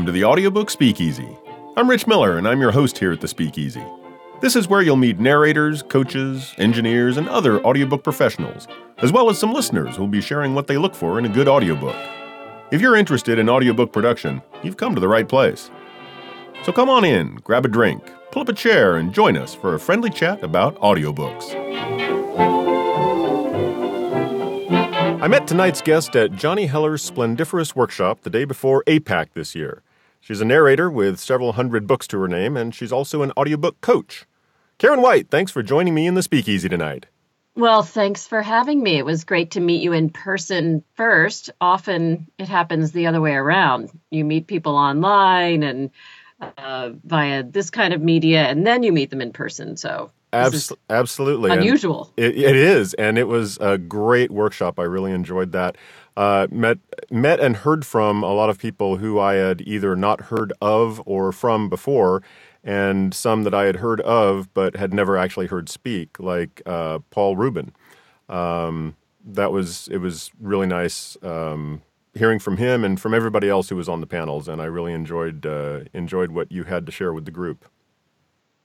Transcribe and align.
Welcome 0.00 0.14
to 0.14 0.18
the 0.18 0.24
Audiobook 0.24 0.70
Speakeasy. 0.70 1.36
I'm 1.76 1.90
Rich 1.90 2.06
Miller, 2.06 2.38
and 2.38 2.48
I'm 2.48 2.62
your 2.62 2.70
host 2.70 2.96
here 2.96 3.12
at 3.12 3.20
the 3.20 3.28
Speakeasy. 3.28 3.84
This 4.40 4.56
is 4.56 4.66
where 4.66 4.80
you'll 4.80 4.96
meet 4.96 5.20
narrators, 5.20 5.82
coaches, 5.82 6.54
engineers, 6.56 7.18
and 7.18 7.28
other 7.28 7.62
audiobook 7.66 8.02
professionals, 8.02 8.66
as 9.02 9.12
well 9.12 9.28
as 9.28 9.38
some 9.38 9.52
listeners 9.52 9.96
who'll 9.96 10.08
be 10.08 10.22
sharing 10.22 10.54
what 10.54 10.68
they 10.68 10.78
look 10.78 10.94
for 10.94 11.18
in 11.18 11.26
a 11.26 11.28
good 11.28 11.48
audiobook. 11.48 11.94
If 12.70 12.80
you're 12.80 12.96
interested 12.96 13.38
in 13.38 13.50
audiobook 13.50 13.92
production, 13.92 14.40
you've 14.62 14.78
come 14.78 14.94
to 14.94 15.02
the 15.02 15.06
right 15.06 15.28
place. 15.28 15.70
So 16.62 16.72
come 16.72 16.88
on 16.88 17.04
in, 17.04 17.34
grab 17.44 17.66
a 17.66 17.68
drink, 17.68 18.02
pull 18.32 18.40
up 18.40 18.48
a 18.48 18.54
chair, 18.54 18.96
and 18.96 19.12
join 19.12 19.36
us 19.36 19.54
for 19.54 19.74
a 19.74 19.78
friendly 19.78 20.08
chat 20.08 20.42
about 20.42 20.76
audiobooks. 20.76 21.54
I 25.20 25.28
met 25.28 25.46
tonight's 25.46 25.82
guest 25.82 26.16
at 26.16 26.32
Johnny 26.32 26.64
Heller's 26.64 27.02
Splendiferous 27.02 27.76
Workshop 27.76 28.22
the 28.22 28.30
day 28.30 28.46
before 28.46 28.82
APAC 28.86 29.34
this 29.34 29.54
year. 29.54 29.82
She's 30.20 30.40
a 30.40 30.44
narrator 30.44 30.90
with 30.90 31.18
several 31.18 31.52
hundred 31.52 31.86
books 31.86 32.06
to 32.08 32.20
her 32.20 32.28
name, 32.28 32.56
and 32.56 32.74
she's 32.74 32.92
also 32.92 33.22
an 33.22 33.32
audiobook 33.36 33.80
coach. 33.80 34.26
Karen 34.78 35.02
White, 35.02 35.30
thanks 35.30 35.50
for 35.50 35.62
joining 35.62 35.94
me 35.94 36.06
in 36.06 36.14
the 36.14 36.22
speakeasy 36.22 36.68
tonight. 36.68 37.06
Well, 37.56 37.82
thanks 37.82 38.26
for 38.26 38.42
having 38.42 38.82
me. 38.82 38.96
It 38.96 39.04
was 39.04 39.24
great 39.24 39.50
to 39.52 39.60
meet 39.60 39.82
you 39.82 39.92
in 39.92 40.10
person 40.10 40.84
first. 40.94 41.50
Often 41.60 42.28
it 42.38 42.48
happens 42.48 42.92
the 42.92 43.06
other 43.06 43.20
way 43.20 43.34
around. 43.34 43.90
You 44.10 44.24
meet 44.24 44.46
people 44.46 44.76
online 44.76 45.62
and 45.62 45.90
uh, 46.56 46.90
via 47.04 47.42
this 47.42 47.70
kind 47.70 47.92
of 47.92 48.00
media, 48.00 48.44
and 48.44 48.66
then 48.66 48.82
you 48.82 48.92
meet 48.92 49.10
them 49.10 49.20
in 49.20 49.32
person. 49.32 49.76
So 49.76 50.10
Abs- 50.32 50.72
absolutely 50.88 51.50
unusual. 51.50 52.12
It, 52.16 52.38
it 52.38 52.56
is, 52.56 52.94
and 52.94 53.18
it 53.18 53.26
was 53.26 53.58
a 53.60 53.76
great 53.76 54.30
workshop. 54.30 54.78
I 54.78 54.84
really 54.84 55.12
enjoyed 55.12 55.52
that. 55.52 55.76
Uh, 56.16 56.46
met 56.50 56.78
met 57.10 57.40
and 57.40 57.56
heard 57.56 57.86
from 57.86 58.22
a 58.22 58.32
lot 58.32 58.50
of 58.50 58.58
people 58.58 58.96
who 58.98 59.18
I 59.18 59.34
had 59.34 59.62
either 59.62 59.96
not 59.96 60.22
heard 60.22 60.52
of 60.60 61.00
or 61.06 61.32
from 61.32 61.68
before, 61.68 62.22
and 62.64 63.14
some 63.14 63.44
that 63.44 63.54
I 63.54 63.64
had 63.64 63.76
heard 63.76 64.00
of 64.02 64.52
but 64.54 64.76
had 64.76 64.92
never 64.92 65.16
actually 65.16 65.46
heard 65.46 65.68
speak, 65.68 66.18
like 66.18 66.62
uh, 66.66 66.98
Paul 67.10 67.36
Ruben. 67.36 67.72
Um, 68.28 68.96
that 69.24 69.52
was 69.52 69.88
it 69.88 69.98
was 69.98 70.30
really 70.40 70.66
nice 70.66 71.16
um, 71.22 71.82
hearing 72.14 72.38
from 72.38 72.56
him 72.56 72.84
and 72.84 73.00
from 73.00 73.14
everybody 73.14 73.48
else 73.48 73.68
who 73.68 73.76
was 73.76 73.88
on 73.88 74.00
the 74.00 74.06
panels, 74.06 74.48
and 74.48 74.60
I 74.60 74.66
really 74.66 74.92
enjoyed 74.92 75.46
uh, 75.46 75.80
enjoyed 75.94 76.32
what 76.32 76.50
you 76.50 76.64
had 76.64 76.86
to 76.86 76.92
share 76.92 77.12
with 77.12 77.24
the 77.24 77.30
group. 77.30 77.64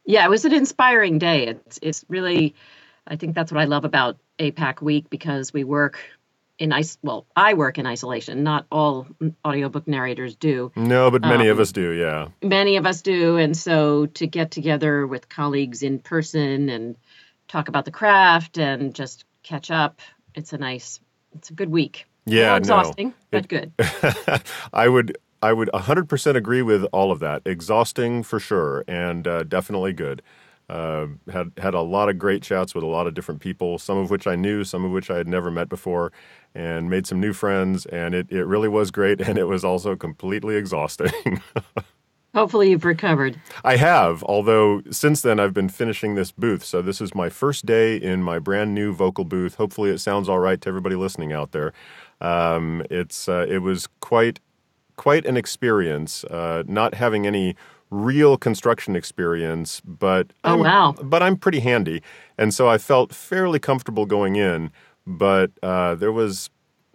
Yeah, 0.06 0.26
it 0.26 0.30
was 0.30 0.46
an 0.46 0.54
inspiring 0.54 1.18
day. 1.20 1.48
It's 1.48 1.80
it's 1.82 2.06
really, 2.09 2.56
I 3.08 3.16
think 3.16 3.36
that's 3.36 3.52
what 3.52 3.62
I 3.62 3.66
love 3.66 3.86
about 3.86 4.18
APAC 4.40 4.82
Week 4.82 5.09
because 5.09 5.54
we 5.54 5.64
work 5.64 6.00
in 6.58 6.72
ice. 6.72 6.98
Well, 7.02 7.25
I 7.36 7.53
work 7.53 7.78
in 7.78 7.86
isolation. 7.86 8.44
Not 8.44 8.66
all 8.72 9.08
audiobook 9.45 9.88
narrators 9.88 10.36
do. 10.36 10.72
No, 10.75 11.12
but 11.12 11.22
many 11.22 11.45
um, 11.45 11.52
of 11.52 11.59
us 11.59 11.72
do. 11.72 11.92
Yeah, 11.92 12.30
many 12.42 12.78
of 12.78 12.86
us 12.86 13.02
do. 13.02 13.38
And 13.38 13.56
so 13.56 14.06
to 14.08 14.28
get 14.28 14.52
together 14.52 15.06
with 15.08 15.30
colleagues 15.30 15.84
in 15.84 16.00
person 16.00 16.70
and 16.70 16.95
talk 17.47 17.67
about 17.67 17.86
the 17.86 17.92
craft 17.92 18.58
and 18.58 18.94
just 18.94 19.25
catch 19.44 19.72
up, 19.72 20.02
it's 20.34 20.53
a 20.53 20.58
nice, 20.58 21.00
it's 21.36 21.50
a 21.50 21.53
good 21.53 21.70
week. 21.70 22.06
Yeah, 22.25 22.56
exhausting, 22.56 23.09
no. 23.09 23.14
but 23.31 23.47
good. 23.47 23.72
I 24.73 24.88
would 24.88 25.17
I 25.42 25.53
would 25.53 25.69
100% 25.73 26.36
agree 26.36 26.64
with 26.64 26.86
all 26.86 27.12
of 27.12 27.19
that. 27.19 27.44
Exhausting 27.45 28.23
for 28.23 28.40
sure, 28.40 28.84
and 28.88 29.28
uh, 29.28 29.44
definitely 29.44 29.94
good. 29.94 30.23
Uh, 30.67 31.06
had 31.31 31.52
had 31.59 31.75
a 31.75 31.81
lot 31.81 32.09
of 32.09 32.17
great 32.17 32.42
chats 32.42 32.73
with 32.73 32.84
a 32.84 32.88
lot 32.88 33.06
of 33.06 33.14
different 33.14 33.40
people, 33.40 33.78
some 33.78 34.00
of 34.00 34.09
which 34.09 34.25
I 34.25 34.35
knew, 34.35 34.63
some 34.63 34.84
of 34.84 34.91
which 34.91 35.12
I 35.12 35.18
had 35.18 35.28
never 35.28 35.51
met 35.51 35.69
before, 35.69 36.12
and 36.56 36.90
made 36.90 37.06
some 37.06 37.20
new 37.20 37.34
friends. 37.34 37.86
And 37.88 38.16
it, 38.16 38.32
it 38.32 38.46
really 38.46 38.70
was 38.70 38.90
great, 38.90 39.22
and 39.28 39.38
it 39.38 39.46
was 39.46 39.64
also 39.64 39.96
completely 39.96 40.56
exhausting. 40.56 41.42
Hopefully, 42.34 42.72
you've 42.72 42.84
recovered. 42.84 43.40
I 43.64 43.78
have, 43.78 44.22
although 44.26 44.82
since 44.92 45.22
then 45.22 45.40
I've 45.40 45.54
been 45.54 45.70
finishing 45.70 46.16
this 46.16 46.34
booth. 46.34 46.66
So, 46.66 46.82
this 46.82 47.00
is 47.00 47.16
my 47.16 47.30
first 47.30 47.66
day 47.66 47.96
in 47.96 48.24
my 48.24 48.40
brand 48.40 48.76
new 48.76 48.94
vocal 48.94 49.24
booth. 49.24 49.56
Hopefully, 49.56 49.90
it 49.90 50.00
sounds 50.00 50.28
all 50.28 50.40
right 50.40 50.60
to 50.60 50.68
everybody 50.68 50.96
listening 50.96 51.32
out 51.32 51.54
there. 51.54 51.72
Um, 52.20 52.84
it's 52.90 53.30
uh, 53.30 53.46
it 53.48 53.60
was 53.60 53.88
quite 54.02 54.42
quite 54.98 55.26
an 55.26 55.38
experience, 55.38 56.26
uh, 56.26 56.64
not 56.68 56.96
having 56.96 57.26
any 57.26 57.56
real 57.90 58.38
construction 58.38 58.96
experience, 58.98 59.82
but 59.82 60.34
oh 60.44 60.54
I'm, 60.54 60.60
wow, 60.60 60.96
but 61.02 61.24
I'm 61.24 61.38
pretty 61.38 61.62
handy, 61.62 62.02
and 62.38 62.54
so 62.54 62.68
I 62.68 62.78
felt 62.78 63.14
fairly 63.14 63.60
comfortable 63.60 64.06
going 64.06 64.36
in. 64.36 64.72
But 65.06 65.52
uh, 65.62 65.96
there 65.96 66.12
was 66.12 66.50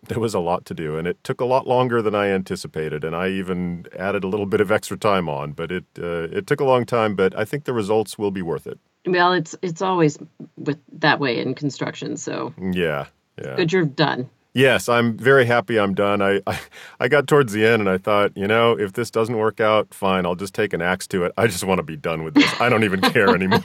there 0.09 0.19
was 0.19 0.35
a 0.35 0.41
lot 0.41 0.65
to 0.67 0.75
do, 0.75 0.97
and 0.97 1.07
it 1.07 1.23
took 1.23 1.41
a 1.41 1.45
lot 1.45 1.67
longer 1.67 2.03
than 2.03 2.15
I 2.15 2.29
anticipated, 2.29 3.05
and 3.05 3.15
I 3.15 3.29
even 3.29 3.87
added 3.99 4.25
a 4.25 4.29
little 4.29 4.47
bit 4.47 4.61
of 4.61 4.71
extra 4.71 4.97
time 4.97 5.29
on. 5.29 5.53
But 5.53 5.71
it 5.71 5.85
uh, 5.99 6.29
it 6.33 6.47
took 6.47 6.61
a 6.61 6.65
long 6.65 6.87
time, 6.87 7.15
but 7.15 7.37
I 7.39 7.45
think 7.45 7.65
the 7.65 7.73
results 7.73 8.19
will 8.19 8.31
be 8.31 8.43
worth 8.43 8.67
it. 8.67 8.79
Well, 9.07 9.33
it's 9.33 9.55
it's 9.63 9.83
always 9.83 10.19
with 10.57 10.79
that 10.99 11.21
way 11.21 11.41
in 11.41 11.55
construction, 11.55 12.17
so 12.17 12.53
yeah, 12.61 13.07
yeah. 13.43 13.57
Good, 13.57 13.73
you're 13.73 13.85
done. 13.85 14.29
Yes, 14.53 14.89
I'm 14.89 15.17
very 15.17 15.47
happy 15.47 15.79
I'm 15.79 15.95
done. 15.95 16.21
I, 16.21 16.41
I, 16.47 16.59
I 16.99 17.09
got 17.09 17.29
towards 17.29 17.53
the 17.53 17.65
end 17.65 17.81
and 17.81 17.89
I 17.89 17.99
thought, 17.99 18.37
you 18.37 18.49
know, 18.49 18.77
if 18.79 18.95
this 18.95 19.11
doesn't 19.11 19.37
work 19.37 19.61
out, 19.61 19.95
fine, 19.95 20.27
I'll 20.27 20.35
just 20.35 20.55
take 20.55 20.73
an 20.73 20.83
axe 20.83 21.07
to 21.09 21.25
it. 21.25 21.33
I 21.37 21.47
just 21.47 21.63
want 21.63 21.79
to 21.79 21.85
be 21.85 21.97
done 21.97 22.25
with 22.25 22.35
this. 22.35 22.61
I 22.61 22.69
don't 22.69 22.83
even 22.83 23.01
care 23.01 23.29
anymore. 23.33 23.61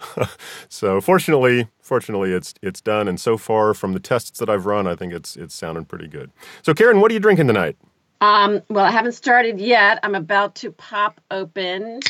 so 0.70 1.00
fortunately, 1.00 1.68
fortunately 1.80 2.32
it's 2.32 2.54
it's 2.62 2.80
done 2.80 3.06
and 3.06 3.20
so 3.20 3.36
far 3.36 3.74
from 3.74 3.92
the 3.92 4.00
tests 4.00 4.38
that 4.38 4.48
I've 4.48 4.64
run, 4.64 4.86
I 4.86 4.94
think 4.96 5.12
it's 5.12 5.36
it's 5.36 5.54
sounding 5.54 5.84
pretty 5.84 6.08
good. 6.08 6.30
So 6.62 6.72
Karen, 6.72 7.00
what 7.00 7.10
are 7.10 7.14
you 7.14 7.20
drinking 7.20 7.48
tonight? 7.48 7.76
Um, 8.22 8.62
well, 8.70 8.84
I 8.84 8.90
haven't 8.90 9.12
started 9.12 9.60
yet. 9.60 9.98
I'm 10.02 10.14
about 10.14 10.54
to 10.56 10.70
pop 10.72 11.20
open 11.30 12.00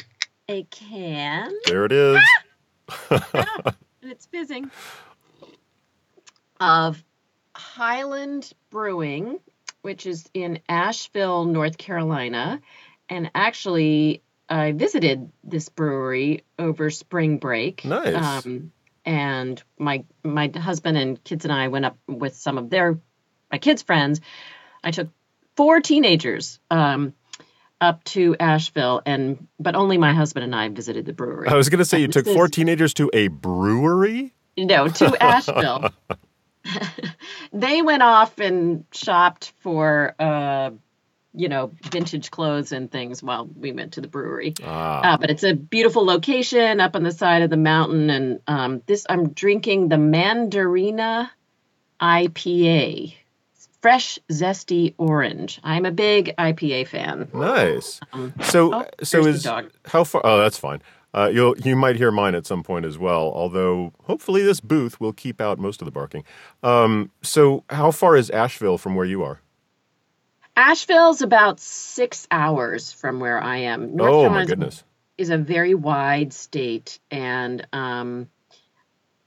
a 0.48 0.62
can. 0.64 1.52
There 1.66 1.84
it 1.84 1.92
is. 1.92 2.18
and 3.10 3.74
it's 4.02 4.26
fizzing. 4.26 4.70
Of 6.60 7.02
Highland 7.62 8.52
Brewing, 8.70 9.38
which 9.82 10.06
is 10.06 10.28
in 10.34 10.60
Asheville, 10.68 11.44
North 11.44 11.78
Carolina. 11.78 12.60
And 13.08 13.30
actually, 13.34 14.22
I 14.48 14.72
visited 14.72 15.30
this 15.44 15.68
brewery 15.68 16.44
over 16.58 16.90
spring 16.90 17.38
break. 17.38 17.84
Nice. 17.84 18.44
Um, 18.44 18.72
and 19.04 19.62
my 19.78 20.04
my 20.22 20.50
husband 20.54 20.98
and 20.98 21.22
kids 21.22 21.44
and 21.44 21.52
I 21.52 21.68
went 21.68 21.84
up 21.84 21.98
with 22.06 22.36
some 22.36 22.58
of 22.58 22.70
their 22.70 22.98
my 23.50 23.58
kids' 23.58 23.82
friends. 23.82 24.20
I 24.84 24.90
took 24.90 25.08
four 25.56 25.80
teenagers 25.80 26.58
um, 26.70 27.14
up 27.80 28.04
to 28.04 28.36
Asheville, 28.38 29.02
and 29.06 29.48
but 29.58 29.74
only 29.74 29.98
my 29.98 30.12
husband 30.12 30.44
and 30.44 30.54
I 30.54 30.68
visited 30.68 31.06
the 31.06 31.12
brewery. 31.12 31.48
I 31.48 31.54
was 31.54 31.68
going 31.68 31.78
to 31.78 31.84
say 31.84 32.00
you 32.00 32.08
took 32.08 32.26
four 32.26 32.48
teenagers 32.48 32.94
to 32.94 33.10
a 33.12 33.28
brewery. 33.28 34.34
No, 34.56 34.88
to 34.88 35.16
Asheville. 35.22 35.90
They 37.52 37.82
went 37.82 38.02
off 38.02 38.38
and 38.38 38.84
shopped 38.92 39.52
for 39.60 40.14
uh, 40.18 40.70
you 41.34 41.48
know 41.48 41.72
vintage 41.90 42.30
clothes 42.30 42.72
and 42.72 42.90
things 42.90 43.22
while 43.22 43.46
we 43.46 43.72
went 43.72 43.94
to 43.94 44.00
the 44.00 44.08
brewery. 44.08 44.54
Ah. 44.64 45.14
uh, 45.14 45.16
but 45.18 45.30
it's 45.30 45.42
a 45.42 45.54
beautiful 45.54 46.04
location 46.04 46.80
up 46.80 46.96
on 46.96 47.02
the 47.02 47.12
side 47.12 47.42
of 47.42 47.50
the 47.50 47.56
mountain 47.56 48.10
and 48.10 48.40
um, 48.46 48.82
this 48.86 49.06
i'm 49.08 49.30
drinking 49.30 49.88
the 49.88 49.96
mandarina 49.96 51.30
ipa 52.00 53.14
fresh 53.82 54.18
zesty 54.30 54.94
orange. 54.96 55.60
I'm 55.64 55.84
a 55.84 55.90
big 55.90 56.34
ipa 56.38 56.86
fan. 56.86 57.28
Nice. 57.34 58.00
Um, 58.12 58.32
so 58.40 58.72
oh, 58.72 58.86
so 59.02 59.26
is 59.26 59.44
how 59.44 60.04
far 60.04 60.22
oh 60.24 60.38
that's 60.38 60.56
fine 60.56 60.80
uh, 61.14 61.30
you'll 61.32 61.58
you 61.58 61.76
might 61.76 61.96
hear 61.96 62.10
mine 62.10 62.34
at 62.34 62.46
some 62.46 62.62
point 62.62 62.84
as 62.84 62.98
well. 62.98 63.32
Although 63.34 63.92
hopefully 64.04 64.42
this 64.42 64.60
booth 64.60 65.00
will 65.00 65.12
keep 65.12 65.40
out 65.40 65.58
most 65.58 65.80
of 65.82 65.86
the 65.86 65.92
barking. 65.92 66.24
Um, 66.62 67.10
so 67.22 67.64
how 67.70 67.90
far 67.90 68.16
is 68.16 68.30
Asheville 68.30 68.78
from 68.78 68.94
where 68.94 69.06
you 69.06 69.22
are? 69.22 69.40
Asheville's 70.56 71.22
about 71.22 71.60
six 71.60 72.26
hours 72.30 72.92
from 72.92 73.20
where 73.20 73.40
I 73.40 73.58
am. 73.58 73.96
North 73.96 74.10
oh 74.10 74.28
my 74.28 74.44
goodness! 74.44 74.84
Is 75.18 75.30
a 75.30 75.38
very 75.38 75.74
wide 75.74 76.32
state, 76.32 76.98
and 77.10 77.66
um, 77.72 78.28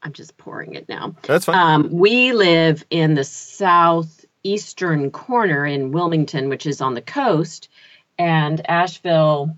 I'm 0.02 0.14
just 0.14 0.38
pouring 0.38 0.74
it 0.74 0.90
now. 0.90 1.16
That's 1.24 1.46
fine. 1.46 1.56
Um, 1.56 1.90
we 1.92 2.34
live 2.34 2.84
in 2.90 3.14
the 3.14 3.24
southeastern 3.24 5.12
corner 5.12 5.66
in 5.66 5.92
Wilmington, 5.92 6.50
which 6.50 6.66
is 6.66 6.82
on 6.82 6.96
the 6.96 7.02
coast, 7.02 7.70
and 8.18 8.68
Asheville 8.70 9.56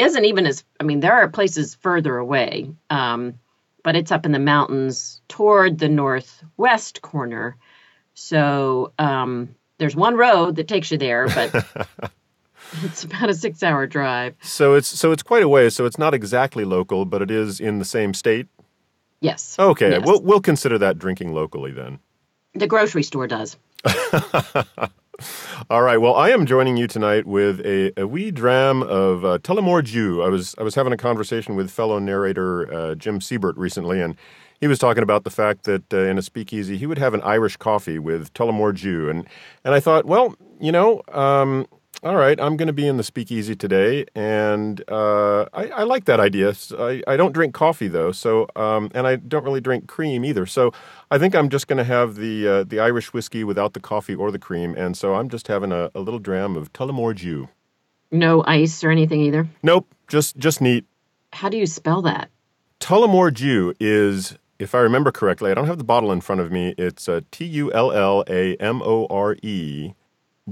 isn't 0.00 0.24
even 0.24 0.46
as 0.46 0.64
I 0.78 0.84
mean, 0.84 1.00
there 1.00 1.12
are 1.12 1.28
places 1.28 1.74
further 1.74 2.16
away, 2.16 2.70
um, 2.90 3.34
but 3.82 3.96
it's 3.96 4.12
up 4.12 4.26
in 4.26 4.32
the 4.32 4.38
mountains 4.38 5.20
toward 5.28 5.78
the 5.78 5.88
northwest 5.88 7.02
corner. 7.02 7.56
So 8.14 8.92
um, 8.98 9.54
there's 9.78 9.96
one 9.96 10.16
road 10.16 10.56
that 10.56 10.68
takes 10.68 10.90
you 10.90 10.98
there, 10.98 11.28
but 11.28 11.54
it's 12.82 13.04
about 13.04 13.30
a 13.30 13.34
six-hour 13.34 13.86
drive. 13.86 14.34
So 14.42 14.74
it's 14.74 14.88
so 14.88 15.12
it's 15.12 15.22
quite 15.22 15.42
a 15.42 15.48
way. 15.48 15.70
So 15.70 15.86
it's 15.86 15.98
not 15.98 16.14
exactly 16.14 16.64
local, 16.64 17.04
but 17.04 17.22
it 17.22 17.30
is 17.30 17.60
in 17.60 17.78
the 17.78 17.84
same 17.84 18.14
state. 18.14 18.46
Yes. 19.20 19.56
Okay, 19.58 19.90
yes. 19.90 20.02
we'll 20.04 20.20
we'll 20.22 20.40
consider 20.40 20.78
that 20.78 20.98
drinking 20.98 21.34
locally 21.34 21.72
then. 21.72 21.98
The 22.54 22.66
grocery 22.66 23.02
store 23.02 23.26
does. 23.26 23.56
All 25.68 25.82
right. 25.82 25.98
Well, 25.98 26.14
I 26.14 26.30
am 26.30 26.46
joining 26.46 26.76
you 26.76 26.86
tonight 26.86 27.26
with 27.26 27.60
a, 27.60 27.92
a 28.00 28.06
wee 28.06 28.30
dram 28.30 28.82
of 28.82 29.24
uh, 29.24 29.38
Tullamore. 29.38 30.24
I 30.24 30.28
was 30.28 30.54
I 30.58 30.62
was 30.62 30.74
having 30.74 30.92
a 30.92 30.96
conversation 30.96 31.56
with 31.56 31.70
fellow 31.70 31.98
narrator 31.98 32.72
uh, 32.72 32.94
Jim 32.94 33.20
Seybert 33.20 33.54
recently, 33.56 34.00
and 34.00 34.16
he 34.60 34.66
was 34.66 34.78
talking 34.78 35.02
about 35.02 35.24
the 35.24 35.30
fact 35.30 35.64
that 35.64 35.92
uh, 35.92 35.98
in 35.98 36.18
a 36.18 36.22
speakeasy 36.22 36.76
he 36.76 36.86
would 36.86 36.98
have 36.98 37.14
an 37.14 37.22
Irish 37.22 37.56
coffee 37.56 37.98
with 37.98 38.32
Tullamore 38.34 38.78
Dew, 38.78 39.08
and 39.10 39.26
and 39.64 39.74
I 39.74 39.80
thought, 39.80 40.06
well, 40.06 40.34
you 40.60 40.72
know, 40.72 41.02
um, 41.12 41.66
all 42.02 42.16
right, 42.16 42.40
I'm 42.40 42.56
going 42.56 42.68
to 42.68 42.72
be 42.72 42.86
in 42.86 42.96
the 42.96 43.02
speakeasy 43.02 43.54
today, 43.54 44.06
and 44.14 44.82
uh, 44.88 45.42
I, 45.52 45.68
I, 45.68 45.82
like 45.82 46.06
that 46.06 46.18
idea. 46.18 46.54
I, 46.78 47.02
I, 47.06 47.16
don't 47.16 47.32
drink 47.32 47.52
coffee 47.52 47.88
though, 47.88 48.10
so 48.10 48.48
um, 48.56 48.90
and 48.94 49.06
I 49.06 49.16
don't 49.16 49.44
really 49.44 49.60
drink 49.60 49.86
cream 49.86 50.24
either. 50.24 50.46
So 50.46 50.72
I 51.10 51.18
think 51.18 51.34
I'm 51.34 51.50
just 51.50 51.68
going 51.68 51.76
to 51.76 51.84
have 51.84 52.16
the 52.16 52.48
uh, 52.48 52.64
the 52.64 52.80
Irish 52.80 53.12
whiskey 53.12 53.44
without 53.44 53.74
the 53.74 53.80
coffee 53.80 54.14
or 54.14 54.30
the 54.30 54.38
cream, 54.38 54.74
and 54.76 54.96
so 54.96 55.14
I'm 55.14 55.28
just 55.28 55.48
having 55.48 55.72
a, 55.72 55.90
a 55.94 56.00
little 56.00 56.20
dram 56.20 56.56
of 56.56 56.72
Tullamore 56.72 57.16
Dew. 57.16 57.48
No 58.10 58.42
ice 58.46 58.82
or 58.82 58.90
anything 58.90 59.20
either. 59.20 59.46
Nope, 59.62 59.86
just 60.08 60.38
just 60.38 60.62
neat. 60.62 60.86
How 61.34 61.50
do 61.50 61.58
you 61.58 61.66
spell 61.66 62.00
that? 62.02 62.30
Tullamore 62.80 63.32
Dew 63.34 63.74
is 63.78 64.38
if 64.58 64.74
I 64.74 64.78
remember 64.78 65.12
correctly, 65.12 65.50
I 65.50 65.54
don't 65.54 65.66
have 65.66 65.78
the 65.78 65.84
bottle 65.84 66.12
in 66.12 66.22
front 66.22 66.40
of 66.40 66.50
me. 66.50 66.74
It's 66.78 67.10
uh, 67.10 67.20
T 67.30 67.44
U 67.44 67.70
L 67.74 67.92
L 67.92 68.24
A 68.26 68.56
M 68.56 68.80
O 68.82 69.06
R 69.10 69.36
E 69.42 69.92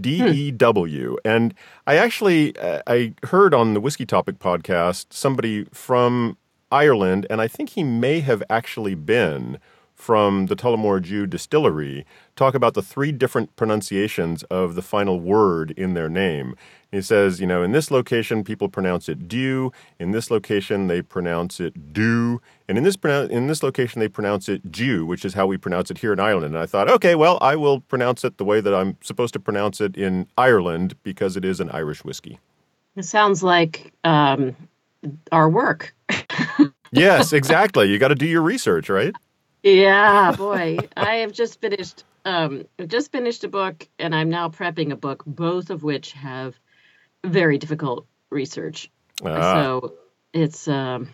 D 0.01 0.25
E 0.25 0.51
W. 0.51 1.17
And 1.25 1.55
I 1.87 1.97
actually 1.97 2.57
uh, 2.59 2.83
I 2.87 3.15
heard 3.25 3.55
on 3.55 3.75
the 3.75 3.81
Whiskey 3.81 4.07
Topic 4.07 4.39
podcast 4.39 5.07
somebody 5.11 5.65
from 5.73 6.37
Ireland, 6.71 7.27
and 7.31 7.41
I 7.41 7.49
think 7.49 7.71
he 7.71 7.83
may 7.83 8.21
have 8.21 8.43
actually 8.51 8.95
been 8.95 9.59
from 9.99 10.47
the 10.47 10.57
Tullamore 10.57 11.03
Dew 11.03 11.27
distillery 11.27 12.07
talk 12.37 12.55
about 12.55 12.75
the 12.75 12.83
three 12.83 13.11
different 13.11 13.55
pronunciations 13.57 14.45
of 14.45 14.77
the 14.77 14.83
final 14.83 15.19
word 15.19 15.73
in 15.73 15.95
their 15.95 16.09
name. 16.09 16.55
He 16.91 17.03
says, 17.03 17.41
you 17.41 17.47
know, 17.47 17.63
in 17.63 17.73
this 17.73 17.91
location 17.91 18.45
people 18.45 18.69
pronounce 18.69 19.09
it 19.09 19.29
dew, 19.29 19.73
in 19.99 20.13
this 20.13 20.31
location 20.31 20.87
they 20.87 21.03
pronounce 21.03 21.61
it 21.61 21.93
do, 21.93 22.41
and 22.69 22.79
in 22.79 22.85
this 22.85 22.97
in 23.05 23.49
this 23.49 23.63
location 23.63 24.01
they 24.01 24.09
pronounce 24.09 24.49
it 24.49 24.71
Jew, 24.71 25.05
which 25.05 25.25
is 25.25 25.35
how 25.35 25.47
we 25.47 25.59
pronounce 25.59 25.91
it 25.91 25.99
here 25.99 26.13
in 26.13 26.21
Ireland. 26.21 26.55
And 26.55 26.63
I 26.63 26.67
thought, 26.67 26.89
okay, 26.89 27.15
well, 27.15 27.37
I 27.43 27.57
will 27.57 27.81
pronounce 27.81 28.25
it 28.25 28.39
the 28.39 28.45
way 28.45 28.61
that 28.61 28.75
I'm 28.75 28.97
supposed 29.03 29.35
to 29.35 29.41
pronounce 29.41 29.81
it 29.81 29.97
in 29.97 30.29
Ireland 30.39 30.95
because 31.03 31.37
it 31.37 31.45
is 31.45 31.61
an 31.61 31.71
Irish 31.71 32.05
whiskey. 32.05 32.39
It 32.97 33.05
sounds 33.05 33.43
like 33.43 33.93
um, 34.05 34.57
our 35.31 35.51
work. 35.51 35.95
yes, 36.91 37.33
exactly. 37.33 37.91
You 37.91 37.99
got 37.99 38.09
to 38.09 38.15
do 38.15 38.27
your 38.27 38.43
research, 38.43 38.89
right? 38.89 39.15
Yeah, 39.63 40.33
boy, 40.37 40.79
I 40.97 41.17
have 41.17 41.33
just 41.33 41.61
finished. 41.61 42.05
Um, 42.25 42.67
I've 42.79 42.89
just 42.89 43.13
finished 43.13 43.45
a 43.45 43.49
book, 43.49 43.89
and 43.99 44.15
I'm 44.15 44.31
now 44.31 44.49
prepping 44.49 44.93
a 44.93 44.97
book, 44.97 45.25
both 45.27 45.71
of 45.71 45.83
which 45.83 46.13
have 46.13 46.55
very 47.25 47.59
difficult 47.59 48.07
research. 48.31 48.91
Ah. 49.25 49.55
So 49.55 49.95
it's 50.33 50.69
um, 50.69 51.09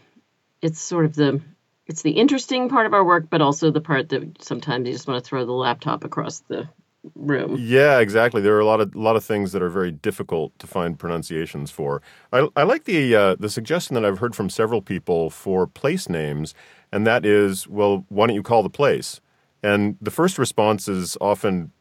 it's 0.60 0.80
sort 0.80 1.04
of 1.04 1.14
the 1.14 1.40
it's 1.86 2.02
the 2.02 2.12
interesting 2.12 2.68
part 2.68 2.86
of 2.86 2.94
our 2.94 3.04
work, 3.04 3.28
but 3.30 3.42
also 3.42 3.70
the 3.70 3.80
part 3.80 4.08
that 4.10 4.42
sometimes 4.42 4.86
you 4.86 4.92
just 4.92 5.06
want 5.06 5.22
to 5.22 5.28
throw 5.28 5.44
the 5.44 5.52
laptop 5.52 6.04
across 6.04 6.40
the 6.40 6.68
room. 7.14 7.56
Yeah, 7.58 7.98
exactly. 7.98 8.40
There 8.40 8.54
are 8.56 8.60
a 8.60 8.66
lot 8.66 8.80
of 8.80 8.94
a 8.94 8.98
lot 8.98 9.16
of 9.16 9.24
things 9.24 9.52
that 9.52 9.62
are 9.62 9.68
very 9.68 9.90
difficult 9.90 10.58
to 10.58 10.66
find 10.66 10.98
pronunciations 10.98 11.70
for. 11.70 12.02
I, 12.32 12.48
I 12.56 12.62
like 12.62 12.84
the 12.84 13.14
uh, 13.14 13.36
the 13.38 13.50
suggestion 13.50 13.94
that 13.94 14.04
I've 14.04 14.18
heard 14.18 14.34
from 14.34 14.50
several 14.50 14.82
people 14.82 15.30
for 15.30 15.66
place 15.66 16.08
names 16.08 16.54
and 16.94 17.04
that 17.08 17.26
is, 17.26 17.66
well, 17.66 18.06
why 18.08 18.28
don't 18.28 18.36
you 18.36 18.42
call 18.42 18.62
the 18.62 18.70
place? 18.70 19.20
And 19.64 19.96
the 20.00 20.12
first 20.12 20.38
response 20.38 20.86
is 20.86 21.18
often 21.20 21.72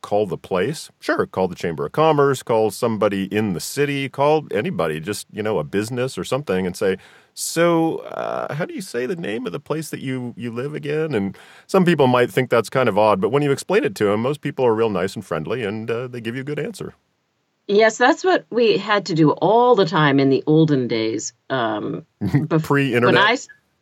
call 0.00 0.26
the 0.26 0.38
place. 0.38 0.90
Sure, 1.00 1.26
call 1.26 1.48
the 1.48 1.54
Chamber 1.54 1.84
of 1.84 1.92
Commerce, 1.92 2.42
call 2.42 2.70
somebody 2.70 3.24
in 3.24 3.52
the 3.52 3.60
city, 3.60 4.08
call 4.08 4.46
anybody, 4.50 5.00
just, 5.00 5.26
you 5.30 5.42
know, 5.42 5.58
a 5.58 5.64
business 5.64 6.16
or 6.16 6.24
something 6.24 6.66
and 6.66 6.74
say, 6.74 6.96
so 7.34 7.98
uh, 7.98 8.54
how 8.54 8.64
do 8.64 8.74
you 8.74 8.80
say 8.80 9.06
the 9.06 9.16
name 9.16 9.44
of 9.46 9.52
the 9.52 9.60
place 9.60 9.90
that 9.90 10.00
you, 10.00 10.34
you 10.36 10.50
live 10.50 10.74
again? 10.74 11.14
And 11.14 11.36
some 11.66 11.84
people 11.84 12.06
might 12.06 12.30
think 12.30 12.48
that's 12.48 12.70
kind 12.70 12.88
of 12.88 12.96
odd, 12.96 13.20
but 13.20 13.30
when 13.30 13.42
you 13.42 13.50
explain 13.50 13.84
it 13.84 13.94
to 13.96 14.04
them, 14.06 14.22
most 14.22 14.40
people 14.40 14.64
are 14.64 14.74
real 14.74 14.90
nice 14.90 15.14
and 15.14 15.24
friendly 15.24 15.64
and 15.64 15.90
uh, 15.90 16.06
they 16.06 16.20
give 16.20 16.34
you 16.34 16.40
a 16.42 16.44
good 16.44 16.58
answer. 16.60 16.94
Yes, 17.66 17.98
that's 17.98 18.22
what 18.22 18.46
we 18.50 18.76
had 18.76 19.06
to 19.06 19.14
do 19.14 19.30
all 19.32 19.74
the 19.74 19.86
time 19.86 20.20
in 20.20 20.28
the 20.28 20.44
olden 20.46 20.86
days. 20.86 21.32
Um, 21.50 22.06
Pre-internet. 22.48 23.14
When 23.14 23.18
I 23.18 23.38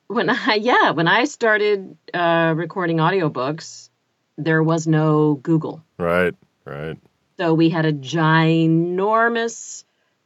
when 0.06 0.30
I 0.30 0.54
yeah 0.54 0.90
when 0.90 1.08
I 1.08 1.24
started 1.24 1.96
uh, 2.14 2.54
recording 2.56 2.98
audiobooks, 2.98 3.90
there 4.38 4.62
was 4.62 4.86
no 4.86 5.34
Google. 5.34 5.82
Right, 5.98 6.34
right. 6.64 6.96
So 7.38 7.54
we 7.54 7.70
had 7.70 7.84
a 7.86 7.92
ginormous 7.92 9.82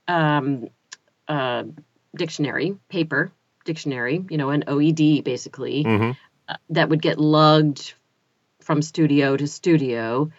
um, 0.07 0.69
uh, 1.29 1.65
dictionary, 2.17 2.77
paper 2.89 3.33
dictionary, 3.65 4.25
you 4.31 4.39
know, 4.39 4.51
an 4.51 4.65
OED 4.67 5.25
basically, 5.25 5.85
mm-hmm. 5.85 6.13
uh, 6.49 6.57
that 6.71 6.89
would 6.89 7.03
get 7.03 7.19
lugged 7.19 7.95
from 8.61 8.83
studio 8.83 9.37
to 9.37 9.47
studio. 9.47 10.31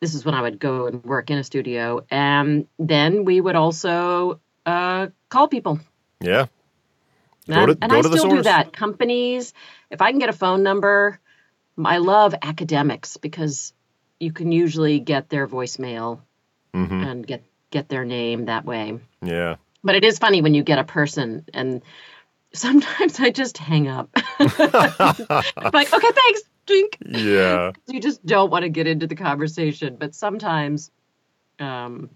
This 0.00 0.14
is 0.14 0.24
when 0.24 0.34
I 0.34 0.42
would 0.42 0.58
go 0.58 0.86
and 0.86 1.02
work 1.04 1.30
in 1.30 1.38
a 1.38 1.44
studio, 1.44 2.04
and 2.10 2.66
then 2.78 3.24
we 3.24 3.40
would 3.40 3.56
also 3.56 4.40
uh, 4.66 5.08
call 5.30 5.48
people. 5.48 5.80
Yeah, 6.20 6.46
Go 7.48 7.66
to, 7.66 7.78
and 7.80 7.90
go 7.90 7.98
I 7.98 8.02
still 8.02 8.28
do 8.28 8.42
that. 8.42 8.72
Companies, 8.72 9.54
if 9.90 10.02
I 10.02 10.10
can 10.10 10.18
get 10.18 10.28
a 10.28 10.34
phone 10.34 10.62
number, 10.62 11.20
I 11.82 11.98
love 11.98 12.34
academics 12.42 13.16
because 13.16 13.72
you 14.18 14.32
can 14.32 14.50
usually 14.50 14.98
get 14.98 15.28
their 15.28 15.46
voicemail 15.46 16.20
mm-hmm. 16.74 17.02
and 17.02 17.26
get 17.26 17.44
get 17.70 17.88
their 17.88 18.04
name 18.04 18.46
that 18.46 18.64
way. 18.64 18.98
Yeah. 19.22 19.56
But 19.82 19.94
it 19.94 20.04
is 20.04 20.18
funny 20.18 20.42
when 20.42 20.54
you 20.54 20.62
get 20.62 20.78
a 20.78 20.84
person 20.84 21.44
and 21.54 21.82
sometimes 22.52 23.20
I 23.20 23.30
just 23.30 23.58
hang 23.58 23.88
up. 23.88 24.10
I'm 24.38 25.70
like, 25.72 25.92
okay, 25.92 26.10
thanks, 26.10 26.42
drink. 26.66 26.98
Yeah. 27.06 27.72
you 27.86 28.00
just 28.00 28.24
don't 28.24 28.50
want 28.50 28.64
to 28.64 28.68
get 28.68 28.86
into 28.86 29.06
the 29.06 29.16
conversation. 29.16 29.96
But 29.98 30.14
sometimes 30.14 30.90
um, 31.58 32.10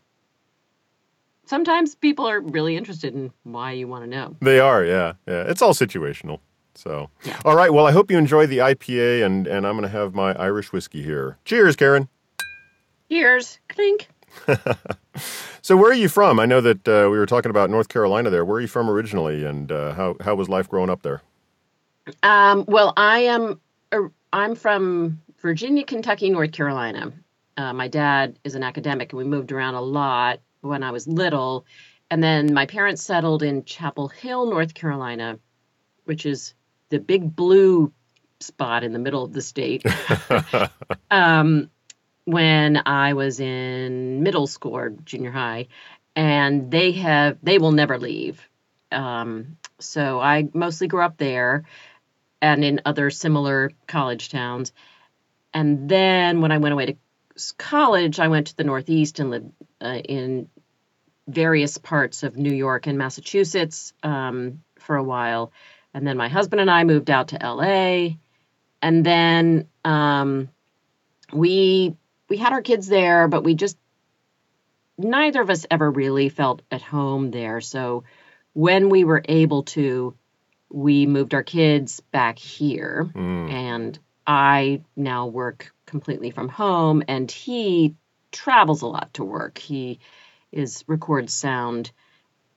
sometimes 1.47 1.95
people 1.95 2.29
are 2.29 2.41
really 2.41 2.77
interested 2.77 3.15
in 3.15 3.33
why 3.43 3.73
you 3.73 3.89
want 3.89 4.05
to 4.05 4.11
know. 4.11 4.37
They 4.40 4.61
are, 4.61 4.85
yeah, 4.85 5.14
yeah. 5.26 5.45
It's 5.49 5.62
all 5.62 5.75
situational. 5.75 6.40
So, 6.76 7.11
yeah. 7.25 7.38
all 7.45 7.57
right. 7.57 7.73
Well, 7.73 7.87
I 7.87 7.93
hope 7.93 8.11
you 8.11 8.17
enjoy 8.17 8.47
the 8.47 8.59
IPA, 8.59 9.26
and 9.26 9.47
and 9.47 9.67
I'm 9.67 9.75
going 9.75 9.83
to 9.83 9.88
have 9.88 10.14
my 10.14 10.33
Irish 10.35 10.73
whiskey 10.73 11.02
here. 11.02 11.37
Cheers, 11.45 11.76
Karen. 11.76 12.09
Cheers, 13.11 13.59
clink. 13.69 14.09
so, 15.62 15.76
where 15.76 15.90
are 15.90 15.94
you 15.94 16.08
from? 16.08 16.40
I 16.40 16.46
know 16.46 16.60
that 16.60 16.88
uh, 16.88 17.08
we 17.10 17.18
were 17.18 17.26
talking 17.26 17.50
about 17.50 17.70
North 17.70 17.88
Carolina 17.88 18.30
there. 18.30 18.44
Where 18.44 18.58
are 18.58 18.60
you 18.60 18.68
from 18.68 18.88
originally, 18.88 19.44
and 19.44 19.70
uh, 19.70 19.94
how 19.94 20.16
how 20.20 20.34
was 20.34 20.49
life 20.49 20.68
growing 20.68 20.90
up 20.90 21.02
there? 21.02 21.22
Um, 22.22 22.64
well, 22.68 22.92
I 22.96 23.20
am. 23.20 23.60
Uh, 23.92 24.08
I'm 24.32 24.54
from 24.54 25.20
Virginia, 25.40 25.84
Kentucky, 25.84 26.30
North 26.30 26.52
Carolina. 26.52 27.12
Uh, 27.56 27.72
my 27.72 27.88
dad 27.88 28.38
is 28.44 28.54
an 28.54 28.62
academic, 28.62 29.12
and 29.12 29.18
we 29.18 29.25
moved 29.25 29.52
around 29.52 29.75
a 29.75 29.80
lot 29.80 30.40
when 30.60 30.82
I 30.82 30.90
was 30.90 31.06
little. 31.06 31.66
And 32.10 32.22
then 32.22 32.52
my 32.52 32.66
parents 32.66 33.02
settled 33.02 33.42
in 33.42 33.64
Chapel 33.64 34.08
Hill, 34.08 34.46
North 34.46 34.75
Carolina, 34.75 35.38
which 36.04 36.26
is 36.26 36.54
the 36.88 36.99
big 36.99 37.34
blue 37.37 37.92
spot 38.40 38.82
in 38.82 38.92
the 38.92 38.99
middle 38.99 39.22
of 39.22 39.32
the 39.32 39.42
state. 39.42 39.84
um, 41.10 41.70
when 42.25 42.83
I 42.87 43.15
was 43.15 43.41
in 43.41 44.23
middle 44.23 44.47
school 44.47 44.77
or 44.77 44.91
junior 44.91 45.31
high, 45.31 45.69
and 46.15 46.71
they 46.71 46.93
have 46.93 47.39
they 47.43 47.59
will 47.59 47.73
never 47.73 47.99
leave. 47.99 48.47
Um, 48.93 49.57
so 49.79 50.21
I 50.21 50.49
mostly 50.53 50.89
grew 50.89 51.03
up 51.03 51.17
there 51.17 51.65
and 52.43 52.65
in 52.65 52.81
other 52.85 53.11
similar 53.11 53.71
college 53.87 54.31
towns. 54.31 54.73
And 55.53 55.89
then 55.89 56.41
when 56.41 56.53
I 56.53 56.59
went 56.59 56.73
away 56.73 56.87
to 56.87 56.97
college, 57.59 58.19
I 58.21 58.29
went 58.29 58.49
to 58.49 58.57
the 58.57 58.65
Northeast 58.65 59.21
and 59.21 59.31
lived 59.31 59.53
uh, 59.81 60.00
in 60.05 60.49
various 61.27 61.79
parts 61.79 62.23
of 62.23 62.37
New 62.37 62.53
York 62.53 62.87
and 62.87 62.99
Massachusetts 62.99 63.93
um, 64.03 64.62
for 64.79 64.97
a 64.97 65.03
while. 65.03 65.53
And 65.95 66.07
then 66.07 66.17
my 66.17 66.29
husband 66.29 66.61
and 66.61 66.71
I 66.71 66.85
moved 66.85 67.11
out 67.11 67.29
to 67.29 67.39
LA. 67.43 68.17
And 68.83 69.05
then 69.05 69.69
um, 69.85 70.49
we 71.33 71.97
we 72.30 72.38
had 72.38 72.52
our 72.52 72.62
kids 72.62 72.87
there, 72.87 73.28
but 73.28 73.44
we 73.44 73.54
just 73.54 73.76
neither 74.96 75.42
of 75.42 75.50
us 75.50 75.66
ever 75.70 75.90
really 75.90 76.28
felt 76.28 76.62
at 76.70 76.80
home 76.80 77.30
there. 77.30 77.60
So 77.60 78.04
when 78.52 78.88
we 78.88 79.04
were 79.04 79.22
able 79.28 79.64
to, 79.64 80.14
we 80.70 81.06
moved 81.06 81.34
our 81.34 81.42
kids 81.42 82.00
back 82.12 82.38
here. 82.38 83.10
Mm. 83.14 83.50
And 83.50 83.99
I 84.26 84.82
now 84.94 85.26
work 85.26 85.72
completely 85.87 86.30
from 86.30 86.49
home, 86.49 87.02
and 87.08 87.30
he 87.30 87.96
travels 88.30 88.82
a 88.82 88.87
lot 88.87 89.12
to 89.14 89.25
work. 89.25 89.58
He 89.58 89.99
is 90.52 90.84
records 90.87 91.34
sound 91.34 91.90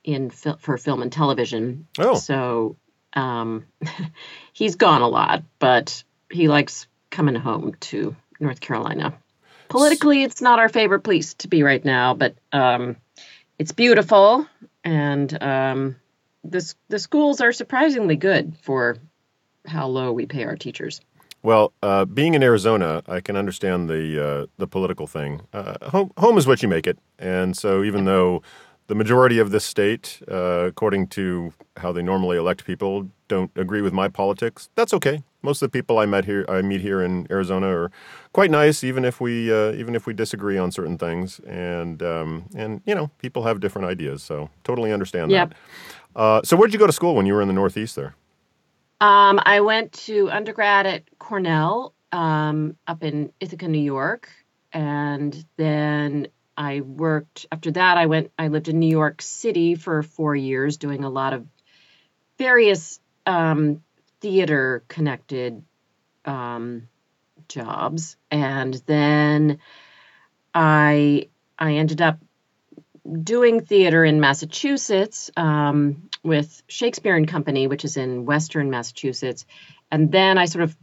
in 0.04 0.30
for 0.30 0.78
film 0.78 1.02
and 1.02 1.10
television. 1.10 1.88
Oh, 1.98 2.14
so 2.14 2.76
um, 3.12 3.64
he's 4.52 4.76
gone 4.76 5.02
a 5.02 5.08
lot, 5.08 5.42
but 5.58 6.04
he 6.30 6.46
likes 6.46 6.86
coming 7.10 7.34
home 7.34 7.74
to 7.80 8.14
North 8.38 8.60
Carolina 8.60 9.18
Politically, 9.74 10.22
it's 10.22 10.40
not 10.40 10.60
our 10.60 10.68
favorite 10.68 11.00
place 11.00 11.34
to 11.34 11.48
be 11.48 11.64
right 11.64 11.84
now, 11.84 12.14
but 12.14 12.36
um, 12.52 12.94
it's 13.58 13.72
beautiful, 13.72 14.46
and 14.84 15.42
um, 15.42 15.96
the 16.44 16.74
the 16.88 17.00
schools 17.00 17.40
are 17.40 17.52
surprisingly 17.52 18.14
good 18.14 18.56
for 18.62 18.98
how 19.66 19.88
low 19.88 20.12
we 20.12 20.26
pay 20.26 20.44
our 20.44 20.54
teachers. 20.54 21.00
Well, 21.42 21.72
uh, 21.82 22.04
being 22.04 22.34
in 22.34 22.42
Arizona, 22.44 23.02
I 23.08 23.20
can 23.20 23.36
understand 23.36 23.90
the 23.90 24.24
uh, 24.24 24.46
the 24.58 24.68
political 24.68 25.08
thing. 25.08 25.42
Uh, 25.52 25.90
home, 25.90 26.12
home 26.18 26.38
is 26.38 26.46
what 26.46 26.62
you 26.62 26.68
make 26.68 26.86
it, 26.86 26.96
and 27.18 27.56
so 27.56 27.82
even 27.82 28.04
though 28.04 28.42
the 28.86 28.94
majority 28.94 29.38
of 29.38 29.50
this 29.50 29.64
state, 29.64 30.20
uh, 30.30 30.66
according 30.66 31.06
to 31.08 31.52
how 31.78 31.92
they 31.92 32.02
normally 32.02 32.36
elect 32.36 32.64
people, 32.64 33.08
don't 33.28 33.50
agree 33.56 33.80
with 33.80 33.92
my 33.92 34.08
politics, 34.08 34.68
that's 34.74 34.92
okay. 34.92 35.22
Most 35.42 35.62
of 35.62 35.70
the 35.70 35.78
people 35.78 35.98
I 35.98 36.06
met 36.06 36.24
here, 36.24 36.44
I 36.48 36.62
meet 36.62 36.80
here 36.80 37.02
in 37.02 37.26
Arizona, 37.30 37.66
are 37.68 37.90
quite 38.32 38.50
nice, 38.50 38.82
even 38.84 39.04
if 39.04 39.20
we 39.20 39.52
uh, 39.52 39.72
even 39.72 39.94
if 39.94 40.06
we 40.06 40.14
disagree 40.14 40.56
on 40.56 40.70
certain 40.70 40.96
things, 40.98 41.40
and 41.40 42.02
um, 42.02 42.44
and 42.56 42.80
you 42.86 42.94
know, 42.94 43.10
people 43.18 43.42
have 43.44 43.60
different 43.60 43.86
ideas, 43.86 44.22
so 44.22 44.48
totally 44.64 44.92
understand 44.92 45.30
Yep. 45.30 45.50
that. 45.50 45.56
Uh, 46.18 46.40
so, 46.44 46.56
where 46.56 46.66
did 46.66 46.72
you 46.72 46.78
go 46.78 46.86
to 46.86 46.92
school 46.92 47.14
when 47.14 47.26
you 47.26 47.34
were 47.34 47.42
in 47.42 47.48
the 47.48 47.54
Northeast? 47.54 47.96
There. 47.96 48.14
Um, 49.00 49.40
I 49.44 49.60
went 49.60 49.92
to 50.06 50.30
undergrad 50.30 50.86
at 50.86 51.02
Cornell 51.18 51.94
um, 52.12 52.76
up 52.86 53.02
in 53.02 53.32
Ithaca, 53.40 53.68
New 53.68 53.78
York, 53.82 54.30
and 54.72 55.44
then 55.58 56.28
I 56.56 56.80
worked. 56.80 57.46
After 57.50 57.70
that, 57.72 57.96
I 57.96 58.06
went. 58.06 58.30
I 58.38 58.48
lived 58.48 58.68
in 58.68 58.78
New 58.78 58.90
York 58.90 59.22
City 59.22 59.74
for 59.74 60.02
four 60.02 60.36
years, 60.36 60.76
doing 60.76 61.04
a 61.04 61.10
lot 61.10 61.32
of 61.32 61.46
various 62.38 63.00
um, 63.26 63.82
theater-connected 64.20 65.62
um, 66.24 66.88
jobs, 67.48 68.16
and 68.30 68.74
then 68.86 69.58
I 70.54 71.28
I 71.58 71.74
ended 71.74 72.00
up 72.00 72.18
doing 73.22 73.60
theater 73.60 74.04
in 74.04 74.20
Massachusetts 74.20 75.30
um, 75.36 76.08
with 76.22 76.62
Shakespeare 76.68 77.16
and 77.16 77.28
Company, 77.28 77.66
which 77.66 77.84
is 77.84 77.96
in 77.96 78.24
Western 78.24 78.70
Massachusetts, 78.70 79.44
and 79.90 80.10
then 80.10 80.38
I 80.38 80.46
sort 80.46 80.64
of 80.64 80.76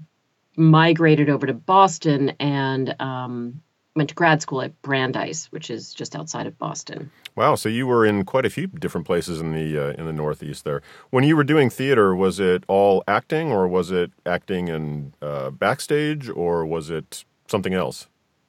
migrated 0.56 1.30
over 1.30 1.48
to 1.48 1.54
Boston 1.54 2.34
and 2.40 2.96
um, 3.00 3.62
went 3.95 4.10
to 4.10 4.15
grad 4.15 4.41
school 4.41 4.62
at 4.62 4.81
Brandeis, 4.81 5.51
which 5.51 5.69
is 5.69 5.93
just 5.93 6.15
outside 6.15 6.48
of 6.48 6.57
Boston. 6.57 7.12
Wow, 7.36 7.55
so 7.55 7.69
you 7.69 7.88
were 7.88 8.05
in 8.05 8.24
quite 8.25 8.45
a 8.45 8.50
few 8.50 8.67
different 8.67 9.05
places 9.05 9.39
in 9.41 9.53
the 9.53 9.77
uh, 9.77 9.93
in 9.93 10.05
the 10.05 10.13
Northeast 10.13 10.63
there. 10.63 10.81
When 11.10 11.24
you 11.24 11.36
were 11.36 11.43
doing 11.43 11.69
theater, 11.69 12.15
was 12.15 12.39
it 12.39 12.63
all 12.67 13.03
acting, 13.07 13.51
or 13.51 13.67
was 13.67 13.91
it 13.91 14.12
acting 14.25 14.69
and 14.69 15.13
uh, 15.21 15.50
backstage, 15.51 16.29
or 16.29 16.65
was 16.65 16.89
it 16.89 17.25
something 17.48 17.74
else? 17.74 18.07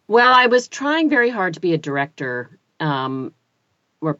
Well, 0.08 0.32
I 0.34 0.46
was 0.46 0.68
trying 0.68 1.08
very 1.08 1.30
hard 1.30 1.54
to 1.54 1.60
be 1.60 1.74
a 1.74 1.78
director. 1.78 2.58
Um, 2.80 3.32
or 4.00 4.18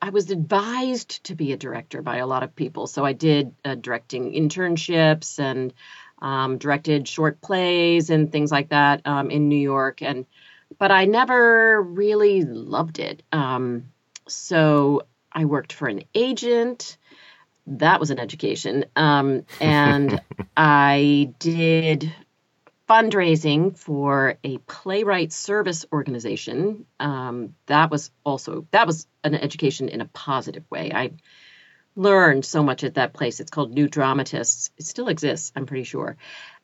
I 0.00 0.10
was 0.10 0.30
advised 0.30 1.24
to 1.24 1.34
be 1.34 1.52
a 1.52 1.56
director 1.56 2.00
by 2.00 2.18
a 2.18 2.26
lot 2.26 2.42
of 2.42 2.56
people. 2.56 2.86
So 2.86 3.04
I 3.04 3.12
did 3.12 3.54
uh, 3.64 3.74
directing 3.74 4.32
internships 4.32 5.38
and 5.38 5.74
um, 6.22 6.58
directed 6.58 7.06
short 7.06 7.40
plays 7.40 8.10
and 8.10 8.32
things 8.32 8.50
like 8.50 8.70
that 8.70 9.06
um, 9.06 9.30
in 9.30 9.48
New 9.48 9.56
York. 9.56 10.02
And 10.02 10.26
but 10.78 10.90
I 10.90 11.04
never 11.04 11.82
really 11.82 12.42
loved 12.42 12.98
it. 12.98 13.22
Um, 13.32 13.86
so 14.28 15.02
I 15.32 15.44
worked 15.44 15.72
for 15.72 15.88
an 15.88 16.04
agent. 16.14 16.96
That 17.66 18.00
was 18.00 18.10
an 18.10 18.18
education. 18.18 18.86
Um, 18.96 19.44
and 19.60 20.20
I 20.56 21.34
did 21.38 22.12
fundraising 22.90 23.78
for 23.78 24.36
a 24.42 24.58
playwright 24.58 25.32
service 25.32 25.86
organization. 25.92 26.86
Um, 26.98 27.54
that 27.66 27.90
was 27.90 28.10
also 28.24 28.66
that 28.72 28.86
was 28.86 29.06
an 29.22 29.34
education 29.34 29.88
in 29.88 30.00
a 30.00 30.06
positive 30.06 30.64
way. 30.70 30.90
I 30.92 31.12
learned 31.94 32.44
so 32.44 32.64
much 32.64 32.82
at 32.82 32.94
that 32.94 33.12
place. 33.12 33.38
It's 33.38 33.50
called 33.50 33.72
New 33.72 33.88
Dramatists. 33.88 34.70
It 34.76 34.86
still 34.86 35.06
exists, 35.06 35.52
I'm 35.54 35.66
pretty 35.66 35.84
sure, 35.84 36.16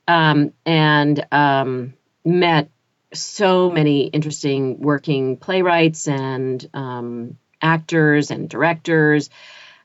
um, 0.08 0.52
and 0.64 1.24
um, 1.30 1.94
met 2.24 2.70
so 3.18 3.70
many 3.70 4.06
interesting 4.06 4.80
working 4.80 5.36
playwrights 5.36 6.08
and 6.08 6.68
um, 6.74 7.38
actors 7.60 8.30
and 8.30 8.48
directors. 8.48 9.30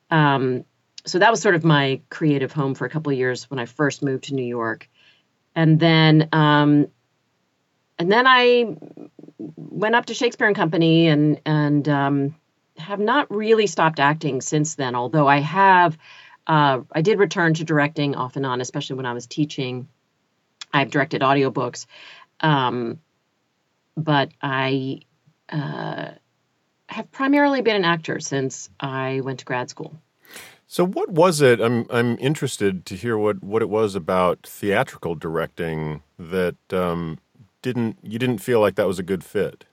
Um, 0.09 0.65
so 1.05 1.19
that 1.19 1.31
was 1.31 1.41
sort 1.41 1.55
of 1.55 1.63
my 1.63 2.01
creative 2.09 2.51
home 2.51 2.75
for 2.75 2.85
a 2.85 2.89
couple 2.89 3.11
of 3.11 3.17
years 3.17 3.49
when 3.49 3.59
I 3.59 3.65
first 3.65 4.03
moved 4.03 4.25
to 4.25 4.35
New 4.35 4.45
York 4.45 4.87
and 5.55 5.79
then 5.79 6.29
um, 6.31 6.87
and 7.99 8.11
then 8.11 8.25
I 8.25 8.77
went 9.37 9.95
up 9.95 10.07
to 10.07 10.13
Shakespeare 10.13 10.47
and 10.47 10.55
Company 10.55 11.07
and 11.07 11.41
and 11.45 11.87
um, 11.87 12.35
have 12.77 12.99
not 12.99 13.33
really 13.33 13.67
stopped 13.67 13.99
acting 13.99 14.41
since 14.41 14.75
then. 14.75 14.95
Although 14.95 15.27
I 15.27 15.39
have, 15.39 15.97
uh, 16.47 16.81
I 16.91 17.01
did 17.01 17.19
return 17.19 17.53
to 17.55 17.63
directing 17.63 18.15
off 18.15 18.35
and 18.37 18.45
on, 18.45 18.61
especially 18.61 18.95
when 18.97 19.05
I 19.05 19.13
was 19.13 19.27
teaching. 19.27 19.87
I've 20.73 20.89
directed 20.89 21.21
audiobooks, 21.21 21.85
um, 22.39 22.99
but 23.95 24.31
I 24.41 25.01
uh, 25.49 26.11
have 26.87 27.11
primarily 27.11 27.61
been 27.61 27.75
an 27.75 27.85
actor 27.85 28.19
since 28.19 28.69
I 28.79 29.21
went 29.23 29.39
to 29.39 29.45
grad 29.45 29.69
school. 29.69 29.99
So, 30.67 30.85
what 30.85 31.09
was 31.09 31.41
it? 31.41 31.59
I'm 31.59 31.85
I'm 31.89 32.17
interested 32.19 32.85
to 32.85 32.95
hear 32.95 33.17
what, 33.17 33.43
what 33.43 33.61
it 33.61 33.69
was 33.69 33.93
about 33.93 34.47
theatrical 34.47 35.15
directing 35.15 36.01
that 36.17 36.55
um, 36.71 37.19
didn't 37.61 37.97
you 38.03 38.17
didn't 38.17 38.37
feel 38.37 38.61
like 38.61 38.75
that 38.75 38.87
was 38.87 38.99
a 38.99 39.03
good 39.03 39.23
fit. 39.23 39.65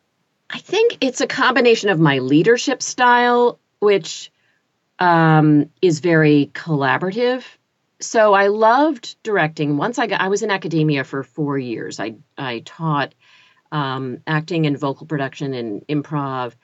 I 0.50 0.58
think 0.58 0.98
it's 1.00 1.20
a 1.20 1.26
combination 1.26 1.90
of 1.90 2.00
my 2.00 2.18
leadership 2.18 2.82
style, 2.82 3.60
which 3.80 4.32
um, 4.98 5.70
is 5.82 6.00
very 6.00 6.50
collaborative. 6.54 7.44
So 8.00 8.32
I 8.32 8.46
loved 8.48 9.16
directing. 9.22 9.76
Once 9.76 9.98
I 9.98 10.06
got, 10.06 10.20
I 10.20 10.28
was 10.28 10.42
in 10.42 10.50
academia 10.50 11.04
for 11.04 11.22
four 11.22 11.58
years. 11.58 12.00
I 12.00 12.14
I 12.36 12.62
taught 12.64 13.14
um, 13.72 14.18
acting 14.26 14.66
and 14.66 14.78
vocal 14.78 15.06
production 15.06 15.54
and 15.54 15.86
improv 15.88 16.54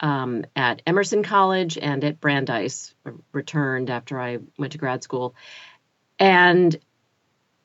um, 0.00 0.44
at 0.56 0.82
Emerson 0.86 1.22
College 1.22 1.78
and 1.78 2.02
at 2.04 2.20
Brandeis. 2.20 2.94
Returned 3.32 3.90
after 3.90 4.20
I 4.20 4.38
went 4.58 4.72
to 4.72 4.78
grad 4.78 5.02
school, 5.02 5.34
and 6.18 6.76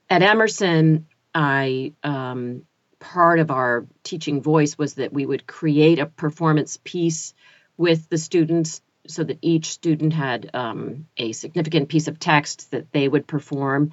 at 0.10 0.22
Emerson, 0.22 1.08
I 1.34 1.94
um, 2.04 2.64
part 3.00 3.40
of 3.40 3.52
our 3.52 3.88
teaching 4.04 4.42
voice 4.42 4.78
was 4.78 4.96
that 4.96 5.14
we 5.14 5.26
would 5.26 5.48
create 5.48 6.00
a 6.00 6.06
performance 6.06 6.78
piece 6.84 7.34
with 7.78 8.10
the 8.10 8.18
students 8.18 8.82
so 9.08 9.24
that 9.24 9.40
each 9.42 9.68
student 9.68 10.14
had 10.14 10.52
um, 10.54 11.08
a 11.18 11.32
significant 11.32 11.90
piece 11.90 12.08
of 12.08 12.20
text 12.20 12.72
that 12.72 12.92
they 12.92 13.08
would 13.08 13.26
perform. 13.26 13.92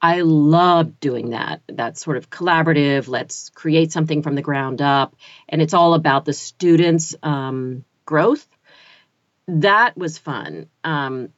I 0.00 0.20
love 0.20 1.00
doing 1.00 1.30
that. 1.30 1.62
That 1.68 1.96
sort 1.98 2.16
of 2.16 2.30
collaborative, 2.30 3.08
let's 3.08 3.50
create 3.50 3.92
something 3.92 4.22
from 4.22 4.34
the 4.34 4.42
ground 4.42 4.82
up. 4.82 5.16
And 5.48 5.62
it's 5.62 5.74
all 5.74 5.94
about 5.94 6.24
the 6.24 6.32
students' 6.32 7.14
um, 7.22 7.84
growth. 8.04 8.46
That 9.48 9.96
was 9.96 10.18
fun. 10.18 10.68
Um, 10.84 11.30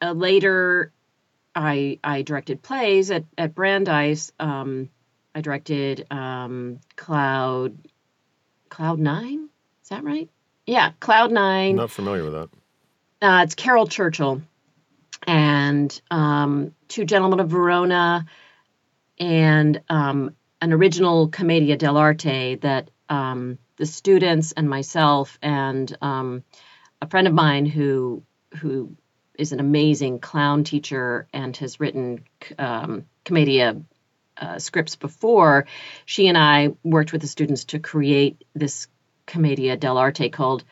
uh, 0.00 0.12
later, 0.12 0.92
I, 1.54 1.98
I 2.02 2.22
directed 2.22 2.62
plays 2.62 3.10
at, 3.10 3.24
at 3.36 3.54
Brandeis. 3.54 4.32
Um, 4.38 4.88
I 5.34 5.40
directed 5.40 6.06
um, 6.10 6.80
Cloud 6.96 7.76
Cloud 8.68 8.98
Nine. 8.98 9.48
Is 9.82 9.88
that 9.90 10.04
right? 10.04 10.28
Yeah, 10.66 10.92
Cloud 11.00 11.32
Nine. 11.32 11.76
Not 11.76 11.90
familiar 11.90 12.24
with 12.24 12.32
that. 12.32 12.48
Uh, 13.22 13.42
it's 13.42 13.54
Caryl 13.54 13.86
Churchill 13.86 14.42
and 15.26 16.00
um, 16.10 16.74
Two 16.90 17.04
Gentlemen 17.04 17.38
of 17.38 17.48
Verona 17.48 18.26
and 19.16 19.80
um, 19.88 20.34
an 20.60 20.72
original 20.72 21.28
Commedia 21.28 21.76
dell'arte 21.76 22.60
that 22.62 22.90
um, 23.08 23.58
the 23.76 23.86
students 23.86 24.50
and 24.50 24.68
myself 24.68 25.38
and 25.40 25.96
um, 26.02 26.42
a 27.00 27.08
friend 27.08 27.28
of 27.28 27.32
mine 27.32 27.64
who 27.64 28.24
who 28.58 28.96
is 29.38 29.52
an 29.52 29.60
amazing 29.60 30.18
clown 30.18 30.64
teacher 30.64 31.28
and 31.32 31.56
has 31.58 31.78
written 31.78 32.24
um, 32.58 33.04
Commedia 33.24 33.80
uh, 34.36 34.58
scripts 34.58 34.96
before, 34.96 35.66
she 36.06 36.26
and 36.26 36.36
I 36.36 36.70
worked 36.82 37.12
with 37.12 37.20
the 37.20 37.28
students 37.28 37.66
to 37.66 37.78
create 37.78 38.44
this 38.54 38.88
Commedia 39.26 39.76
dell'arte 39.76 40.32
called 40.32 40.64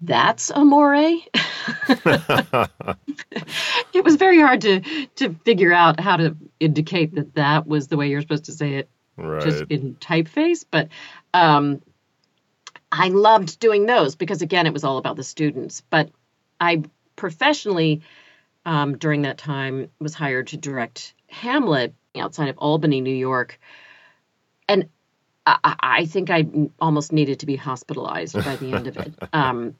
That's 0.00 0.52
Amore. 0.52 1.18
it 3.94 4.04
was 4.04 4.16
very 4.16 4.40
hard 4.40 4.60
to 4.62 4.80
to 5.16 5.34
figure 5.44 5.72
out 5.72 6.00
how 6.00 6.16
to 6.16 6.36
indicate 6.58 7.14
that 7.14 7.34
that 7.34 7.66
was 7.66 7.88
the 7.88 7.96
way 7.96 8.08
you're 8.08 8.20
supposed 8.20 8.44
to 8.44 8.52
say 8.52 8.74
it 8.74 8.88
right. 9.16 9.42
just 9.42 9.64
in 9.70 9.94
typeface 9.96 10.64
but 10.70 10.88
um 11.34 11.80
i 12.92 13.08
loved 13.08 13.58
doing 13.60 13.86
those 13.86 14.16
because 14.16 14.42
again 14.42 14.66
it 14.66 14.72
was 14.72 14.84
all 14.84 14.98
about 14.98 15.16
the 15.16 15.24
students 15.24 15.82
but 15.90 16.10
i 16.60 16.82
professionally 17.16 18.02
um, 18.66 18.98
during 18.98 19.22
that 19.22 19.38
time 19.38 19.90
was 20.00 20.14
hired 20.14 20.48
to 20.48 20.56
direct 20.56 21.14
hamlet 21.28 21.94
outside 22.16 22.48
of 22.48 22.58
albany 22.58 23.00
new 23.00 23.14
york 23.14 23.58
and 24.68 24.88
I, 25.46 25.74
I 25.80 26.04
think 26.04 26.30
I 26.30 26.46
almost 26.80 27.12
needed 27.12 27.40
to 27.40 27.46
be 27.46 27.56
hospitalized 27.56 28.34
by 28.34 28.56
the 28.56 28.72
end 28.72 28.86
of 28.86 28.96
it. 28.98 29.14
Um, 29.32 29.74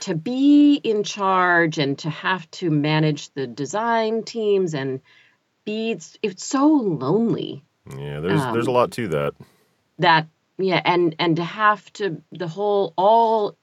to 0.00 0.14
be 0.14 0.74
in 0.74 1.04
charge 1.04 1.78
and 1.78 1.98
to 1.98 2.10
have 2.10 2.50
to 2.52 2.70
manage 2.70 3.30
the 3.30 3.46
design 3.46 4.22
teams 4.22 4.74
and 4.74 5.00
be 5.64 5.92
it's, 5.92 6.18
it's 6.22 6.44
so 6.44 6.66
lonely. 6.66 7.64
Yeah, 7.96 8.20
there's 8.20 8.42
there's 8.52 8.66
a 8.66 8.70
lot 8.70 8.92
to 8.92 9.08
that. 9.08 9.34
that 9.98 10.26
yeah 10.58 10.80
and 10.84 11.16
and 11.18 11.36
to 11.36 11.44
have 11.44 11.90
to 11.94 12.22
the 12.32 12.48
whole 12.48 12.92
all 12.96 13.56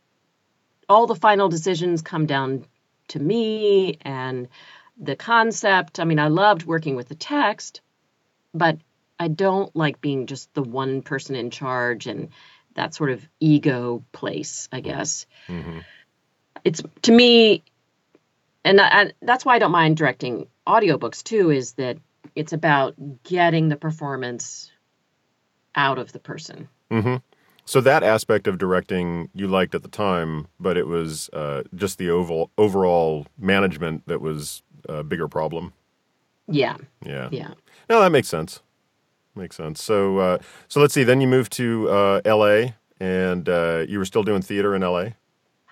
all 0.89 1.07
the 1.07 1.15
final 1.15 1.49
decisions 1.49 2.01
come 2.01 2.25
down 2.25 2.65
to 3.09 3.19
me 3.19 3.97
and 4.01 4.47
the 4.97 5.15
concept. 5.15 5.99
I 5.99 6.05
mean 6.05 6.19
i 6.19 6.27
loved 6.27 6.65
working 6.65 6.95
with 6.95 7.07
the 7.07 7.15
text 7.15 7.81
but 8.53 8.79
i 9.19 9.27
don't 9.27 9.75
like 9.75 10.01
being 10.01 10.25
just 10.25 10.53
the 10.53 10.63
one 10.63 11.01
person 11.01 11.35
in 11.35 11.51
charge 11.51 12.07
and 12.07 12.29
that 12.73 12.95
sort 12.95 13.11
of 13.11 13.27
ego 13.39 14.03
place 14.11 14.67
i 14.71 14.79
guess. 14.79 15.25
Hmm 15.47 15.79
it's 16.67 16.81
to 17.01 17.11
me 17.11 17.63
and, 18.65 18.79
and 18.79 19.13
that's 19.21 19.45
why 19.45 19.55
i 19.55 19.59
don't 19.59 19.71
mind 19.71 19.97
directing 19.97 20.47
audiobooks 20.67 21.23
too 21.23 21.49
is 21.51 21.73
that 21.73 21.97
it's 22.35 22.53
about 22.53 22.93
getting 23.23 23.69
the 23.69 23.77
performance 23.77 24.71
out 25.75 25.97
of 25.97 26.11
the 26.11 26.19
person 26.19 26.67
Mm-hmm. 26.91 27.17
So 27.65 27.81
that 27.81 28.01
aspect 28.01 28.47
of 28.47 28.57
directing 28.57 29.27
you 29.33 29.49
liked 29.49 29.75
at 29.75 29.81
the 29.83 29.89
time, 29.89 30.47
but 30.57 30.77
it 30.77 30.87
was 30.87 31.29
uh, 31.33 31.63
just 31.75 31.97
the 31.97 32.09
oval 32.09 32.49
overall 32.57 33.27
management 33.37 34.03
that 34.07 34.21
was 34.21 34.63
a 34.87 35.03
bigger 35.03 35.27
problem. 35.27 35.73
yeah 36.47 36.77
Yeah. 37.05 37.27
yeah 37.29 37.51
No, 37.89 37.99
that 37.99 38.11
makes 38.11 38.29
sense. 38.29 38.61
Makes 39.35 39.57
sense. 39.57 39.83
So, 39.83 40.17
uh, 40.17 40.37
so 40.69 40.79
let's 40.79 40.93
see. 40.93 41.03
Then 41.03 41.19
you 41.19 41.27
moved 41.27 41.51
to 41.53 41.89
uh, 41.89 42.21
L.A. 42.23 42.73
and 43.01 43.49
uh, 43.49 43.83
you 43.85 43.99
were 43.99 44.05
still 44.05 44.23
doing 44.23 44.41
theater 44.41 44.73
in 44.73 44.81
L.A. 44.81 45.15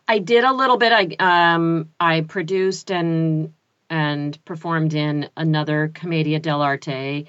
I 0.08 0.20
did 0.20 0.44
a 0.44 0.54
little 0.54 0.78
bit. 0.78 0.92
I 0.92 1.54
um 1.54 1.90
I 2.00 2.22
produced 2.22 2.92
and 2.92 3.54
and 3.90 4.44
performed 4.46 4.94
in 4.94 5.30
another 5.38 5.92
Commedia 5.94 6.40
dell'arte, 6.40 7.28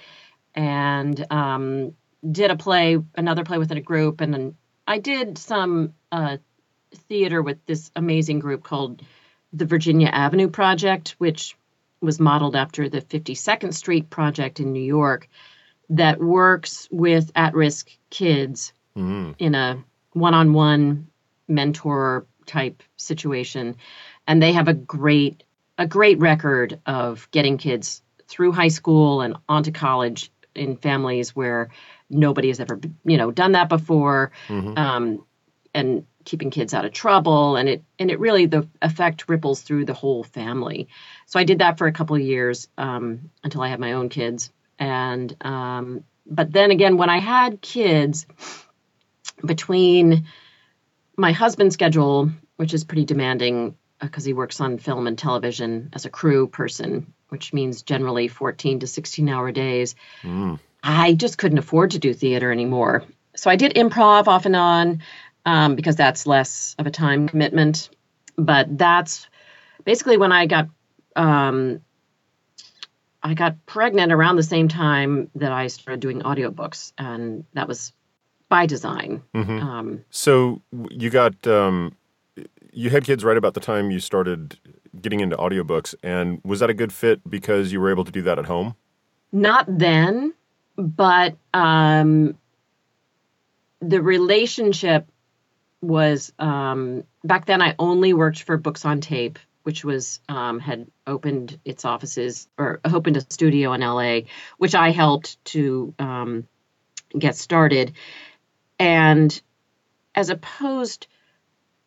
and 0.54 1.32
um, 1.32 1.94
did 2.28 2.50
a 2.50 2.56
play, 2.56 2.98
another 3.14 3.44
play 3.44 3.58
within 3.58 3.76
a 3.76 3.82
group, 3.82 4.20
and 4.20 4.32
then 4.32 4.56
I 4.86 4.98
did 4.98 5.38
some 5.38 5.94
uh, 6.10 6.38
theater 7.08 7.42
with 7.42 7.64
this 7.66 7.90
amazing 7.94 8.38
group 8.38 8.62
called 8.62 9.02
the 9.52 9.66
Virginia 9.66 10.08
Avenue 10.08 10.48
Project, 10.48 11.14
which 11.18 11.56
was 12.00 12.20
modeled 12.20 12.56
after 12.56 12.88
the 12.88 13.00
52nd 13.00 13.74
Street 13.74 14.10
Project 14.10 14.60
in 14.60 14.72
New 14.72 14.82
York, 14.82 15.28
that 15.90 16.20
works 16.20 16.88
with 16.90 17.30
at-risk 17.34 17.90
kids 18.10 18.72
hmm 18.94 19.32
in 19.38 19.54
a 19.54 19.84
one-on-one 20.12 21.06
mentor 21.48 22.26
type 22.46 22.82
situation. 22.96 23.76
And 24.26 24.42
they 24.42 24.52
have 24.52 24.68
a 24.68 24.74
great 24.74 25.42
a 25.78 25.86
great 25.86 26.18
record 26.18 26.80
of 26.86 27.28
getting 27.30 27.58
kids 27.58 28.02
through 28.28 28.52
high 28.52 28.68
school 28.68 29.20
and 29.20 29.36
onto 29.48 29.70
college 29.72 30.30
in 30.54 30.76
families 30.76 31.36
where 31.36 31.68
nobody 32.08 32.48
has 32.48 32.60
ever 32.60 32.80
you 33.04 33.16
know 33.18 33.30
done 33.30 33.52
that 33.52 33.68
before 33.68 34.32
hmm 34.48 34.72
um, 34.76 35.24
and 35.74 36.06
keeping 36.24 36.50
kids 36.50 36.74
out 36.74 36.84
of 36.84 36.92
trouble. 36.92 37.56
And 37.56 37.68
it 37.68 37.84
and 37.98 38.10
it 38.10 38.18
really 38.18 38.46
the 38.46 38.66
effect 38.82 39.28
ripples 39.28 39.62
through 39.62 39.84
the 39.84 39.94
whole 39.94 40.24
family. 40.24 40.88
So 41.26 41.38
i 41.38 41.44
did 41.44 41.60
that 41.60 41.78
for 41.78 41.86
a 41.86 41.92
couple 41.92 42.16
of 42.16 42.22
years 42.22 42.68
um, 42.78 43.30
until 43.44 43.62
i 43.62 43.68
had 43.68 43.80
my 43.80 43.92
own 43.92 44.08
kids. 44.08 44.50
And 44.78 45.34
um, 45.42 46.04
but 46.26 46.52
then 46.52 46.70
again 46.70 46.96
when 46.96 47.10
i 47.10 47.18
had 47.18 47.60
kids 47.60 48.26
between 49.44 50.26
my 51.16 51.32
husband's 51.32 51.74
schedule 51.74 52.30
which 52.56 52.74
is 52.74 52.84
pretty 52.84 53.04
demanding 53.04 53.76
because 54.00 54.24
he 54.24 54.32
works 54.32 54.60
on 54.60 54.78
film 54.78 55.06
and 55.06 55.18
television 55.18 55.90
as 55.92 56.04
a 56.04 56.10
crew 56.10 56.46
person 56.46 57.12
which 57.28 57.52
means 57.52 57.82
generally 57.82 58.28
14 58.28 58.80
to 58.80 58.86
16 58.86 59.28
hour 59.28 59.50
days 59.52 59.94
Mm. 60.22 60.58
I 60.86 61.14
just 61.14 61.36
couldn't 61.36 61.58
afford 61.58 61.90
to 61.92 61.98
do 61.98 62.14
theater 62.14 62.52
anymore. 62.52 63.04
So 63.34 63.50
I 63.50 63.56
did 63.56 63.74
improv 63.74 64.28
off 64.28 64.46
and 64.46 64.54
on 64.54 65.02
um, 65.44 65.74
because 65.74 65.96
that's 65.96 66.26
less 66.26 66.76
of 66.78 66.86
a 66.86 66.92
time 66.92 67.28
commitment. 67.28 67.90
But 68.36 68.78
that's 68.78 69.28
basically 69.84 70.16
when 70.16 70.30
I 70.30 70.46
got 70.46 70.68
um, 71.16 71.80
I 73.20 73.34
got 73.34 73.66
pregnant 73.66 74.12
around 74.12 74.36
the 74.36 74.44
same 74.44 74.68
time 74.68 75.28
that 75.34 75.50
I 75.50 75.66
started 75.66 76.00
doing 76.00 76.20
audiobooks, 76.20 76.92
and 76.96 77.44
that 77.54 77.66
was 77.66 77.92
by 78.48 78.66
design. 78.66 79.22
hmm 79.34 79.58
Um, 79.58 80.04
So 80.10 80.62
you 80.90 81.10
got 81.10 81.46
um, 81.46 81.96
you 82.72 82.90
had 82.90 83.04
kids 83.04 83.24
right 83.24 83.36
about 83.36 83.54
the 83.54 83.60
time 83.60 83.90
you 83.90 84.00
started 84.00 84.58
getting 85.00 85.20
into 85.20 85.36
audiobooks, 85.36 85.94
and 86.02 86.40
was 86.44 86.60
that 86.60 86.70
a 86.70 86.74
good 86.74 86.92
fit 86.92 87.28
because 87.28 87.72
you 87.72 87.80
were 87.80 87.90
able 87.90 88.04
to 88.04 88.12
do 88.12 88.22
that 88.22 88.38
at 88.38 88.46
home? 88.46 88.74
not 89.32 89.66
then, 89.68 90.32
but 90.76 91.36
um, 91.52 92.38
the 93.80 94.00
relationship 94.00 95.06
was 95.82 96.32
um, 96.38 97.04
back 97.22 97.44
then. 97.46 97.60
I 97.60 97.74
only 97.78 98.12
worked 98.14 98.42
for 98.44 98.56
Books 98.56 98.84
on 98.84 99.00
Tape, 99.00 99.38
which 99.64 99.84
was 99.84 100.20
um, 100.28 100.58
had 100.60 100.86
opened 101.06 101.58
its 101.64 101.84
offices 101.84 102.48
or 102.56 102.80
opened 102.84 103.16
a 103.16 103.20
studio 103.20 103.72
in 103.74 103.80
LA, 103.82 104.20
which 104.58 104.74
I 104.74 104.90
helped 104.90 105.44
to 105.46 105.94
um, 105.98 106.46
get 107.18 107.36
started. 107.36 107.92
And 108.78 109.40
as 110.14 110.30
opposed, 110.30 111.06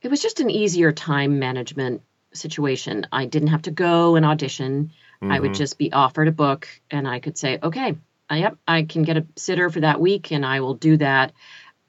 it 0.02 0.10
was 0.10 0.22
just 0.22 0.40
an 0.40 0.50
easier 0.50 0.92
time 0.92 1.40
management 1.40 2.02
situation. 2.34 3.08
I 3.12 3.26
didn't 3.26 3.50
have 3.50 3.64
to 3.64 3.72
go 3.72 4.16
and 4.16 4.26
audition. 4.26 4.92
I 5.22 5.40
would 5.40 5.52
Mhm. 5.52 5.58
just 5.58 5.78
be 5.78 5.92
offered 5.92 6.28
a 6.28 6.32
book 6.32 6.68
and 6.90 7.08
I 7.08 7.20
could 7.20 7.38
say, 7.38 7.60
okay, 7.62 7.98
I, 8.30 8.38
yep, 8.38 8.58
I 8.68 8.84
can 8.84 9.04
get 9.04 9.18
a 9.18 9.26
sitter 9.36 9.70
for 9.70 9.82
that 9.82 10.00
week 10.00 10.32
and 10.32 10.46
I 10.46 10.62
will 10.62 10.76
do 10.76 10.98
that. 10.98 11.34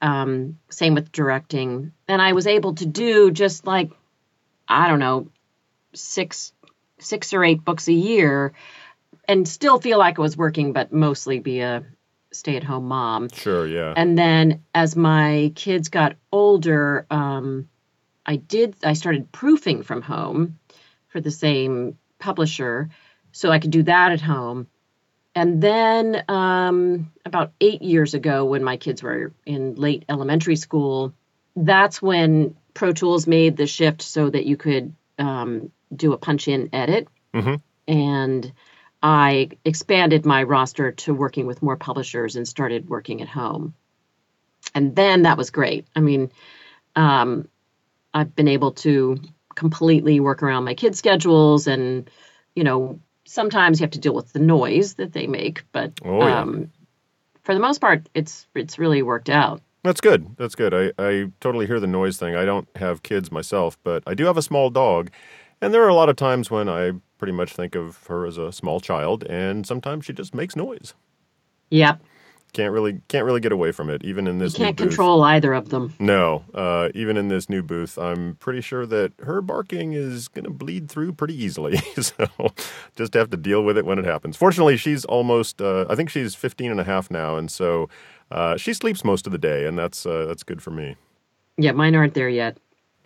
Um, 0.01 0.57
same 0.69 0.95
with 0.95 1.11
directing. 1.11 1.91
And 2.07 2.21
I 2.21 2.33
was 2.33 2.47
able 2.47 2.73
to 2.75 2.85
do 2.85 3.31
just 3.31 3.67
like, 3.67 3.91
I 4.67 4.87
don't 4.87 4.99
know, 4.99 5.29
six, 5.93 6.53
six 6.99 7.33
or 7.33 7.43
eight 7.43 7.63
books 7.63 7.87
a 7.87 7.93
year 7.93 8.53
and 9.27 9.47
still 9.47 9.79
feel 9.79 9.99
like 9.99 10.17
I 10.17 10.21
was 10.21 10.35
working, 10.35 10.73
but 10.73 10.91
mostly 10.91 11.39
be 11.39 11.59
a 11.59 11.85
stay 12.31 12.55
at 12.55 12.63
home 12.63 12.87
mom. 12.87 13.29
Sure. 13.29 13.67
Yeah. 13.67 13.93
And 13.95 14.17
then 14.17 14.63
as 14.73 14.95
my 14.95 15.51
kids 15.55 15.89
got 15.89 16.15
older, 16.31 17.05
um, 17.09 17.69
I 18.25 18.37
did, 18.37 18.75
I 18.83 18.93
started 18.93 19.31
proofing 19.31 19.83
from 19.83 20.01
home 20.01 20.59
for 21.09 21.19
the 21.19 21.31
same 21.31 21.97
publisher. 22.19 22.89
So 23.31 23.51
I 23.51 23.59
could 23.59 23.71
do 23.71 23.83
that 23.83 24.11
at 24.11 24.21
home. 24.21 24.67
And 25.33 25.61
then 25.61 26.23
um, 26.27 27.11
about 27.25 27.53
eight 27.61 27.81
years 27.81 28.13
ago, 28.13 28.45
when 28.45 28.63
my 28.63 28.77
kids 28.77 29.01
were 29.01 29.33
in 29.45 29.75
late 29.75 30.03
elementary 30.09 30.57
school, 30.57 31.13
that's 31.55 32.01
when 32.01 32.55
Pro 32.73 32.91
Tools 32.91 33.27
made 33.27 33.55
the 33.55 33.67
shift 33.67 34.01
so 34.01 34.29
that 34.29 34.45
you 34.45 34.57
could 34.57 34.93
um, 35.17 35.71
do 35.93 36.13
a 36.13 36.17
punch 36.17 36.47
in 36.47 36.69
edit. 36.73 37.07
hmm 37.33 37.55
And 37.87 38.51
I 39.01 39.49
expanded 39.65 40.25
my 40.25 40.43
roster 40.43 40.91
to 40.91 41.13
working 41.13 41.47
with 41.47 41.61
more 41.61 41.77
publishers 41.77 42.35
and 42.35 42.47
started 42.47 42.89
working 42.89 43.21
at 43.21 43.27
home. 43.27 43.73
And 44.75 44.95
then 44.95 45.23
that 45.23 45.37
was 45.37 45.49
great. 45.49 45.87
I 45.95 46.01
mean, 46.01 46.31
um, 46.95 47.47
I've 48.13 48.35
been 48.35 48.47
able 48.47 48.73
to 48.73 49.17
completely 49.55 50.19
work 50.19 50.43
around 50.43 50.65
my 50.65 50.75
kids' 50.75 50.99
schedules 50.99 51.67
and, 51.67 52.09
you 52.55 52.63
know, 52.63 52.99
sometimes 53.25 53.79
you 53.79 53.85
have 53.85 53.91
to 53.91 53.99
deal 53.99 54.13
with 54.13 54.31
the 54.33 54.39
noise 54.39 54.95
that 54.95 55.13
they 55.13 55.27
make, 55.27 55.63
but 55.71 55.93
Oh, 56.03 56.27
yeah. 56.27 56.41
um, 56.41 56.71
for 57.43 57.53
the 57.53 57.59
most 57.59 57.81
part, 57.81 58.07
it's 58.13 58.45
it's 58.53 58.77
really 58.77 59.01
worked 59.01 59.29
out. 59.29 59.61
That's 59.83 60.01
good. 60.01 60.37
That's 60.37 60.53
good. 60.53 60.73
I, 60.73 60.91
I 60.99 61.31
totally 61.39 61.65
hear 61.65 61.79
the 61.79 61.87
noise 61.87 62.17
thing. 62.17 62.35
I 62.35 62.45
don't 62.45 62.67
have 62.75 63.01
kids 63.01 63.31
myself, 63.31 63.77
but 63.83 64.03
I 64.05 64.13
do 64.13 64.25
have 64.25 64.37
a 64.37 64.43
small 64.43 64.69
dog. 64.69 65.09
And 65.59 65.73
there 65.73 65.83
are 65.83 65.89
a 65.89 65.95
lot 65.95 66.09
of 66.09 66.15
times 66.15 66.51
when 66.51 66.69
I 66.69 66.91
pretty 67.21 67.31
much 67.33 67.53
think 67.53 67.75
of 67.75 68.07
her 68.07 68.25
as 68.25 68.39
a 68.39 68.51
small 68.51 68.79
child, 68.79 69.23
and 69.25 69.67
sometimes 69.67 70.05
she 70.05 70.11
just 70.13 70.33
makes 70.33 70.55
noise. 70.55 70.95
Yep, 71.69 72.01
Can't 72.51 72.73
really 72.73 73.01
can't 73.09 73.25
really 73.25 73.39
get 73.39 73.51
away 73.51 73.71
from 73.71 73.91
it, 73.91 74.03
even 74.03 74.25
in 74.25 74.39
this. 74.39 74.53
you 74.57 74.65
can't 74.65 74.75
control 74.75 75.21
either 75.23 75.53
of 75.53 75.69
them. 75.69 75.93
No, 75.99 76.43
uh, 76.55 76.89
even 76.95 77.15
in 77.17 77.27
this 77.27 77.47
new 77.47 77.61
booth, 77.61 77.99
I'm 77.99 78.37
pretty 78.37 78.61
sure 78.61 78.87
that 78.87 79.13
her 79.23 79.39
barking 79.41 79.93
is 79.93 80.27
going 80.27 80.45
to 80.45 80.49
bleed 80.49 80.89
through 80.89 81.13
pretty 81.13 81.35
easily. 81.41 81.77
so 82.01 82.27
just 82.95 83.13
have 83.13 83.29
to 83.29 83.37
deal 83.37 83.63
with 83.63 83.77
it 83.77 83.85
when 83.85 83.99
it 83.99 84.05
happens. 84.05 84.35
Fortunately, 84.35 84.75
she's 84.77 85.05
almost, 85.05 85.61
uh, 85.61 85.85
I 85.89 85.95
think 85.95 86.09
she's 86.09 86.33
15 86.33 86.71
and 86.71 86.79
a 86.79 86.83
half 86.83 87.11
now. 87.11 87.37
And 87.37 87.51
so 87.51 87.87
uh, 88.31 88.57
she 88.57 88.73
sleeps 88.73 89.05
most 89.05 89.27
of 89.27 89.31
the 89.31 89.37
day, 89.37 89.67
and 89.67 89.77
that's, 89.77 90.05
uh, 90.07 90.25
that's 90.25 90.41
good 90.43 90.61
for 90.63 90.71
me. 90.71 90.95
Yeah, 91.57 91.73
mine 91.73 91.95
aren't 91.95 92.15
there 92.15 92.29
yet. 92.29 92.57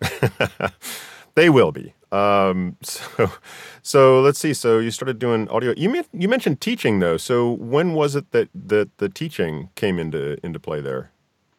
They 1.36 1.50
will 1.50 1.70
be. 1.70 1.94
Um, 2.10 2.76
so, 2.82 3.30
so 3.82 4.20
let's 4.20 4.38
see. 4.38 4.54
So 4.54 4.78
you 4.78 4.90
started 4.90 5.18
doing 5.18 5.48
audio. 5.48 5.72
You 5.76 6.04
you 6.12 6.28
mentioned 6.28 6.60
teaching 6.60 6.98
though. 6.98 7.16
So 7.16 7.52
when 7.52 7.92
was 7.92 8.16
it 8.16 8.32
that 8.32 8.48
that 8.54 8.96
the 8.98 9.08
teaching 9.08 9.70
came 9.76 9.98
into 9.98 10.44
into 10.44 10.58
play 10.58 10.80
there? 10.80 11.12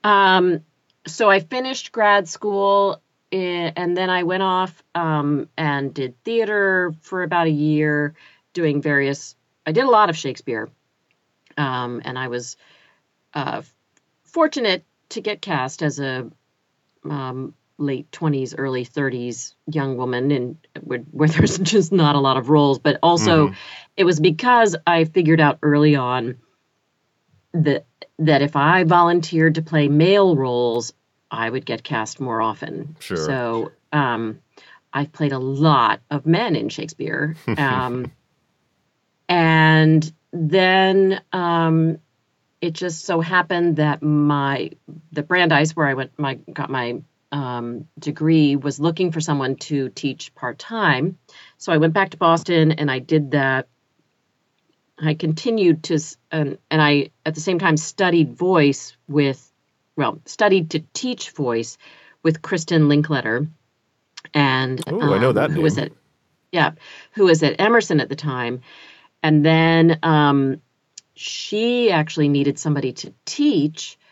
Um, 0.03 0.61
so 1.05 1.29
I 1.29 1.39
finished 1.39 1.91
grad 1.91 2.27
school 2.27 3.01
in, 3.31 3.73
and 3.75 3.95
then 3.95 4.09
I 4.09 4.23
went 4.23 4.43
off 4.43 4.83
um, 4.95 5.47
and 5.57 5.93
did 5.93 6.21
theater 6.23 6.93
for 7.01 7.23
about 7.23 7.47
a 7.47 7.51
year, 7.51 8.15
doing 8.53 8.81
various. 8.81 9.35
I 9.65 9.71
did 9.73 9.83
a 9.83 9.89
lot 9.89 10.09
of 10.09 10.17
Shakespeare, 10.17 10.69
um, 11.57 12.01
and 12.03 12.17
I 12.17 12.29
was 12.29 12.57
uh, 13.33 13.61
fortunate 14.23 14.85
to 15.09 15.21
get 15.21 15.41
cast 15.41 15.83
as 15.83 15.99
a 15.99 16.29
um, 17.03 17.53
late 17.77 18.09
20s, 18.11 18.55
early 18.57 18.85
30s 18.85 19.53
young 19.67 19.97
woman, 19.97 20.31
and 20.31 20.57
where, 20.81 20.99
where, 21.11 21.29
there's 21.29 21.57
just 21.57 21.91
not 21.91 22.15
a 22.15 22.19
lot 22.19 22.37
of 22.37 22.49
roles. 22.49 22.79
But 22.79 22.99
also, 23.03 23.47
mm-hmm. 23.47 23.55
it 23.95 24.03
was 24.03 24.19
because 24.19 24.75
I 24.85 25.05
figured 25.05 25.39
out 25.39 25.59
early 25.61 25.95
on 25.95 26.37
that 27.53 27.85
that 28.19 28.41
if 28.41 28.55
I 28.55 28.83
volunteered 28.83 29.55
to 29.55 29.61
play 29.61 29.87
male 29.87 30.35
roles, 30.35 30.93
I 31.29 31.49
would 31.49 31.65
get 31.65 31.83
cast 31.83 32.19
more 32.19 32.41
often. 32.41 32.95
Sure. 32.99 33.17
So 33.17 33.71
um, 33.91 34.39
I've 34.91 35.11
played 35.11 35.33
a 35.33 35.39
lot 35.39 36.01
of 36.09 36.25
men 36.25 36.55
in 36.55 36.69
Shakespeare. 36.69 37.35
Um, 37.57 38.11
and 39.29 40.09
then 40.31 41.21
um, 41.33 41.99
it 42.61 42.73
just 42.73 43.05
so 43.05 43.19
happened 43.19 43.77
that 43.77 44.01
my 44.01 44.71
the 45.11 45.23
Brandeis 45.23 45.75
where 45.75 45.87
I 45.87 45.95
went 45.95 46.17
my 46.17 46.35
got 46.35 46.69
my 46.69 47.01
um, 47.31 47.87
degree 47.99 48.55
was 48.55 48.79
looking 48.79 49.11
for 49.11 49.19
someone 49.19 49.55
to 49.55 49.89
teach 49.89 50.33
part 50.35 50.57
time. 50.57 51.17
So 51.57 51.71
I 51.71 51.77
went 51.77 51.93
back 51.93 52.11
to 52.11 52.17
Boston 52.17 52.73
and 52.73 52.89
I 52.89 52.99
did 52.99 53.31
that. 53.31 53.67
I 54.99 55.13
continued 55.13 55.83
to 55.83 55.99
and, 56.31 56.57
and 56.71 56.81
I 56.81 57.11
at 57.25 57.35
the 57.35 57.41
same 57.41 57.59
time 57.59 57.77
studied 57.77 58.33
voice 58.33 58.95
with 59.07 59.51
well, 59.95 60.21
studied 60.25 60.71
to 60.71 60.79
teach 60.93 61.31
voice 61.31 61.77
with 62.23 62.41
Kristin 62.41 62.87
Linklater. 62.87 63.47
And 64.33 64.81
oh, 64.87 65.01
um, 65.01 65.13
I 65.13 65.17
know 65.17 65.33
that 65.33 65.51
who 65.51 65.61
was 65.61 65.77
at 65.77 65.91
yeah, 66.51 66.71
who 67.11 67.25
was 67.25 67.43
at 67.43 67.59
Emerson 67.59 67.99
at 67.99 68.09
the 68.09 68.15
time. 68.15 68.61
And 69.21 69.45
then 69.45 69.99
um, 70.03 70.61
she 71.15 71.91
actually 71.91 72.29
needed 72.29 72.57
somebody 72.59 72.93
to 72.93 73.13
teach. 73.25 73.97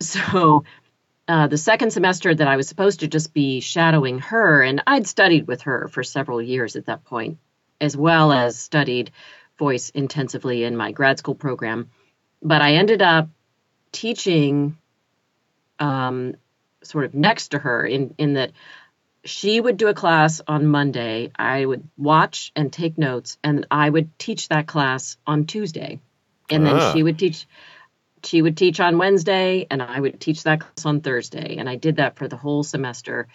So 0.00 0.62
uh, 1.28 1.46
the 1.46 1.58
second 1.58 1.92
semester 1.92 2.34
that 2.34 2.48
I 2.48 2.56
was 2.56 2.68
supposed 2.68 3.00
to 3.00 3.08
just 3.08 3.34
be 3.34 3.60
shadowing 3.60 4.18
her, 4.20 4.62
and 4.62 4.82
I'd 4.86 5.06
studied 5.06 5.46
with 5.46 5.62
her 5.62 5.88
for 5.88 6.02
several 6.02 6.40
years 6.40 6.74
at 6.74 6.86
that 6.86 7.04
point, 7.04 7.38
as 7.80 7.94
well 7.94 8.32
as 8.32 8.58
studied 8.58 9.10
voice 9.58 9.90
intensively 9.90 10.64
in 10.64 10.74
my 10.74 10.92
grad 10.92 11.18
school 11.18 11.34
program. 11.34 11.90
But 12.42 12.62
I 12.62 12.76
ended 12.76 13.02
up 13.02 13.28
teaching 13.92 14.78
um, 15.78 16.34
sort 16.82 17.04
of 17.04 17.14
next 17.14 17.48
to 17.48 17.58
her 17.58 17.84
in 17.84 18.14
in 18.16 18.34
that 18.34 18.52
she 19.24 19.60
would 19.60 19.76
do 19.76 19.88
a 19.88 19.94
class 19.94 20.40
on 20.48 20.66
Monday. 20.66 21.30
I 21.36 21.66
would 21.66 21.86
watch 21.98 22.52
and 22.56 22.72
take 22.72 22.96
notes, 22.96 23.36
and 23.44 23.66
I 23.70 23.90
would 23.90 24.18
teach 24.18 24.48
that 24.48 24.66
class 24.66 25.18
on 25.26 25.44
Tuesday, 25.44 26.00
and 26.48 26.64
then 26.64 26.76
ah. 26.76 26.92
she 26.94 27.02
would 27.02 27.18
teach. 27.18 27.46
She 28.24 28.42
would 28.42 28.56
teach 28.56 28.80
on 28.80 28.98
Wednesday, 28.98 29.66
and 29.70 29.82
I 29.82 29.98
would 29.98 30.20
teach 30.20 30.42
that 30.42 30.60
class 30.60 30.86
on 30.86 31.00
Thursday, 31.00 31.56
and 31.56 31.68
I 31.68 31.76
did 31.76 31.96
that 31.96 32.16
for 32.16 32.28
the 32.28 32.36
whole 32.36 32.62
semester. 32.62 33.28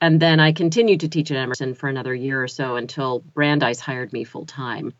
And 0.00 0.20
then 0.20 0.38
I 0.38 0.52
continued 0.52 1.00
to 1.00 1.08
teach 1.08 1.30
at 1.30 1.36
Emerson 1.36 1.74
for 1.74 1.88
another 1.88 2.14
year 2.14 2.42
or 2.42 2.48
so 2.48 2.76
until 2.76 3.20
Brandeis 3.20 3.80
hired 3.80 4.12
me 4.12 4.24
full 4.24 4.46
time. 4.46 4.92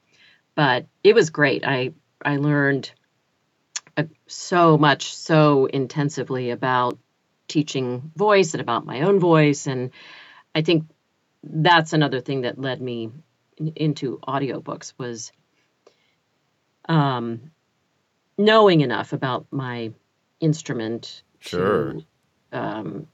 But 0.55 0.87
it 1.05 1.15
was 1.15 1.31
great. 1.31 1.65
I 1.65 1.93
I 2.25 2.37
learned 2.37 2.91
so 4.27 4.79
much 4.79 5.15
so 5.15 5.67
intensively 5.67 6.51
about 6.51 6.99
teaching 7.49 8.13
voice 8.15 8.55
and 8.55 8.61
about 8.61 8.87
my 8.87 9.03
own 9.03 9.19
voice 9.19 9.67
and 9.67 9.91
i 10.55 10.63
think 10.63 10.85
that's 11.43 11.93
another 11.93 12.21
thing 12.21 12.43
that 12.43 12.61
led 12.61 12.81
me 12.81 13.11
into 13.75 14.19
audiobooks 14.19 14.93
was 14.99 15.33
um, 16.89 17.51
knowing 18.39 18.81
enough 18.81 19.13
about 19.13 19.47
my 19.51 19.93
instrument 20.41 21.23
sure. 21.41 21.95
to 21.95 22.05
um, 22.53 23.07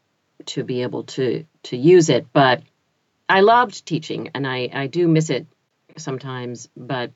to 0.46 0.62
be 0.62 0.82
able 0.82 1.04
to 1.04 1.44
to 1.64 1.76
use 1.76 2.10
it 2.10 2.26
but 2.32 2.62
i 3.28 3.40
loved 3.40 3.86
teaching 3.86 4.30
and 4.34 4.46
i 4.46 4.68
i 4.72 4.86
do 4.86 5.08
miss 5.08 5.30
it 5.30 5.46
sometimes 5.96 6.68
but 6.76 7.10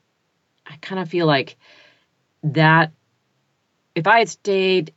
i 0.65 0.75
kind 0.81 0.99
of 0.99 1.07
feel 1.07 1.27
like 1.27 1.55
that 2.43 2.91
if 3.95 4.07
I 4.07 4.19
had 4.19 4.29
stayed, 4.29 4.93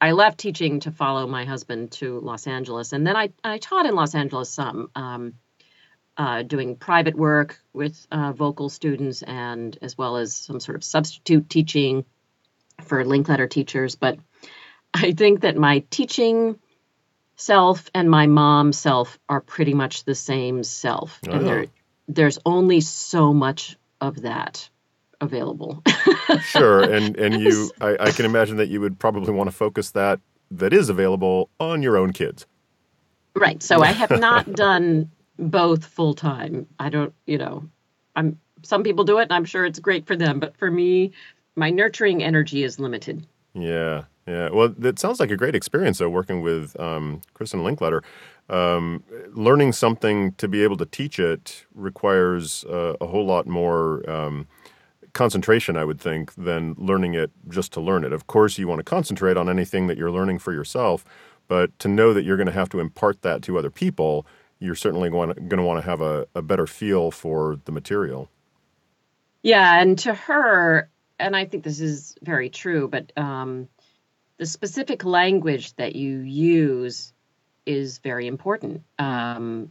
I 0.00 0.12
left 0.12 0.38
teaching 0.38 0.80
to 0.80 0.90
follow 0.90 1.26
my 1.26 1.44
husband 1.44 1.92
to 1.92 2.20
Los 2.20 2.46
Angeles, 2.46 2.92
and 2.92 3.06
then 3.06 3.16
I, 3.16 3.30
I 3.42 3.58
taught 3.58 3.86
in 3.86 3.94
Los 3.94 4.14
Angeles 4.14 4.50
some, 4.50 4.90
um, 4.94 5.34
uh, 6.16 6.42
doing 6.42 6.76
private 6.76 7.16
work 7.16 7.58
with 7.72 8.06
uh, 8.10 8.32
vocal 8.32 8.68
students, 8.68 9.22
and 9.22 9.76
as 9.82 9.98
well 9.98 10.16
as 10.16 10.34
some 10.34 10.60
sort 10.60 10.76
of 10.76 10.84
substitute 10.84 11.48
teaching 11.48 12.04
for 12.82 13.04
Linklater 13.04 13.46
teachers. 13.46 13.96
But 13.96 14.18
I 14.92 15.12
think 15.12 15.40
that 15.40 15.56
my 15.56 15.80
teaching 15.90 16.58
self 17.36 17.90
and 17.94 18.08
my 18.10 18.26
mom 18.26 18.72
self 18.72 19.18
are 19.28 19.40
pretty 19.40 19.74
much 19.74 20.04
the 20.04 20.14
same 20.14 20.62
self, 20.62 21.18
oh. 21.28 21.32
and 21.32 21.46
there, 21.46 21.66
there's 22.08 22.38
only 22.46 22.80
so 22.80 23.32
much 23.32 23.76
of 24.00 24.22
that 24.22 24.68
available. 25.20 25.82
sure, 26.42 26.82
and 26.82 27.16
and 27.16 27.40
you, 27.42 27.70
I, 27.80 27.96
I 27.98 28.10
can 28.12 28.24
imagine 28.24 28.58
that 28.58 28.68
you 28.68 28.80
would 28.80 28.98
probably 28.98 29.32
want 29.32 29.48
to 29.48 29.56
focus 29.56 29.90
that 29.92 30.20
that 30.50 30.72
is 30.72 30.88
available 30.88 31.50
on 31.58 31.82
your 31.82 31.96
own 31.96 32.12
kids. 32.12 32.46
Right. 33.34 33.62
So 33.62 33.82
I 33.82 33.88
have 33.88 34.10
not 34.10 34.52
done 34.52 35.10
both 35.38 35.84
full 35.84 36.14
time. 36.14 36.66
I 36.78 36.88
don't, 36.88 37.12
you 37.26 37.38
know, 37.38 37.64
I'm. 38.16 38.38
Some 38.62 38.82
people 38.82 39.04
do 39.04 39.18
it, 39.18 39.24
and 39.24 39.32
I'm 39.32 39.44
sure 39.44 39.66
it's 39.66 39.78
great 39.78 40.06
for 40.06 40.16
them. 40.16 40.40
But 40.40 40.56
for 40.56 40.70
me, 40.70 41.12
my 41.54 41.70
nurturing 41.70 42.22
energy 42.22 42.64
is 42.64 42.80
limited. 42.80 43.26
Yeah, 43.52 44.04
yeah. 44.26 44.48
Well, 44.50 44.74
it 44.82 44.98
sounds 44.98 45.20
like 45.20 45.30
a 45.30 45.36
great 45.36 45.54
experience, 45.54 45.98
though, 45.98 46.08
working 46.08 46.40
with 46.40 46.78
um, 46.80 47.20
Kristin 47.34 47.62
Linklater. 47.62 48.02
Um, 48.48 49.02
learning 49.32 49.72
something 49.72 50.32
to 50.34 50.48
be 50.48 50.62
able 50.62 50.76
to 50.78 50.86
teach 50.86 51.18
it 51.18 51.64
requires 51.74 52.64
uh, 52.64 52.94
a 53.00 53.06
whole 53.06 53.24
lot 53.24 53.46
more 53.46 54.08
um, 54.08 54.46
concentration, 55.14 55.76
I 55.76 55.84
would 55.84 56.00
think, 56.00 56.34
than 56.34 56.74
learning 56.76 57.14
it 57.14 57.30
just 57.48 57.72
to 57.72 57.80
learn 57.80 58.04
it. 58.04 58.12
Of 58.12 58.26
course, 58.26 58.58
you 58.58 58.68
want 58.68 58.80
to 58.80 58.84
concentrate 58.84 59.36
on 59.36 59.48
anything 59.48 59.86
that 59.86 59.96
you're 59.96 60.10
learning 60.10 60.40
for 60.40 60.52
yourself, 60.52 61.04
but 61.48 61.78
to 61.78 61.88
know 61.88 62.12
that 62.12 62.24
you're 62.24 62.36
going 62.36 62.46
to 62.46 62.52
have 62.52 62.68
to 62.70 62.80
impart 62.80 63.22
that 63.22 63.40
to 63.42 63.56
other 63.56 63.70
people, 63.70 64.26
you're 64.64 64.74
certainly 64.74 65.10
going 65.10 65.34
to, 65.34 65.62
want 65.62 65.82
to 65.82 65.88
have 65.88 66.00
a, 66.00 66.26
a 66.34 66.42
better 66.42 66.66
feel 66.66 67.10
for 67.10 67.60
the 67.66 67.72
material. 67.72 68.30
Yeah, 69.42 69.80
and 69.80 69.98
to 70.00 70.14
her, 70.14 70.88
and 71.18 71.36
I 71.36 71.44
think 71.44 71.64
this 71.64 71.80
is 71.80 72.16
very 72.22 72.48
true, 72.48 72.88
but 72.88 73.12
um, 73.16 73.68
the 74.38 74.46
specific 74.46 75.04
language 75.04 75.74
that 75.76 75.94
you 75.94 76.20
use 76.20 77.12
is 77.66 77.98
very 77.98 78.26
important 78.26 78.82
um, 78.98 79.70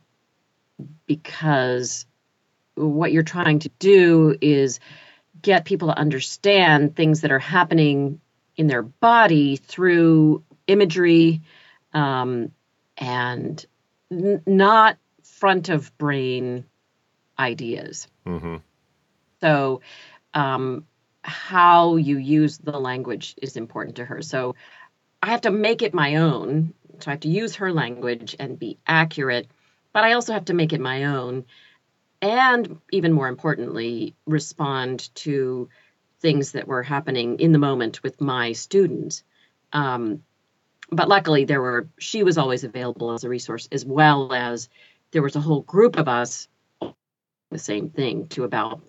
because 1.08 2.06
what 2.75 3.12
you're 3.12 3.23
trying 3.23 3.60
to 3.60 3.69
do 3.79 4.36
is 4.41 4.79
get 5.41 5.65
people 5.65 5.88
to 5.88 5.97
understand 5.97 6.95
things 6.95 7.21
that 7.21 7.32
are 7.32 7.39
happening 7.39 8.19
in 8.56 8.67
their 8.67 8.84
body 8.84 9.56
through 9.58 10.43
imagery 10.67 11.41
um, 11.93 12.51
and 12.97 13.65
n- 14.13 14.43
not 14.45 14.97
front 15.23 15.69
of 15.69 15.95
brain 15.97 16.65
ideas. 17.38 18.08
Mm-hmm. 18.26 18.58
So, 19.41 19.82
um, 20.34 20.86
how 21.21 21.95
you 21.95 22.17
use 22.17 22.58
the 22.58 22.80
language 22.80 23.36
is 23.41 23.56
important 23.58 23.97
to 23.97 24.06
her. 24.06 24.21
So, 24.21 24.56
I 25.21 25.28
have 25.28 25.41
to 25.41 25.52
make 25.52 25.82
it 25.82 25.93
my 25.93 26.17
own. 26.17 26.73
So, 26.99 27.10
I 27.10 27.13
have 27.13 27.21
to 27.21 27.30
use 27.30 27.56
her 27.56 27.71
language 27.71 28.36
and 28.39 28.60
be 28.60 28.78
accurate, 28.86 29.47
but 29.93 30.04
I 30.04 30.13
also 30.13 30.34
have 30.34 30.45
to 30.45 30.54
make 30.54 30.73
it 30.73 30.82
my 30.82 31.06
own 31.06 31.45
and 32.23 32.80
even 32.89 33.12
more 33.12 33.28
importantly, 33.28 34.15
respond 34.26 35.13
to 35.15 35.67
things 36.21 36.54
that 36.54 36.69
were 36.69 36.82
happening 36.82 37.41
in 37.41 37.52
the 37.52 37.60
moment 37.60 38.02
with 38.02 38.21
my 38.21 38.54
students. 38.54 39.26
Um, 39.73 40.23
but 40.93 41.08
luckily, 41.08 41.45
there 41.45 41.62
were 41.62 41.88
she 41.97 42.23
was 42.23 42.38
always 42.38 42.63
available 42.63 43.12
as 43.12 43.23
a 43.23 43.29
resource, 43.29 43.67
as 43.71 43.86
well 43.86 44.34
as 44.34 44.69
there 45.12 45.21
was 45.21 45.36
a 45.36 45.41
whole 45.41 45.62
group 45.62 45.97
of 45.97 46.08
us 46.08 46.47
the 47.53 47.60
same 47.60 47.89
thing 47.89 48.27
to 48.27 48.43
about 48.43 48.82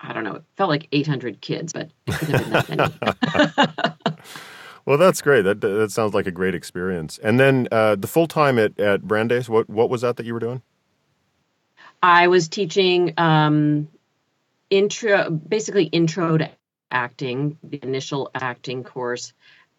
I 0.00 0.12
don't 0.12 0.24
know, 0.24 0.36
it 0.36 0.44
felt 0.56 0.70
like 0.70 0.88
800 0.90 1.40
kids, 1.40 1.72
but 1.72 1.90
it 2.06 2.14
could 2.14 2.28
have 2.28 2.66
been 2.66 2.76
that 2.78 3.98
well, 4.84 4.98
that's 4.98 5.22
great. 5.22 5.42
That 5.42 5.60
that 5.60 5.92
sounds 5.92 6.14
like 6.14 6.26
a 6.26 6.32
great 6.32 6.54
experience. 6.54 7.18
And 7.22 7.38
then 7.38 7.68
uh, 7.70 7.94
the 7.94 8.08
full 8.08 8.26
time 8.26 8.58
at 8.58 8.80
at 8.80 9.02
Brandeis, 9.02 9.48
what 9.48 9.68
what 9.70 9.90
was 9.90 10.00
that 10.00 10.16
that 10.16 10.26
you 10.26 10.34
were 10.34 10.40
doing? 10.40 10.62
I 12.02 12.26
was 12.26 12.48
teaching 12.48 13.14
um, 13.16 13.88
intro, 14.70 15.30
basically 15.30 15.84
intro 15.84 16.36
to 16.36 16.50
acting, 16.90 17.58
the 17.62 17.78
initial 17.80 18.30
acting 18.34 18.82
course, 18.82 19.32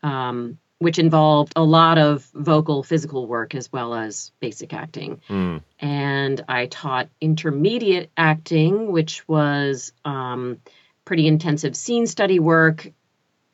um, 0.03 0.57
which 0.83 0.99
involved 0.99 1.53
a 1.55 1.63
lot 1.63 1.97
of 1.97 2.23
vocal, 2.33 2.83
physical 2.83 3.25
work 3.25 3.55
as 3.55 3.71
well 3.71 3.93
as 3.93 4.31
basic 4.39 4.73
acting. 4.73 5.21
Mm. 5.29 5.61
And 5.79 6.45
I 6.47 6.67
taught 6.67 7.09
intermediate 7.19 8.11
acting, 8.17 8.91
which 8.91 9.27
was 9.27 9.93
um, 10.05 10.59
pretty 11.05 11.27
intensive 11.27 11.75
scene 11.75 12.05
study 12.05 12.39
work. 12.39 12.91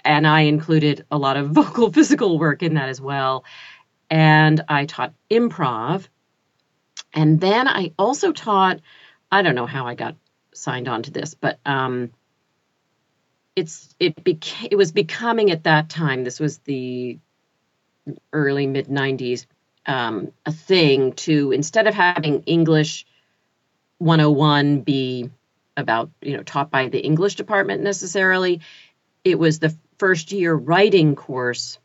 And 0.04 0.28
I 0.28 0.42
included 0.42 1.06
a 1.12 1.18
lot 1.18 1.38
of 1.38 1.50
vocal, 1.52 1.92
physical 1.92 2.38
work 2.40 2.64
in 2.64 2.74
that 2.74 2.90
as 2.90 3.00
well. 3.00 3.46
And 4.10 4.64
I 4.68 4.86
taught 4.86 5.14
improv. 5.30 6.08
And 7.14 7.40
then 7.40 7.68
I 7.68 7.94
also 7.98 8.32
taught, 8.32 8.80
I 9.32 9.42
don't 9.42 9.56
know 9.56 9.66
how 9.68 9.88
I 9.88 9.96
got 9.96 10.16
signed 10.54 10.88
on 10.88 11.04
to 11.04 11.12
this, 11.12 11.36
but 11.36 11.60
um, 11.66 12.12
it's 13.60 13.94
it 14.00 14.24
became 14.24 14.70
it 14.72 14.76
was 14.78 14.92
becoming 14.92 15.52
at 15.52 15.66
that 15.66 15.90
time. 15.90 16.24
This 16.24 16.40
was 16.40 16.60
the 16.60 17.20
early 18.32 18.68
mid 18.68 18.88
'90s. 18.88 19.46
Um, 19.86 20.32
a 20.46 20.52
thing 20.52 21.14
to 21.14 21.52
instead 21.52 21.88
of 21.88 21.94
having 21.94 22.44
English 22.44 23.06
101 23.98 24.82
be 24.82 25.30
about 25.76 26.10
you 26.22 26.38
know 26.38 26.44
taught 26.44 26.72
by 26.72 26.88
the 26.88 27.00
English 27.00 27.36
department 27.36 27.84
necessarily, 27.84 28.62
it 29.24 29.38
was 29.38 29.60
the 29.60 29.76
first 29.98 30.32
year 30.32 30.54
writing 30.54 31.16
course. 31.16 31.80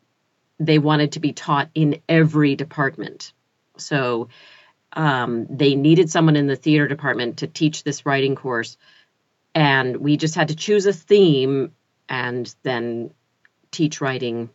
They 0.61 0.79
wanted 0.79 1.13
to 1.13 1.21
be 1.21 1.33
taught 1.33 1.71
in 1.75 2.01
every 2.09 2.55
department. 2.55 3.33
So 3.77 4.29
um, 4.93 5.47
they 5.51 5.75
needed 5.75 6.09
someone 6.09 6.37
in 6.37 6.47
the 6.47 6.55
theater 6.55 6.87
department 6.87 7.39
to 7.39 7.49
teach 7.49 7.83
this 7.83 8.07
writing 8.07 8.37
course 8.37 8.77
and 9.55 9.97
we 9.99 10.17
just 10.17 10.35
had 10.35 10.49
to 10.49 10.57
choose 10.57 10.87
a 10.87 10.93
theme 10.93 11.73
and 12.09 12.55
then 12.63 13.13
teach 13.71 14.01
writing 14.01 14.51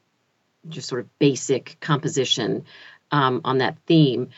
just 0.68 0.90
sort 0.90 1.02
of 1.02 1.20
basic 1.20 1.78
composition 1.80 2.66
um, 3.12 3.42
on 3.44 3.60
that 3.60 3.78
theme. 3.86 4.30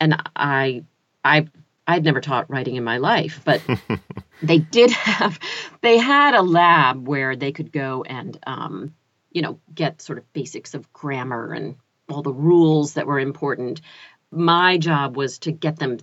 And 0.00 0.20
i 0.34 0.82
i 1.24 1.46
i'd 1.86 2.04
never 2.04 2.20
taught 2.20 2.50
writing 2.50 2.74
in 2.74 2.82
my 2.82 2.98
life 2.98 3.40
but 3.44 3.62
they 4.42 4.58
did 4.58 4.90
have 4.90 5.38
they 5.80 5.96
had 5.98 6.34
a 6.34 6.42
lab 6.42 7.06
where 7.06 7.36
they 7.36 7.52
could 7.52 7.70
go 7.70 8.02
and 8.02 8.38
um, 8.44 8.94
you 9.30 9.42
know 9.42 9.60
get 9.72 10.02
sort 10.02 10.18
of 10.18 10.32
basics 10.32 10.74
of 10.74 10.92
grammar 10.92 11.52
and 11.52 11.76
all 12.08 12.22
the 12.22 12.32
rules 12.32 12.94
that 12.94 13.06
were 13.06 13.18
important. 13.18 13.80
My 14.30 14.78
job 14.78 15.16
was 15.16 15.40
to 15.40 15.52
get 15.52 15.78
them 15.78 15.98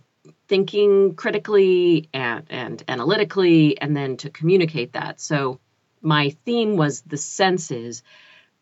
thinking 0.49 1.13
critically 1.13 2.09
and, 2.11 2.43
and 2.49 2.83
analytically 2.87 3.79
and 3.79 3.95
then 3.95 4.17
to 4.17 4.29
communicate 4.29 4.93
that 4.93 5.21
so 5.21 5.59
my 6.01 6.31
theme 6.43 6.75
was 6.75 7.01
the 7.01 7.17
senses 7.17 8.03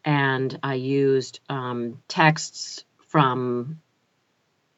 and 0.05 0.59
i 0.61 0.75
used 0.75 1.39
um, 1.49 1.99
texts 2.07 2.83
from 3.07 3.79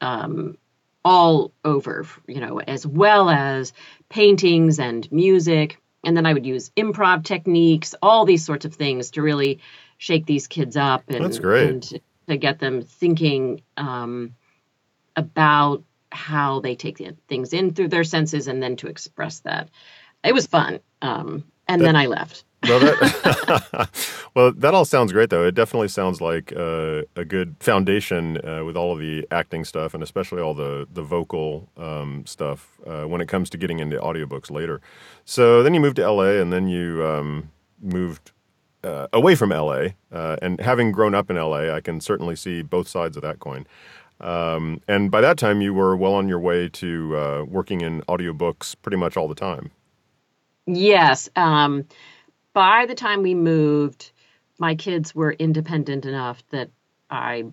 um, 0.02 0.58
all 1.04 1.52
over 1.66 2.06
you 2.28 2.40
know 2.40 2.60
as 2.60 2.86
well 2.86 3.30
as 3.30 3.74
paintings 4.08 4.80
and 4.80 5.12
music 5.12 5.82
and 6.06 6.16
then 6.16 6.28
i 6.28 6.34
would 6.34 6.46
use 6.46 6.70
improv 6.78 7.24
techniques 7.24 7.96
all 8.04 8.24
these 8.26 8.46
sorts 8.46 8.66
of 8.66 8.76
things 8.76 9.12
to 9.12 9.22
really 9.22 9.60
shake 9.98 10.26
these 10.28 10.48
kids 10.48 10.78
up 10.78 11.04
and, 11.10 11.26
That's 11.26 11.40
great. 11.40 11.70
and 11.70 12.02
to 12.28 12.38
get 12.38 12.60
them 12.60 12.84
thinking 12.84 13.62
um, 13.78 14.36
about 15.16 15.84
how 16.12 16.60
they 16.60 16.76
take 16.76 16.98
the 16.98 17.16
things 17.28 17.54
in 17.54 17.74
through 17.74 17.90
their 17.90 18.04
senses 18.04 18.48
and 18.48 18.62
then 18.64 18.76
to 18.78 18.88
express 18.88 19.40
that. 19.42 19.70
It 20.24 20.34
was 20.34 20.48
fun. 20.48 20.80
Um, 21.02 21.44
and 21.68 21.82
That- 21.82 21.86
then 21.86 21.96
I 21.96 22.08
left. 22.08 22.44
well, 22.64 22.80
that, 22.80 23.90
well, 24.36 24.52
that 24.52 24.74
all 24.74 24.84
sounds 24.86 25.14
great, 25.14 25.30
though. 25.30 25.46
It 25.46 25.56
definitely 25.56 25.88
sounds 25.88 26.20
like 26.20 26.52
uh, 26.56 27.04
a 27.16 27.24
good 27.24 27.56
foundation 27.62 28.38
uh, 28.46 28.66
with 28.66 28.76
all 28.76 28.92
of 28.92 29.00
the 29.00 29.26
acting 29.32 29.64
stuff, 29.64 29.94
and 29.94 30.04
especially 30.04 30.42
all 30.42 30.54
the 30.54 30.86
the 30.92 31.02
vocal 31.02 31.70
um, 31.78 32.26
stuff 32.26 32.78
uh, 32.86 33.04
when 33.06 33.22
it 33.22 33.28
comes 33.30 33.50
to 33.52 33.58
getting 33.58 33.80
into 33.80 33.98
audiobooks 34.00 34.52
later. 34.52 34.82
So 35.24 35.64
then 35.64 35.74
you 35.74 35.80
moved 35.80 35.96
to 35.98 36.12
LA, 36.12 36.42
and 36.42 36.52
then 36.52 36.68
you 36.68 37.06
um, 37.06 37.50
moved 37.82 38.32
uh, 38.84 39.08
away 39.14 39.36
from 39.36 39.52
LA. 39.52 39.90
Uh, 40.12 40.36
and 40.42 40.60
having 40.60 40.92
grown 40.92 41.16
up 41.16 41.30
in 41.30 41.38
LA, 41.38 41.74
I 41.74 41.80
can 41.80 42.02
certainly 42.02 42.36
see 42.36 42.62
both 42.62 42.90
sides 42.90 43.16
of 43.16 43.22
that 43.24 43.40
coin. 43.40 43.68
Um, 44.20 44.82
and 44.88 45.10
by 45.10 45.22
that 45.22 45.38
time, 45.38 45.62
you 45.62 45.74
were 45.74 45.96
well 45.96 46.14
on 46.14 46.28
your 46.28 46.40
way 46.40 46.70
to 46.70 47.16
uh, 47.16 47.44
working 47.48 47.82
in 47.82 48.02
audiobooks 48.04 48.76
pretty 48.82 48.98
much 48.98 49.16
all 49.16 49.28
the 49.28 49.36
time. 49.36 49.72
Yes. 50.66 51.30
Um, 51.36 51.86
by 52.54 52.86
the 52.86 52.96
time 52.96 53.24
we 53.24 53.34
moved, 53.34 54.12
my 54.58 54.76
kids 54.76 55.16
were 55.16 55.32
independent 55.32 56.06
enough 56.06 56.44
that 56.50 56.70
I, 57.10 57.46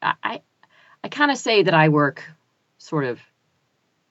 I, 0.00 0.40
I 1.02 1.08
kind 1.08 1.30
of 1.30 1.38
say 1.38 1.64
that 1.64 1.74
I 1.74 1.88
work 1.88 2.22
sort 2.78 3.04
of 3.04 3.20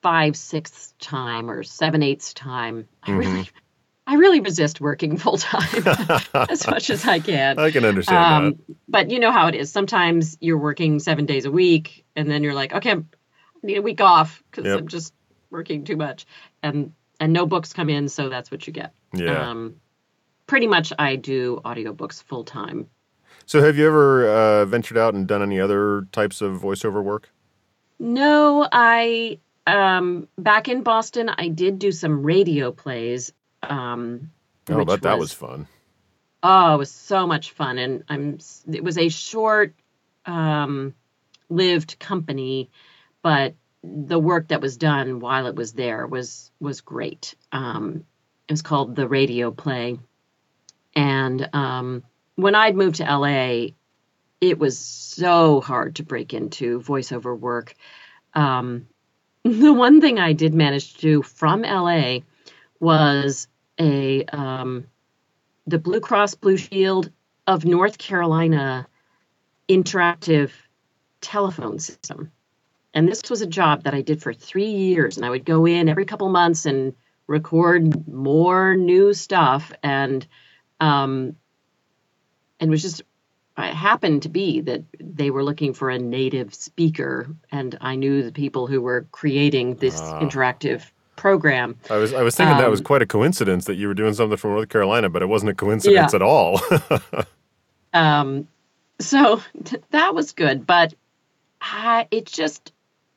five 0.01 0.35
sixths 0.35 0.93
time 0.99 1.49
or 1.49 1.63
seven 1.63 2.03
eighths 2.03 2.33
time. 2.33 2.87
I 3.01 3.11
really, 3.11 3.49
I 4.07 4.15
really 4.15 4.39
resist 4.39 4.79
working 4.81 5.17
full 5.23 5.37
time 5.37 5.83
as 6.33 6.67
much 6.67 6.89
as 6.89 7.05
I 7.05 7.19
can. 7.19 7.57
I 7.59 7.71
can 7.71 7.85
understand 7.85 8.17
that. 8.17 8.59
Um, 8.69 8.77
but 8.87 9.09
you 9.09 9.19
know 9.19 9.31
how 9.31 9.47
it 9.47 9.55
is. 9.55 9.71
Sometimes 9.71 10.37
you're 10.41 10.57
working 10.57 10.99
seven 10.99 11.25
days 11.25 11.45
a 11.45 11.51
week, 11.51 12.05
and 12.15 12.29
then 12.29 12.43
you're 12.43 12.53
like, 12.53 12.73
okay, 12.73 12.91
I 12.91 13.03
need 13.63 13.77
a 13.77 13.81
week 13.81 14.01
off 14.01 14.43
because 14.51 14.65
Yep. 14.65 14.79
I'm 14.79 14.87
just 14.87 15.13
working 15.49 15.83
too 15.83 15.95
much, 15.97 16.25
and 16.61 16.93
and 17.19 17.33
no 17.33 17.45
books 17.45 17.73
come 17.73 17.89
in, 17.89 18.09
so 18.09 18.29
that's 18.29 18.51
what 18.51 18.67
you 18.67 18.73
get. 18.73 18.93
Yeah. 19.13 19.49
Um, 19.49 19.75
pretty 20.47 20.67
much, 20.67 20.91
I 20.99 21.15
do 21.15 21.61
audiobooks 21.63 22.21
full 22.21 22.43
time. 22.43 22.87
So, 23.45 23.61
have 23.61 23.77
you 23.77 23.87
ever 23.87 24.27
uh, 24.27 24.65
ventured 24.65 24.97
out 24.97 25.13
and 25.13 25.27
done 25.27 25.41
any 25.41 25.59
other 25.59 26.07
types 26.11 26.41
of 26.41 26.59
voiceover 26.61 27.03
work? 27.03 27.29
No, 27.99 28.67
I 28.71 29.39
um, 29.67 30.27
back 30.37 30.67
in 30.67 30.83
Boston, 30.83 31.29
I 31.29 31.47
did 31.47 31.79
do 31.79 31.91
some 31.91 32.23
radio 32.23 32.71
plays. 32.71 33.31
Um, 33.69 34.31
Oh, 34.69 34.77
which 34.77 34.87
but 34.87 35.01
that 35.03 35.19
was 35.19 35.31
fun. 35.31 35.67
Oh, 36.41 36.75
it 36.75 36.77
was 36.77 36.91
so 36.91 37.27
much 37.27 37.51
fun, 37.51 37.77
and 37.77 38.03
I'm. 38.09 38.39
It 38.71 38.83
was 38.83 38.97
a 38.97 39.09
short, 39.09 39.73
um, 40.25 40.93
lived 41.49 41.99
company, 41.99 42.69
but 43.21 43.55
the 43.83 44.19
work 44.19 44.47
that 44.47 44.61
was 44.61 44.77
done 44.77 45.19
while 45.19 45.45
it 45.47 45.55
was 45.55 45.73
there 45.73 46.07
was 46.07 46.51
was 46.59 46.81
great. 46.81 47.35
Um, 47.51 48.05
it 48.47 48.53
was 48.53 48.61
called 48.61 48.95
the 48.95 49.07
Radio 49.07 49.51
Play, 49.51 49.99
and 50.95 51.49
um, 51.53 52.03
when 52.35 52.55
I'd 52.55 52.75
moved 52.75 52.97
to 52.97 53.03
LA, 53.03 53.67
it 54.41 54.57
was 54.57 54.77
so 54.77 55.61
hard 55.61 55.95
to 55.95 56.03
break 56.03 56.33
into 56.33 56.79
voiceover 56.79 57.37
work. 57.37 57.75
Um, 58.33 58.87
the 59.43 59.73
one 59.73 60.01
thing 60.01 60.19
I 60.19 60.33
did 60.33 60.55
manage 60.55 60.95
to 60.95 61.01
do 61.01 61.21
from 61.21 61.61
LA 61.61 62.19
was 62.79 63.47
a 63.79 64.23
um, 64.25 64.87
the 65.67 65.79
Blue 65.79 65.99
Cross 65.99 66.35
Blue 66.35 66.57
Shield 66.57 67.11
of 67.47 67.65
North 67.65 67.97
Carolina 67.97 68.87
interactive 69.67 70.51
telephone 71.21 71.79
system. 71.79 72.31
And 72.93 73.07
this 73.07 73.29
was 73.29 73.41
a 73.41 73.47
job 73.47 73.83
that 73.83 73.93
I 73.93 74.01
did 74.01 74.21
for 74.21 74.33
three 74.33 74.71
years. 74.71 75.17
And 75.17 75.25
I 75.25 75.29
would 75.29 75.45
go 75.45 75.65
in 75.65 75.89
every 75.89 76.05
couple 76.05 76.29
months 76.29 76.65
and 76.65 76.93
record 77.27 78.07
more 78.07 78.75
new 78.75 79.13
stuff. 79.13 79.71
And 79.83 80.25
um, 80.79 81.35
and 82.59 82.69
it 82.69 82.71
was 82.71 82.81
just 82.81 83.01
it 83.57 83.73
happened 83.73 84.23
to 84.23 84.29
be 84.29 84.61
that 84.61 84.83
they 84.99 85.29
were 85.31 85.43
looking 85.43 85.73
for 85.73 85.89
a 85.89 85.97
native 85.97 86.53
speaker, 86.53 87.27
and 87.51 87.77
I 87.79 87.95
knew 87.95 88.23
the 88.23 88.31
people 88.31 88.67
who 88.67 88.81
were 88.81 89.07
creating 89.11 89.75
this 89.75 89.99
Ah. 89.99 90.19
interactive 90.19 90.91
program. 91.15 91.75
I 91.89 91.97
was 91.97 92.13
I 92.13 92.21
was 92.23 92.35
thinking 92.35 92.57
that 92.57 92.69
was 92.69 92.79
Um, 92.81 92.85
quite 92.85 93.01
a 93.01 93.05
coincidence 93.05 93.65
that 93.65 93.75
you 93.75 93.87
were 93.87 93.93
doing 93.93 94.13
something 94.13 94.37
from 94.37 94.51
North 94.51 94.69
Carolina, 94.69 95.09
but 95.09 95.21
it 95.21 95.27
wasn't 95.27 95.51
a 95.51 95.55
coincidence 95.55 96.13
at 96.13 96.21
all. 96.21 96.59
Um, 97.93 98.47
so 98.99 99.41
th- 99.63 99.81
that 99.91 100.13
was 100.13 100.33
good, 100.33 100.67
but 100.67 100.93
I, 101.61 102.07
it 102.11 102.25
just 102.25 102.73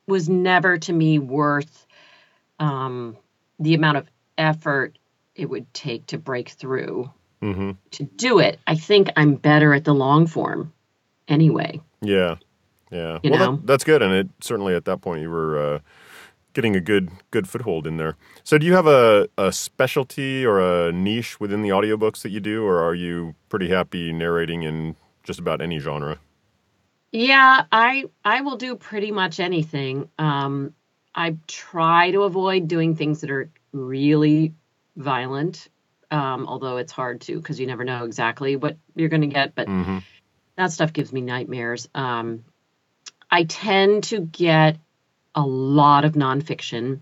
was 0.07 0.29
never 0.29 0.77
to 0.77 0.93
me 0.93 1.19
worth 1.19 1.85
um, 2.59 3.17
the 3.59 3.73
amount 3.73 3.97
of 3.97 4.07
effort 4.37 4.97
it 5.35 5.49
would 5.49 5.71
take 5.73 6.05
to 6.07 6.17
break 6.17 6.49
through 6.49 7.11
hmm 7.41 7.71
to 7.91 8.03
do 8.03 8.39
it. 8.39 8.59
I 8.67 8.75
think 8.75 9.09
I'm 9.15 9.35
better 9.35 9.73
at 9.73 9.83
the 9.85 9.93
long 9.93 10.27
form 10.27 10.73
anyway. 11.27 11.81
Yeah, 12.01 12.35
yeah. 12.91 13.19
You 13.23 13.31
well, 13.31 13.57
that, 13.57 13.67
that's 13.67 13.83
good, 13.83 14.01
and 14.01 14.13
it 14.13 14.29
certainly 14.41 14.75
at 14.75 14.85
that 14.85 15.01
point 15.01 15.21
you 15.21 15.29
were 15.29 15.75
uh, 15.75 15.79
getting 16.53 16.75
a 16.75 16.81
good 16.81 17.09
good 17.31 17.47
foothold 17.47 17.85
in 17.87 17.97
there. 17.97 18.15
So, 18.43 18.57
do 18.57 18.65
you 18.65 18.73
have 18.73 18.87
a, 18.87 19.27
a 19.37 19.51
specialty 19.51 20.45
or 20.45 20.59
a 20.59 20.91
niche 20.91 21.39
within 21.39 21.61
the 21.61 21.69
audiobooks 21.69 22.21
that 22.23 22.29
you 22.29 22.39
do, 22.39 22.65
or 22.65 22.81
are 22.81 22.95
you 22.95 23.35
pretty 23.49 23.69
happy 23.69 24.13
narrating 24.13 24.63
in 24.63 24.95
just 25.29 25.39
about 25.39 25.61
any 25.61 25.77
genre. 25.77 26.17
Yeah, 27.11 27.65
I 27.71 28.05
I 28.25 28.41
will 28.41 28.57
do 28.57 28.75
pretty 28.75 29.11
much 29.11 29.39
anything. 29.39 30.09
Um, 30.17 30.73
I 31.13 31.37
try 31.47 32.11
to 32.11 32.23
avoid 32.23 32.67
doing 32.67 32.95
things 32.95 33.21
that 33.21 33.29
are 33.29 33.51
really 33.71 34.55
violent, 34.95 35.69
um, 36.09 36.47
although 36.47 36.77
it's 36.77 36.91
hard 36.91 37.21
to 37.21 37.35
because 37.35 37.59
you 37.59 37.67
never 37.67 37.83
know 37.83 38.05
exactly 38.05 38.55
what 38.55 38.77
you're 38.95 39.09
going 39.09 39.21
to 39.21 39.27
get. 39.27 39.53
But 39.55 39.67
hmm 39.67 39.99
that 40.55 40.71
stuff 40.71 40.91
gives 40.91 41.13
me 41.13 41.21
nightmares. 41.21 41.87
Um, 41.95 42.43
I 43.31 43.45
tend 43.45 44.05
to 44.05 44.19
get 44.19 44.77
a 45.35 45.41
lot 45.41 46.05
of 46.05 46.13
nonfiction. 46.13 47.01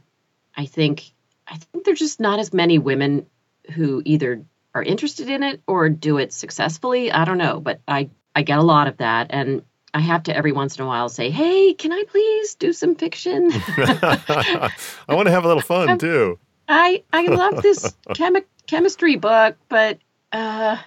I 0.55 0.65
think 0.65 1.11
I 1.47 1.57
think 1.57 1.85
there's 1.85 1.99
just 1.99 2.19
not 2.19 2.39
as 2.39 2.53
many 2.53 2.77
women 2.77 3.27
who 3.73 4.01
either 4.05 4.43
are 4.73 4.83
interested 4.83 5.29
in 5.29 5.43
it 5.43 5.61
or 5.67 5.89
do 5.89 6.17
it 6.17 6.33
successfully. 6.33 7.11
I 7.11 7.25
don't 7.25 7.37
know, 7.37 7.59
but 7.59 7.81
I 7.87 8.09
I 8.35 8.43
get 8.43 8.59
a 8.59 8.63
lot 8.63 8.87
of 8.87 8.97
that, 8.97 9.27
and 9.31 9.63
I 9.93 9.99
have 9.99 10.23
to 10.23 10.35
every 10.35 10.51
once 10.51 10.77
in 10.77 10.83
a 10.83 10.87
while 10.87 11.09
say, 11.09 11.29
"Hey, 11.29 11.73
can 11.73 11.91
I 11.91 12.03
please 12.07 12.55
do 12.55 12.73
some 12.73 12.95
fiction?" 12.95 13.51
I 13.77 14.71
want 15.09 15.27
to 15.27 15.31
have 15.31 15.45
a 15.45 15.47
little 15.47 15.61
fun 15.61 15.97
too. 15.97 16.39
I 16.67 17.03
I 17.11 17.27
love 17.27 17.61
this 17.61 17.95
chemi- 18.09 18.45
chemistry 18.67 19.15
book, 19.15 19.57
but 19.69 19.99
uh, 20.31 20.77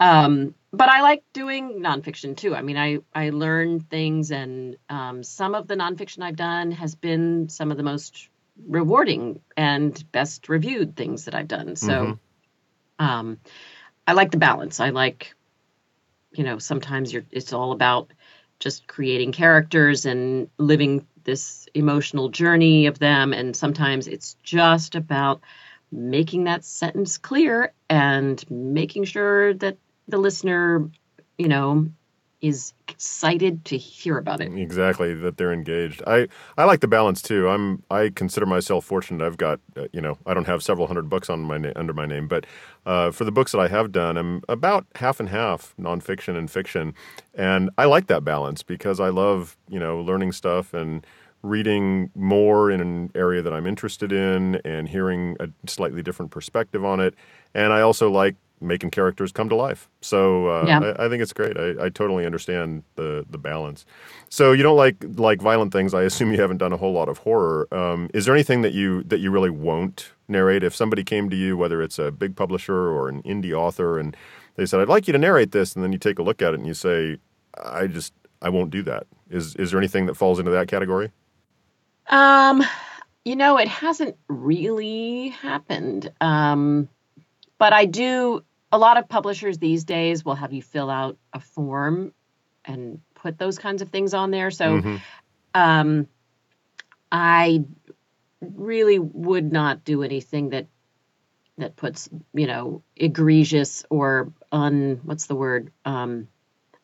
um, 0.00 0.54
but 0.72 0.88
I 0.88 1.00
like 1.02 1.24
doing 1.32 1.80
nonfiction 1.80 2.36
too. 2.36 2.54
I 2.54 2.62
mean, 2.62 2.76
I 2.76 2.98
I 3.14 3.30
learn 3.30 3.80
things, 3.80 4.30
and 4.30 4.76
um, 4.88 5.22
some 5.22 5.54
of 5.54 5.66
the 5.66 5.74
nonfiction 5.76 6.22
I've 6.22 6.36
done 6.36 6.72
has 6.72 6.94
been 6.94 7.48
some 7.48 7.70
of 7.70 7.76
the 7.76 7.82
most 7.82 8.28
rewarding 8.66 9.40
and 9.56 10.04
best 10.12 10.48
reviewed 10.48 10.96
things 10.96 11.24
that 11.24 11.34
I've 11.34 11.48
done. 11.48 11.76
So, 11.76 12.18
um, 12.98 13.38
I 14.06 14.12
like 14.12 14.30
the 14.30 14.36
balance. 14.38 14.80
I 14.80 14.90
like, 14.90 15.34
you 16.32 16.44
know, 16.44 16.58
sometimes 16.58 17.12
you're 17.12 17.24
it's 17.30 17.52
all 17.52 17.72
about 17.72 18.12
just 18.60 18.86
creating 18.86 19.32
characters 19.32 20.04
and 20.04 20.50
living 20.58 21.06
this 21.24 21.68
emotional 21.74 22.28
journey 22.28 22.86
of 22.86 22.98
them, 22.98 23.32
and 23.32 23.56
sometimes 23.56 24.06
it's 24.06 24.34
just 24.42 24.94
about 24.94 25.40
making 25.90 26.44
that 26.44 26.64
sentence 26.64 27.18
clear 27.18 27.72
and 27.88 28.44
making 28.50 29.04
sure 29.04 29.54
that 29.54 29.78
the 30.08 30.18
listener, 30.18 30.90
you 31.36 31.48
know, 31.48 31.88
is 32.40 32.72
excited 32.86 33.64
to 33.64 33.76
hear 33.76 34.16
about 34.16 34.40
it. 34.40 34.52
Exactly 34.56 35.12
that 35.12 35.36
they're 35.36 35.52
engaged. 35.52 36.02
I 36.06 36.28
I 36.56 36.64
like 36.64 36.80
the 36.80 36.88
balance 36.88 37.20
too. 37.20 37.48
I'm 37.48 37.82
I 37.90 38.10
consider 38.14 38.46
myself 38.46 38.84
fortunate. 38.84 39.24
I've 39.24 39.36
got 39.36 39.60
uh, 39.76 39.86
you 39.92 40.00
know 40.00 40.18
I 40.24 40.34
don't 40.34 40.46
have 40.46 40.62
several 40.62 40.86
hundred 40.86 41.08
books 41.08 41.28
on 41.28 41.40
my 41.40 41.58
na- 41.58 41.72
under 41.74 41.92
my 41.92 42.06
name, 42.06 42.28
but 42.28 42.46
uh, 42.86 43.10
for 43.10 43.24
the 43.24 43.32
books 43.32 43.52
that 43.52 43.58
I 43.58 43.68
have 43.68 43.90
done, 43.90 44.16
I'm 44.16 44.42
about 44.48 44.86
half 44.94 45.18
and 45.18 45.28
half 45.28 45.74
nonfiction 45.80 46.36
and 46.36 46.48
fiction, 46.50 46.94
and 47.34 47.70
I 47.76 47.86
like 47.86 48.06
that 48.06 48.24
balance 48.24 48.62
because 48.62 49.00
I 49.00 49.08
love 49.08 49.56
you 49.68 49.80
know 49.80 50.00
learning 50.00 50.32
stuff 50.32 50.72
and 50.72 51.04
reading 51.42 52.10
more 52.14 52.70
in 52.70 52.80
an 52.80 53.10
area 53.14 53.42
that 53.42 53.52
I'm 53.52 53.66
interested 53.66 54.12
in 54.12 54.56
and 54.64 54.88
hearing 54.88 55.36
a 55.40 55.48
slightly 55.68 56.02
different 56.02 56.30
perspective 56.30 56.84
on 56.84 57.00
it, 57.00 57.14
and 57.52 57.72
I 57.72 57.80
also 57.80 58.10
like 58.10 58.36
making 58.60 58.90
characters 58.90 59.32
come 59.32 59.48
to 59.48 59.54
life. 59.56 59.88
So 60.00 60.48
uh, 60.48 60.64
Yeah. 60.66 60.80
I, 60.98 61.06
I 61.06 61.08
think 61.08 61.22
it's 61.22 61.32
great. 61.32 61.56
I, 61.58 61.86
I 61.86 61.88
totally 61.88 62.26
understand 62.26 62.84
the 62.96 63.24
the 63.28 63.38
balance. 63.38 63.84
So 64.28 64.52
you 64.52 64.62
don't 64.62 64.76
like 64.76 64.96
like 65.16 65.40
violent 65.42 65.72
things. 65.72 65.94
I 65.94 66.02
assume 66.02 66.32
you 66.32 66.40
haven't 66.40 66.58
done 66.58 66.72
a 66.72 66.76
whole 66.76 66.92
lot 66.92 67.08
of 67.08 67.18
horror. 67.18 67.68
Um, 67.72 68.10
is 68.14 68.26
there 68.26 68.34
anything 68.34 68.62
that 68.62 68.72
you 68.72 69.02
that 69.04 69.18
you 69.20 69.30
really 69.30 69.50
won't 69.50 70.12
narrate? 70.28 70.62
If 70.62 70.74
somebody 70.74 71.04
came 71.04 71.30
to 71.30 71.36
you, 71.36 71.56
whether 71.56 71.82
it's 71.82 71.98
a 71.98 72.10
big 72.12 72.36
publisher 72.36 72.76
or 72.76 73.08
an 73.08 73.22
indie 73.22 73.52
author, 73.52 73.98
and 73.98 74.16
they 74.56 74.66
said, 74.66 74.80
"I'd 74.80 74.88
like 74.88 75.06
you 75.06 75.12
to 75.12 75.18
narrate 75.18 75.52
this," 75.52 75.74
and 75.74 75.84
then 75.84 75.92
you 75.92 75.98
take 75.98 76.18
a 76.18 76.22
look 76.22 76.42
at 76.42 76.54
it 76.54 76.60
and 76.60 76.66
you 76.66 76.74
say, 76.74 77.18
"I 77.62 77.86
just 77.86 78.12
I 78.42 78.48
won't 78.50 78.70
do 78.70 78.82
that." 78.84 79.06
Is 79.30 79.54
is 79.56 79.70
there 79.70 79.78
anything 79.80 80.06
that 80.06 80.14
falls 80.16 80.38
into 80.38 80.50
that 80.52 80.68
category? 80.68 81.12
Um, 82.08 82.64
you 83.24 83.36
know, 83.36 83.58
it 83.58 83.68
hasn't 83.68 84.16
really 84.28 85.28
happened. 85.28 86.10
Um, 86.20 86.88
but 87.58 87.72
I 87.72 87.86
do, 87.86 88.44
a 88.72 88.78
lot 88.78 88.98
of 88.98 89.08
publishers 89.08 89.58
these 89.58 89.84
days 89.84 90.24
will 90.24 90.34
have 90.34 90.52
you 90.52 90.62
fill 90.62 90.90
out 90.90 91.18
a 91.32 91.40
form 91.40 92.12
and 92.64 93.00
put 93.14 93.38
those 93.38 93.58
kinds 93.58 93.82
of 93.82 93.88
things 93.90 94.14
on 94.14 94.30
there. 94.30 94.50
So, 94.50 94.78
Mhm. 94.78 95.00
um, 95.54 96.08
I 97.12 97.64
really 98.40 98.98
would 98.98 99.52
not 99.52 99.84
do 99.84 100.02
anything 100.02 100.50
that 100.50 100.68
that 101.58 101.76
puts, 101.76 102.08
you 102.34 102.46
know, 102.46 102.82
egregious 102.96 103.84
or 103.90 104.32
un 104.52 105.00
what's 105.04 105.26
the 105.26 105.34
word? 105.36 105.72
Um, 105.84 106.28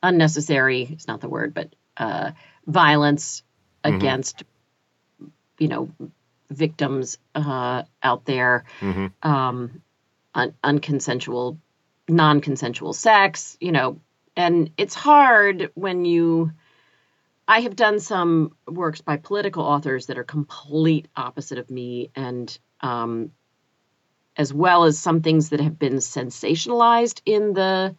unnecessary, 0.02 0.82
it's 0.90 1.08
not 1.08 1.20
the 1.20 1.28
word, 1.28 1.54
but 1.54 1.74
uh 1.96 2.32
violence 2.66 3.42
Mhm. 3.84 3.96
against 3.96 4.44
you 5.58 5.68
know 5.68 5.88
victims 6.50 7.18
uh 7.34 7.82
out 8.02 8.24
there 8.24 8.64
hmm 8.80 9.06
um 9.22 9.82
un- 10.34 10.54
unconsensual 10.62 11.58
non-consensual 12.08 12.92
sex 12.92 13.56
you 13.60 13.72
know 13.72 14.00
and 14.36 14.70
it's 14.76 14.94
hard 14.94 15.70
when 15.74 16.04
you 16.04 16.52
i 17.48 17.60
have 17.60 17.74
done 17.76 17.98
some 17.98 18.54
works 18.66 19.00
by 19.00 19.16
political 19.16 19.64
authors 19.64 20.06
that 20.06 20.18
are 20.18 20.24
complete 20.24 21.08
opposite 21.16 21.58
of 21.58 21.70
me 21.70 22.10
and 22.14 22.58
um 22.80 23.30
as 24.36 24.52
well 24.52 24.84
as 24.84 24.98
some 24.98 25.22
things 25.22 25.50
that 25.50 25.60
have 25.60 25.78
been 25.78 25.94
sensationalized 25.94 27.22
in 27.24 27.54
the 27.54 27.96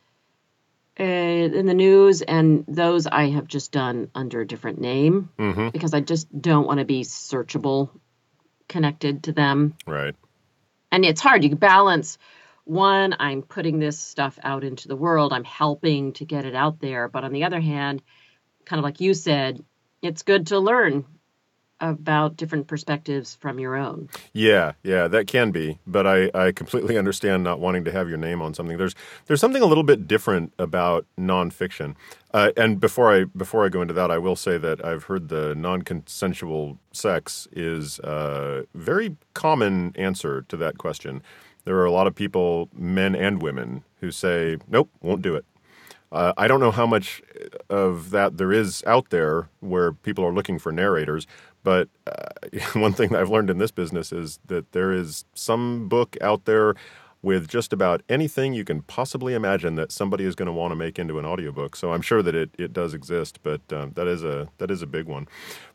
uh, 1.00 1.04
in 1.04 1.66
the 1.66 1.74
news 1.74 2.22
and 2.22 2.64
those 2.68 3.08
i 3.08 3.30
have 3.30 3.48
just 3.48 3.72
done 3.72 4.10
under 4.14 4.42
a 4.42 4.48
different 4.48 4.80
name 4.80 5.30
hmm 5.38 5.70
because 5.70 5.94
I 5.94 6.00
just 6.00 6.28
don't 6.42 6.68
want 6.68 6.80
to 6.80 6.86
be 6.86 7.02
searchable 7.02 7.90
connected 8.70 9.24
to 9.24 9.34
them. 9.34 9.76
Right. 9.86 10.16
And 10.92 11.06
it's 11.06 11.22
hard. 11.22 11.44
You 11.44 11.56
balance 11.56 12.18
one, 12.66 13.16
I'm 13.20 13.44
putting 13.44 13.80
this 13.80 14.00
stuff 14.00 14.40
out 14.44 14.64
into 14.64 14.88
the 14.88 14.96
world, 14.96 15.34
I'm 15.34 15.44
helping 15.44 16.14
to 16.14 16.26
get 16.26 16.46
it 16.46 16.56
out 16.56 16.80
there. 16.80 17.08
But 17.08 17.24
on 17.24 17.32
the 17.32 17.44
other 17.44 17.60
hand, 17.60 18.02
kind 18.66 18.80
of 18.80 18.84
like 18.84 19.02
you 19.02 19.14
said, 19.14 19.64
it's 20.02 20.24
good 20.24 20.48
to 20.48 20.60
learn 20.60 21.06
about 21.90 22.36
different 22.36 22.68
perspectives 22.68 23.36
from 23.36 23.60
your 23.60 23.76
own. 23.76 24.10
Yeah, 24.34 24.74
yeah, 24.84 25.08
that 25.08 25.28
can 25.28 25.52
be, 25.52 25.80
but 25.86 26.08
I, 26.08 26.32
I 26.34 26.52
completely 26.52 26.98
understand 27.04 27.44
not 27.44 27.60
wanting 27.60 27.84
to 27.86 27.92
have 27.92 28.10
your 28.10 28.18
name 28.18 28.42
on 28.42 28.54
something. 28.54 28.78
There's 28.78 28.96
there's 29.28 29.40
something 29.40 29.62
a 29.62 29.66
little 29.66 29.84
bit 29.84 30.08
different 30.08 30.54
about 30.58 31.06
nonfiction. 31.18 31.96
Uh, 32.34 32.52
and 32.58 32.80
before 32.80 33.14
I 33.14 33.26
before 33.26 33.66
I 33.66 33.70
go 33.70 33.82
into 33.82 33.94
that, 33.94 34.12
I 34.12 34.18
will 34.18 34.36
say 34.36 34.58
that 34.58 34.84
I've 34.84 35.06
heard 35.06 35.30
the 35.30 35.56
non-consensual 35.56 36.78
sex 36.92 37.48
is 37.52 38.00
a 38.00 38.66
very 38.74 39.16
common 39.34 39.94
answer 39.96 40.42
to 40.50 40.58
that 40.58 40.78
question. 40.78 41.22
There 41.66 41.78
are 41.78 41.86
a 41.86 41.92
lot 41.92 42.08
of 42.08 42.14
people, 42.14 42.70
men 42.74 43.16
and 43.16 43.42
women, 43.42 43.84
who 44.02 44.12
say, 44.12 44.58
"Nope, 44.68 44.90
won't 45.02 45.22
do 45.22 45.36
it." 45.36 45.46
Uh, 46.12 46.34
I 46.38 46.48
don't 46.48 46.60
know 46.60 46.72
how 46.72 46.86
much 46.86 47.22
of 47.70 48.12
that 48.12 48.38
there 48.38 48.54
is 48.54 48.84
out 48.86 49.10
there 49.10 49.50
where 49.60 49.92
people 49.92 50.24
are 50.24 50.34
looking 50.34 50.60
for 50.60 50.72
narrators, 50.72 51.28
but 51.66 51.90
uh, 52.08 52.60
one 52.80 52.94
thing 52.94 53.10
that 53.10 53.20
I've 53.20 53.30
learned 53.30 53.50
in 53.50 53.58
this 53.58 53.72
business 53.72 54.14
is 54.14 54.40
that 54.46 54.72
there 54.72 54.94
is 54.94 55.26
some 55.34 55.90
book 55.90 56.16
out 56.22 56.46
there 56.46 56.76
with 57.22 57.48
just 57.48 57.74
about 57.74 58.04
anything 58.08 58.54
you 58.54 58.64
can 58.64 58.84
possibly 58.84 59.34
imagine 59.34 59.74
that 59.76 59.92
somebody 59.92 60.26
is 60.26 60.36
going 60.36 60.46
to 60.46 60.52
want 60.52 60.72
to 60.72 60.76
make 60.76 61.00
into 61.00 61.18
an 61.18 61.26
audiobook. 61.26 61.76
So 61.76 61.92
I'm 61.92 62.04
sure 62.04 62.22
that 62.22 62.36
it, 62.36 62.52
it 62.60 62.72
does 62.72 62.94
exist, 62.94 63.40
but 63.42 63.62
um, 63.74 63.94
that 63.96 64.08
is 64.08 64.24
a 64.24 64.48
that 64.60 64.70
is 64.70 64.84
a 64.84 64.88
big 64.88 65.08
one. 65.08 65.28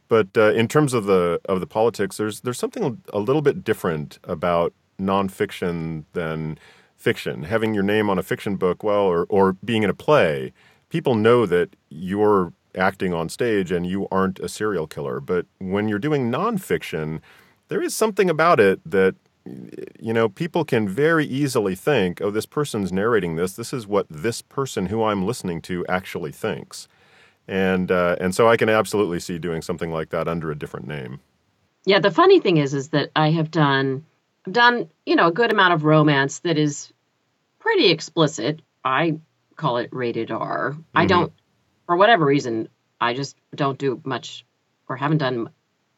But 0.07 0.29
uh, 0.37 0.53
in 0.53 0.69
terms 0.69 0.95
of 0.95 1.05
the 1.07 1.41
of 1.47 1.59
the 1.59 1.67
politics, 1.67 2.17
there's 2.17 2.43
there's 2.43 2.59
something 2.59 3.03
a 3.13 3.19
little 3.19 3.43
bit 3.43 3.65
different 3.65 4.21
about 4.23 4.73
nonfiction 5.01 6.05
than 6.13 6.57
fiction. 6.97 7.43
Having 7.43 7.75
your 7.75 7.83
name 7.83 8.09
on 8.09 8.19
a 8.19 8.23
fiction 8.23 8.55
book, 8.55 8.85
well, 8.85 9.03
or 9.03 9.27
or 9.29 9.55
being 9.65 9.83
in 9.83 9.91
a 9.91 9.95
play, 9.95 10.53
people 10.89 11.17
know 11.17 11.47
that 11.47 11.75
you're 11.89 12.53
acting 12.75 13.13
on 13.13 13.29
stage 13.29 13.71
and 13.73 13.87
you 13.87 14.07
aren't 14.11 14.39
a 14.41 14.49
serial 14.49 14.87
killer. 14.87 15.21
But 15.21 15.47
when 15.59 15.89
you're 15.89 15.99
doing 15.99 16.31
nonfiction, 16.31 17.21
there 17.69 17.83
is 17.83 17.95
something 17.95 18.29
about 18.31 18.61
it 18.61 18.81
that 18.85 19.15
you 19.99 20.13
know 20.13 20.29
people 20.29 20.65
can 20.65 20.89
very 20.89 21.25
easily 21.25 21.75
think, 21.75 22.21
oh, 22.21 22.31
this 22.31 22.47
person's 22.47 22.93
narrating 22.93 23.37
this. 23.37 23.55
This 23.55 23.73
is 23.73 23.87
what 23.87 24.07
this 24.11 24.43
person 24.43 24.87
who 24.87 25.03
I'm 25.03 25.27
listening 25.27 25.61
to 25.63 25.85
actually 25.89 26.33
thinks. 26.33 26.89
And 27.49 27.91
uh, 27.91 28.17
and 28.21 28.35
so 28.35 28.49
I 28.49 28.57
can 28.57 28.69
absolutely 28.69 29.19
see 29.21 29.39
doing 29.39 29.63
something 29.63 29.91
like 29.91 30.11
that 30.11 30.29
under 30.29 30.51
a 30.51 30.59
different 30.59 30.87
name. 30.87 31.21
Yeah, 31.87 31.99
the 31.99 32.11
funny 32.11 32.39
thing 32.41 32.59
is 32.59 32.75
is 32.75 32.91
that 32.91 33.11
I 33.17 33.31
have 33.31 33.51
done 33.51 34.05
I've 34.47 34.53
done, 34.53 34.91
you 35.07 35.17
know, 35.17 35.29
a 35.29 35.33
good 35.33 35.51
amount 35.53 35.75
of 35.75 35.85
romance 35.85 36.41
that 36.41 36.59
is 36.59 36.93
pretty 37.59 37.91
explicit. 37.91 38.63
I 38.85 39.19
call 39.57 39.77
it 39.79 39.89
rated 39.93 40.31
R. 40.31 40.77
I 40.95 41.05
Mhm. 41.05 41.09
don't 41.09 41.33
for 41.91 41.97
whatever 41.97 42.25
reason, 42.25 42.69
I 43.01 43.15
just 43.15 43.37
don't 43.53 43.77
do 43.77 44.01
much 44.05 44.47
or 44.89 44.97
haven't 44.97 45.19
done 45.19 45.51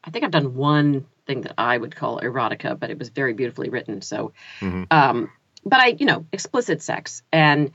I 0.02 0.08
think 0.10 0.24
I've 0.24 0.30
done 0.30 0.54
one 0.54 1.04
thing 1.26 1.42
that 1.42 1.52
I 1.58 1.76
would 1.76 1.94
call 1.94 2.18
erotica, 2.18 2.80
but 2.80 2.88
it 2.88 2.98
was 2.98 3.10
very 3.10 3.34
beautifully 3.34 3.68
written. 3.68 4.00
So 4.00 4.32
Mhm. 4.60 4.86
um 4.90 5.30
but 5.66 5.80
I, 5.80 5.88
you 5.88 6.06
know, 6.06 6.24
explicit 6.32 6.80
sex 6.80 7.22
and 7.30 7.72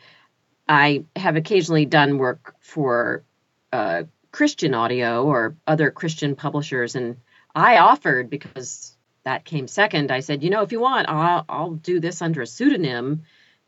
I 0.68 1.06
have 1.16 1.36
occasionally 1.36 1.86
done 1.86 2.18
work 2.18 2.56
for 2.60 3.24
uh, 3.72 4.06
Christian 4.32 4.74
audio 4.74 5.24
or 5.24 5.56
other 5.68 5.92
Christian 5.92 6.36
publishers, 6.36 6.96
and 6.96 7.18
I 7.54 7.78
offered 7.78 8.32
because 8.32 8.98
that 9.26 9.46
came 9.46 9.68
second. 9.68 10.12
I 10.12 10.22
said, 10.22 10.44
you 10.44 10.50
know, 10.50 10.64
if 10.64 10.72
you 10.72 10.80
want, 10.80 11.08
I'll, 11.08 11.46
I'll 11.48 11.72
do 11.92 12.00
this 12.00 12.24
under 12.24 12.42
a 12.42 12.48
pseudonym 12.48 13.22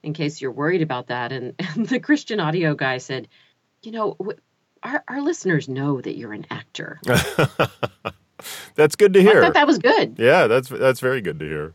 in 0.03 0.13
case 0.13 0.41
you're 0.41 0.51
worried 0.51 0.81
about 0.81 1.07
that. 1.07 1.31
And, 1.31 1.53
and 1.75 1.85
the 1.85 1.99
Christian 1.99 2.39
audio 2.39 2.75
guy 2.75 2.97
said, 2.97 3.27
you 3.81 3.91
know, 3.91 4.17
our, 4.83 5.03
our 5.07 5.21
listeners 5.21 5.67
know 5.67 6.01
that 6.01 6.17
you're 6.17 6.33
an 6.33 6.45
actor. 6.49 6.99
that's 8.75 8.95
good 8.95 9.13
to 9.13 9.21
hear. 9.21 9.41
I 9.41 9.45
thought 9.45 9.53
that 9.53 9.67
was 9.67 9.79
good. 9.79 10.17
Yeah, 10.17 10.47
that's 10.47 10.69
that's 10.69 10.99
very 10.99 11.21
good 11.21 11.39
to 11.39 11.45
hear. 11.45 11.73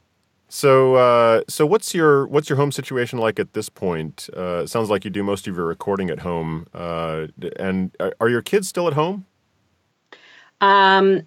So, 0.49 0.95
uh, 0.95 1.43
so 1.49 1.67
what's 1.67 1.95
your 1.95 2.27
what's 2.29 2.49
your 2.49 2.57
home 2.57 2.71
situation 2.71 3.19
like 3.19 3.41
at 3.41 3.55
this 3.55 3.69
point? 3.69 4.29
Uh, 4.37 4.63
it 4.63 4.69
sounds 4.69 4.89
like 4.89 5.05
you 5.05 5.11
do 5.11 5.23
most 5.23 5.49
of 5.49 5.57
your 5.57 5.67
recording 5.67 6.11
at 6.11 6.21
home. 6.21 6.67
Uh, 6.73 7.27
and 7.57 7.95
are, 7.99 8.15
are 8.21 8.29
your 8.29 8.43
kids 8.43 8.69
still 8.69 8.87
at 8.87 8.95
home? 8.95 9.27
Um, 10.61 11.23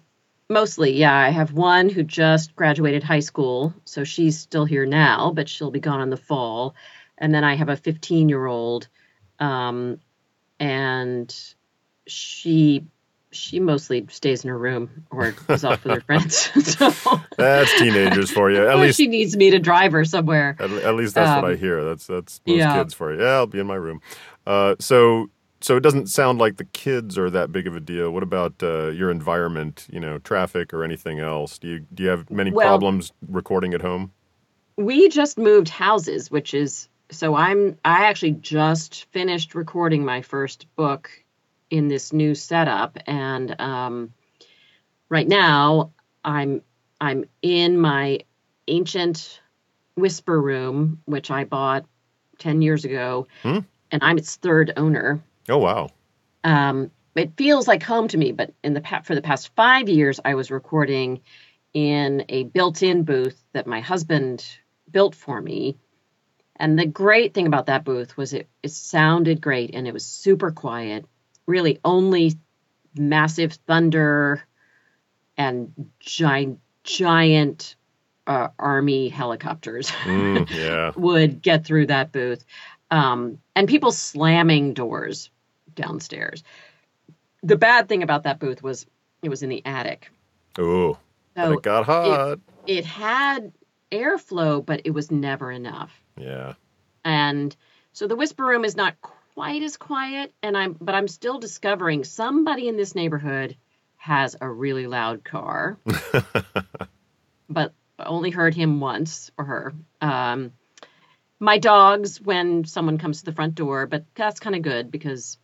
mostly, 0.48 0.92
yeah. 0.92 1.14
I 1.14 1.28
have 1.28 1.52
one 1.52 1.88
who 1.88 2.02
just 2.02 2.56
graduated 2.56 3.02
high 3.02 3.20
school, 3.20 3.74
so 3.84 4.02
she's 4.02 4.38
still 4.38 4.64
here 4.64 4.86
now, 4.86 5.32
but 5.34 5.48
she'll 5.48 5.70
be 5.70 5.80
gone 5.80 6.00
in 6.00 6.10
the 6.10 6.16
fall. 6.16 6.74
And 7.18 7.34
then 7.34 7.44
I 7.44 7.54
have 7.54 7.68
a 7.68 7.76
15 7.76 8.28
year 8.28 8.46
old, 8.46 8.88
um, 9.40 10.00
and 10.60 11.34
she 12.06 12.84
she 13.30 13.60
mostly 13.60 14.06
stays 14.10 14.42
in 14.42 14.48
her 14.48 14.58
room 14.58 15.04
or 15.10 15.34
is 15.48 15.64
off 15.64 15.84
with 15.84 15.94
her 15.94 16.00
friends. 16.00 16.50
so 16.78 16.90
that's 17.36 17.78
teenagers 17.78 18.30
for 18.30 18.50
you. 18.50 18.66
At 18.66 18.78
least 18.78 18.96
she 18.96 19.06
needs 19.06 19.36
me 19.36 19.50
to 19.50 19.58
drive 19.58 19.92
her 19.92 20.04
somewhere. 20.04 20.56
At, 20.58 20.70
at 20.70 20.94
least 20.94 21.14
that's 21.14 21.28
um, 21.28 21.42
what 21.42 21.50
I 21.50 21.54
um, 21.54 21.58
hear. 21.58 21.84
That's 21.84 22.06
that's 22.06 22.40
most 22.46 22.56
yeah. 22.56 22.74
kids 22.74 22.94
for 22.94 23.12
you. 23.12 23.20
Yeah, 23.20 23.32
I'll 23.32 23.46
be 23.46 23.58
in 23.58 23.66
my 23.66 23.74
room. 23.74 24.00
Uh, 24.46 24.76
so 24.78 25.28
so 25.60 25.76
it 25.76 25.80
doesn't 25.80 26.08
sound 26.08 26.38
like 26.38 26.56
the 26.56 26.64
kids 26.64 27.18
are 27.18 27.30
that 27.30 27.52
big 27.52 27.66
of 27.66 27.76
a 27.76 27.80
deal. 27.80 28.10
What 28.10 28.22
about 28.22 28.54
uh, 28.62 28.88
your 28.88 29.10
environment? 29.10 29.86
You 29.90 30.00
know, 30.00 30.18
traffic 30.18 30.72
or 30.72 30.84
anything 30.84 31.18
else? 31.18 31.58
Do 31.58 31.68
you 31.68 31.80
do 31.92 32.04
you 32.04 32.08
have 32.08 32.30
many 32.30 32.50
well, 32.50 32.66
problems 32.66 33.12
recording 33.28 33.74
at 33.74 33.82
home? 33.82 34.12
We 34.76 35.08
just 35.08 35.38
moved 35.38 35.68
houses, 35.68 36.30
which 36.30 36.54
is 36.54 36.88
so 37.10 37.34
I'm 37.34 37.78
I 37.84 38.06
actually 38.06 38.32
just 38.32 39.06
finished 39.06 39.54
recording 39.54 40.04
my 40.04 40.22
first 40.22 40.66
book 40.76 41.10
in 41.70 41.88
this 41.88 42.12
new 42.12 42.34
setup, 42.34 42.98
and 43.06 43.58
um, 43.60 44.12
right 45.08 45.28
now 45.28 45.92
I'm 46.24 46.62
I'm 47.00 47.24
in 47.42 47.78
my 47.78 48.20
ancient 48.66 49.40
whisper 49.94 50.40
room, 50.40 51.00
which 51.06 51.30
I 51.30 51.44
bought 51.44 51.84
ten 52.38 52.62
years 52.62 52.84
ago, 52.84 53.26
hmm? 53.42 53.60
and 53.90 54.02
I'm 54.02 54.18
its 54.18 54.36
third 54.36 54.72
owner. 54.76 55.22
Oh 55.48 55.58
wow! 55.58 55.90
Um, 56.44 56.90
it 57.14 57.36
feels 57.36 57.66
like 57.66 57.82
home 57.82 58.08
to 58.08 58.18
me, 58.18 58.32
but 58.32 58.52
in 58.62 58.74
the 58.74 59.00
for 59.04 59.14
the 59.14 59.22
past 59.22 59.50
five 59.56 59.88
years, 59.88 60.20
I 60.24 60.34
was 60.34 60.50
recording 60.50 61.20
in 61.74 62.24
a 62.28 62.44
built-in 62.44 63.02
booth 63.02 63.42
that 63.52 63.66
my 63.66 63.80
husband 63.80 64.44
built 64.90 65.14
for 65.14 65.40
me. 65.40 65.76
And 66.58 66.78
the 66.78 66.86
great 66.86 67.34
thing 67.34 67.46
about 67.46 67.66
that 67.66 67.84
booth 67.84 68.16
was 68.16 68.32
it, 68.32 68.48
it 68.62 68.70
sounded 68.70 69.40
great 69.40 69.74
and 69.74 69.86
it 69.86 69.94
was 69.94 70.04
super 70.04 70.50
quiet. 70.50 71.04
Really 71.46 71.78
only 71.84 72.34
massive 72.96 73.52
thunder 73.66 74.42
and 75.36 75.72
giant 76.00 76.58
giant 76.82 77.76
uh, 78.26 78.48
army 78.58 79.08
helicopters 79.08 79.90
mm, 79.90 80.50
yeah. 80.50 80.92
would 80.96 81.40
get 81.40 81.64
through 81.64 81.86
that 81.86 82.12
booth. 82.12 82.44
Um, 82.90 83.38
and 83.54 83.68
people 83.68 83.92
slamming 83.92 84.74
doors 84.74 85.30
downstairs. 85.74 86.42
The 87.42 87.56
bad 87.56 87.88
thing 87.88 88.02
about 88.02 88.24
that 88.24 88.40
booth 88.40 88.62
was 88.62 88.86
it 89.22 89.28
was 89.28 89.42
in 89.42 89.48
the 89.48 89.64
attic. 89.64 90.10
Oh 90.58 90.98
so 91.38 91.52
it 91.52 91.62
got 91.62 91.84
hot. 91.84 92.32
it, 92.66 92.78
it 92.78 92.84
had 92.84 93.52
airflow 93.90 94.64
but 94.64 94.82
it 94.84 94.90
was 94.90 95.10
never 95.10 95.50
enough 95.50 96.02
yeah 96.20 96.54
and 97.04 97.56
so 97.92 98.06
the 98.06 98.16
whisper 98.16 98.44
room 98.44 98.64
is 98.64 98.76
not 98.76 98.94
quite 99.00 99.62
as 99.62 99.76
quiet 99.76 100.32
and 100.42 100.56
I'm 100.56 100.76
but 100.80 100.94
I'm 100.94 101.08
still 101.08 101.38
discovering 101.38 102.04
somebody 102.04 102.68
in 102.68 102.76
this 102.76 102.94
neighborhood 102.94 103.56
has 103.98 104.36
a 104.40 104.48
really 104.48 104.86
loud 104.86 105.22
car. 105.22 105.76
but 107.50 107.74
only 107.98 108.30
heard 108.30 108.54
him 108.54 108.80
once 108.80 109.30
or 109.36 109.44
her. 109.44 109.74
Um, 110.00 110.52
my 111.40 111.58
dogs 111.58 112.20
when 112.20 112.64
someone 112.64 112.98
comes 112.98 113.18
to 113.18 113.26
the 113.26 113.32
front 113.32 113.54
door, 113.54 113.86
but 113.86 114.04
that's 114.14 114.40
kind 114.40 114.56
of 114.56 114.62
good 114.62 114.90
because 114.90 115.38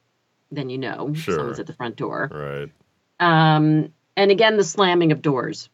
then 0.51 0.71
you 0.71 0.79
know 0.79 1.13
sure. 1.15 1.37
someone's 1.37 1.61
at 1.61 1.67
the 1.67 1.73
front 1.75 1.97
door. 1.97 2.31
Right. 2.33 2.71
Um, 3.21 3.93
and 4.17 4.31
again, 4.31 4.57
the 4.57 4.65
slamming 4.65 5.13
of 5.13 5.21
doors 5.21 5.69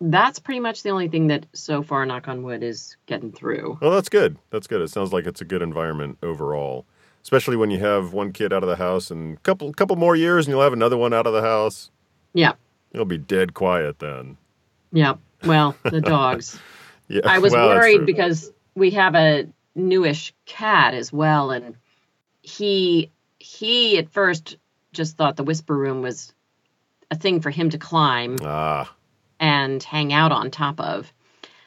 that's 0.00 0.38
pretty 0.38 0.60
much 0.60 0.82
the 0.82 0.90
only 0.90 1.08
thing 1.08 1.28
that 1.28 1.46
so 1.52 1.82
far, 1.82 2.04
knock 2.04 2.28
on 2.28 2.42
wood, 2.42 2.62
is 2.62 2.96
getting 3.06 3.32
through. 3.32 3.78
Well, 3.80 3.92
that's 3.92 4.08
good. 4.08 4.36
That's 4.50 4.66
good. 4.66 4.80
It 4.80 4.88
sounds 4.88 5.12
like 5.12 5.26
it's 5.26 5.40
a 5.40 5.44
good 5.44 5.62
environment 5.62 6.18
overall, 6.22 6.84
especially 7.22 7.56
when 7.56 7.70
you 7.70 7.78
have 7.78 8.12
one 8.12 8.32
kid 8.32 8.52
out 8.52 8.62
of 8.62 8.68
the 8.68 8.76
house 8.76 9.10
and 9.10 9.36
a 9.36 9.40
couple 9.40 9.72
couple 9.72 9.96
more 9.96 10.16
years, 10.16 10.46
and 10.46 10.52
you'll 10.52 10.62
have 10.62 10.72
another 10.72 10.96
one 10.96 11.12
out 11.12 11.26
of 11.26 11.32
the 11.32 11.42
house. 11.42 11.90
Yeah. 12.32 12.52
It'll 12.92 13.06
be 13.06 13.18
dead 13.18 13.54
quiet 13.54 13.98
then. 13.98 14.36
Yeah. 14.92 15.14
Well, 15.44 15.76
the 15.82 16.00
dogs. 16.00 16.58
yeah. 17.08 17.22
I 17.24 17.38
was 17.38 17.52
well, 17.52 17.68
worried 17.68 18.06
because 18.06 18.52
we 18.74 18.90
have 18.90 19.14
a 19.14 19.46
newish 19.74 20.34
cat 20.46 20.94
as 20.94 21.12
well, 21.12 21.50
and 21.50 21.76
he 22.42 23.10
he 23.38 23.98
at 23.98 24.10
first 24.10 24.56
just 24.92 25.16
thought 25.16 25.36
the 25.36 25.44
whisper 25.44 25.76
room 25.76 26.02
was 26.02 26.32
a 27.10 27.16
thing 27.16 27.40
for 27.40 27.50
him 27.50 27.70
to 27.70 27.78
climb. 27.78 28.36
Ah 28.42 28.92
and 29.40 29.82
hang 29.82 30.12
out 30.12 30.32
on 30.32 30.50
top 30.50 30.80
of. 30.80 31.12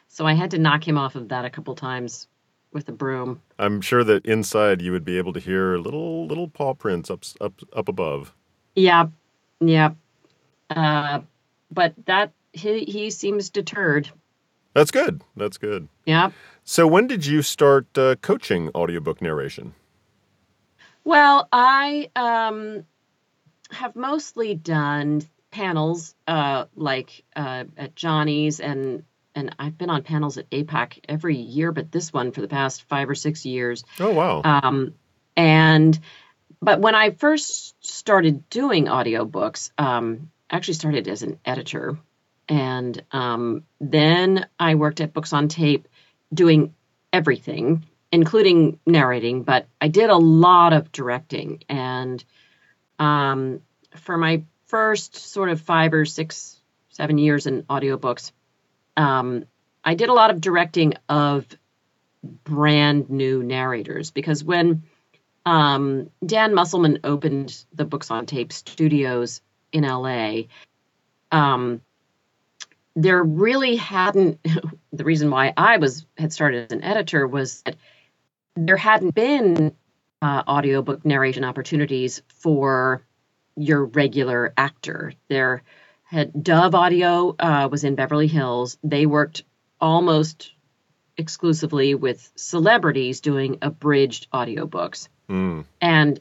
So 0.07 0.25
I 0.25 0.33
had 0.33 0.51
to 0.51 0.57
knock 0.57 0.87
him 0.87 0.97
off 0.97 1.15
of 1.15 1.29
that 1.29 1.45
a 1.45 1.49
couple 1.49 1.75
times 1.75 2.27
with 2.73 2.89
a 2.89 2.91
broom. 2.91 3.41
I'm 3.59 3.81
sure 3.81 4.03
that 4.03 4.25
inside 4.25 4.81
you 4.81 4.91
would 4.91 5.05
be 5.05 5.17
able 5.17 5.33
to 5.33 5.39
hear 5.39 5.77
little 5.77 6.27
little 6.27 6.47
paw 6.47 6.73
prints 6.73 7.09
up 7.09 7.23
up 7.41 7.53
up 7.73 7.87
above. 7.87 8.33
Yeah, 8.75 9.07
yeah. 9.59 9.91
Uh, 10.69 11.21
but 11.71 11.93
that 12.05 12.31
he 12.53 12.83
he 12.85 13.09
seems 13.09 13.49
deterred. 13.49 14.09
That's 14.73 14.91
good. 14.91 15.21
That's 15.35 15.57
good. 15.57 15.87
Yeah. 16.05 16.31
So 16.63 16.85
when 16.85 17.07
did 17.07 17.25
you 17.25 17.41
start 17.41 17.97
uh, 17.97 18.15
coaching 18.17 18.69
audiobook 18.75 19.21
narration? 19.21 19.73
Well, 21.03 21.47
I 21.51 22.09
um, 22.15 22.85
have 23.71 23.95
mostly 23.95 24.53
done 24.53 25.23
panels 25.57 26.13
uh, 26.27 26.65
like 26.75 27.23
uh, 27.35 27.63
at 27.75 27.95
Johnny's 27.95 28.59
and 28.59 29.03
and 29.33 29.55
I've 29.57 29.77
been 29.77 29.89
on 29.89 30.03
panels 30.03 30.37
at 30.37 30.49
APAC 30.49 30.99
every 31.07 31.37
year, 31.37 31.71
but 31.71 31.91
this 31.91 32.13
one 32.13 32.31
for 32.31 32.41
the 32.41 32.47
past 32.47 32.83
five 32.83 33.09
or 33.09 33.15
six 33.15 33.45
years. 33.45 33.83
Oh 33.99 34.11
wow! 34.11 34.41
Um, 34.43 34.93
and 35.35 35.97
but 36.61 36.79
when 36.79 36.93
I 36.93 37.09
first 37.09 37.75
started 37.83 38.49
doing 38.49 38.85
audiobooks, 38.85 39.71
um, 39.79 40.31
I 40.49 40.57
actually 40.57 40.75
started 40.75 41.07
as 41.07 41.23
an 41.23 41.39
editor, 41.43 41.97
and 42.47 43.03
um, 43.11 43.63
then 43.81 44.45
I 44.59 44.75
worked 44.75 45.01
at 45.01 45.13
Books 45.13 45.33
on 45.33 45.47
Tape, 45.47 45.87
doing 46.31 46.75
everything, 47.11 47.83
including 48.11 48.79
narrating. 48.85 49.41
But 49.41 49.67
I 49.81 49.87
did 49.87 50.11
a 50.11 50.17
lot 50.17 50.73
of 50.73 50.91
directing, 50.91 51.63
and 51.67 52.23
um, 52.99 53.61
for 53.95 54.17
my 54.17 54.43
first 54.67 55.15
sort 55.15 55.49
of 55.49 55.61
five 55.61 55.93
or 55.93 56.05
six, 56.05 56.59
seven 56.89 57.17
years 57.17 57.47
in 57.47 57.63
audiobooks, 57.63 58.31
um, 58.95 59.45
I 59.83 59.95
did 59.95 60.09
a 60.09 60.13
lot 60.13 60.31
of 60.31 60.41
directing 60.41 60.95
of 61.07 61.45
brand 62.43 63.09
new 63.09 63.43
narrators 63.43 64.11
because 64.11 64.43
when 64.43 64.83
um, 65.45 66.09
Dan 66.25 66.53
Musselman 66.53 66.99
opened 67.03 67.63
the 67.73 67.85
Books 67.85 68.11
on 68.11 68.25
Tape 68.25 68.51
studios 68.51 69.41
in 69.71 69.83
LA, 69.83 70.41
um, 71.31 71.81
there 72.95 73.23
really 73.23 73.75
hadn't. 73.77 74.39
the 74.91 75.03
reason 75.03 75.29
why 75.29 75.53
I 75.55 75.77
was 75.77 76.05
had 76.17 76.33
started 76.33 76.65
as 76.65 76.75
an 76.75 76.83
editor 76.83 77.27
was 77.27 77.61
that 77.61 77.77
there 78.55 78.77
hadn't 78.77 79.11
been 79.11 79.73
uh, 80.21 80.43
audiobook 80.47 81.05
narration 81.05 81.43
opportunities 81.43 82.23
for 82.27 83.03
your 83.57 83.85
regular 83.85 84.53
actor. 84.55 85.13
Their 85.27 85.63
had 86.03 86.41
Dove 86.41 86.75
Audio 86.75 87.35
uh, 87.37 87.67
was 87.69 87.83
in 87.83 87.95
Beverly 87.95 88.27
Hills. 88.27 88.77
They 88.83 89.05
worked 89.05 89.43
almost 89.81 90.53
exclusively 91.17 91.95
with 91.95 92.31
celebrities 92.35 93.21
doing 93.21 93.57
abridged 93.61 94.29
audiobooks. 94.31 95.09
Mm. 95.29 95.65
And 95.81 96.19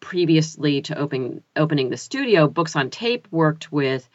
previously 0.00 0.82
to 0.82 0.98
opening 0.98 1.42
opening 1.56 1.90
the 1.90 1.96
studio, 1.96 2.46
Books 2.46 2.76
on 2.76 2.90
Tape 2.90 3.28
worked 3.30 3.72
with 3.72 4.08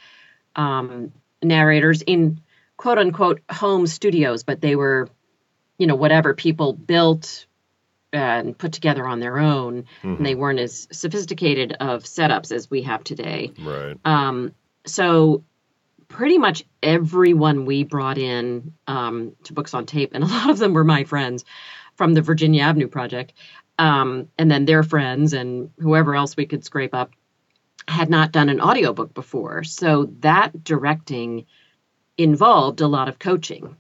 um, 0.56 1.12
narrators 1.43 2.02
in 2.02 2.41
quote 2.78 2.97
unquote 2.97 3.41
home 3.52 3.88
studios, 3.88 4.43
but 4.43 4.62
they 4.62 4.76
were, 4.76 5.10
you 5.78 5.88
know, 5.88 5.95
whatever 5.95 6.34
people 6.34 6.74
built 6.74 7.45
and 8.12 8.57
put 8.57 8.72
together 8.72 9.05
on 9.05 9.20
their 9.20 9.38
own. 9.39 9.86
Mhm. 10.03 10.18
And 10.18 10.26
they 10.26 10.36
weren't 10.36 10.60
as 10.60 10.88
sophisticated 10.91 11.74
of 11.80 12.03
setups 12.03 12.51
as 12.51 12.70
we 12.70 12.82
have 12.84 13.03
today. 13.03 13.51
Right. 13.60 13.97
Um, 14.05 14.53
so 14.86 15.43
pretty 16.07 16.38
much 16.39 16.64
everyone 16.82 17.66
we 17.66 17.84
brought 17.84 18.18
in 18.18 18.74
um, 18.88 19.34
to 19.43 19.53
Books 19.53 19.74
on 19.74 19.86
Tape, 19.86 20.12
and 20.14 20.24
a 20.24 20.28
lot 20.38 20.49
of 20.49 20.57
them 20.57 20.74
were 20.74 20.84
my 20.84 21.03
friends 21.03 21.45
from 21.95 22.14
the 22.14 22.22
Virginia 22.22 22.64
Avenue 22.64 22.88
Project, 22.88 23.34
um, 23.78 24.28
and 24.38 24.49
then 24.49 24.66
their 24.66 24.84
friends 24.84 25.34
and 25.34 25.70
whoever 25.78 26.16
else 26.16 26.36
we 26.36 26.45
could 26.45 26.66
scrape 26.66 26.93
up, 26.95 27.12
had 27.88 28.10
not 28.10 28.32
done 28.32 28.49
an 28.49 28.62
audiobook 28.62 29.14
before. 29.14 29.64
So 29.64 30.05
that 30.20 30.64
directing 30.64 31.45
involved 32.18 32.82
a 32.82 32.88
lot 32.88 33.07
of 33.10 33.20
coaching. 33.20 33.76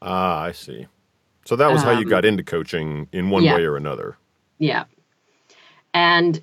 Ah, 0.00 0.40
I 0.42 0.52
see. 0.52 0.86
So 1.44 1.56
that 1.56 1.72
was 1.72 1.82
how 1.82 1.90
you 1.90 2.04
Um, 2.04 2.08
got 2.08 2.24
into 2.24 2.42
coaching 2.44 3.08
in 3.12 3.30
one 3.30 3.42
yeah. 3.42 3.56
way 3.56 3.64
or 3.64 3.76
another. 3.76 4.16
Yeah. 4.58 4.84
And 5.92 6.40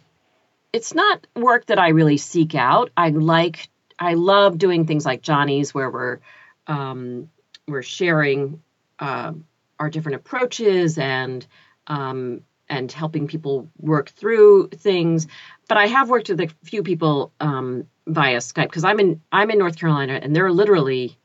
it's 0.73 0.93
not 0.93 1.25
work 1.35 1.67
that 1.67 1.79
I 1.79 1.89
really 1.89 2.17
seek 2.17 2.53
out. 2.55 2.91
I 2.95 3.09
like 3.09 3.69
I 3.97 4.13
love 4.13 4.57
doing 4.57 4.85
things 4.85 5.05
like 5.05 5.21
Johnny's 5.21 5.73
where 5.73 5.89
we're 5.89 6.19
um, 6.67 7.29
we're 7.67 7.81
sharing 7.83 8.61
uh, 8.99 9.33
our 9.79 9.89
different 9.89 10.17
approaches 10.17 10.97
and 10.97 11.45
um, 11.87 12.41
and 12.67 12.91
helping 12.91 13.27
people 13.27 13.69
work 13.79 14.09
through 14.09 14.69
things. 14.69 15.27
But 15.67 15.77
I 15.77 15.87
have 15.87 16.09
worked 16.09 16.29
with 16.29 16.39
a 16.41 16.49
few 16.63 16.83
people 16.83 17.31
um, 17.39 17.87
via 18.05 18.37
Skype 18.37 18.67
because 18.67 18.83
I'm 18.83 18.99
in 18.99 19.21
I'm 19.31 19.49
in 19.49 19.57
North 19.57 19.77
Carolina 19.77 20.19
and 20.21 20.35
there 20.35 20.45
are 20.45 20.51
literally 20.51 21.17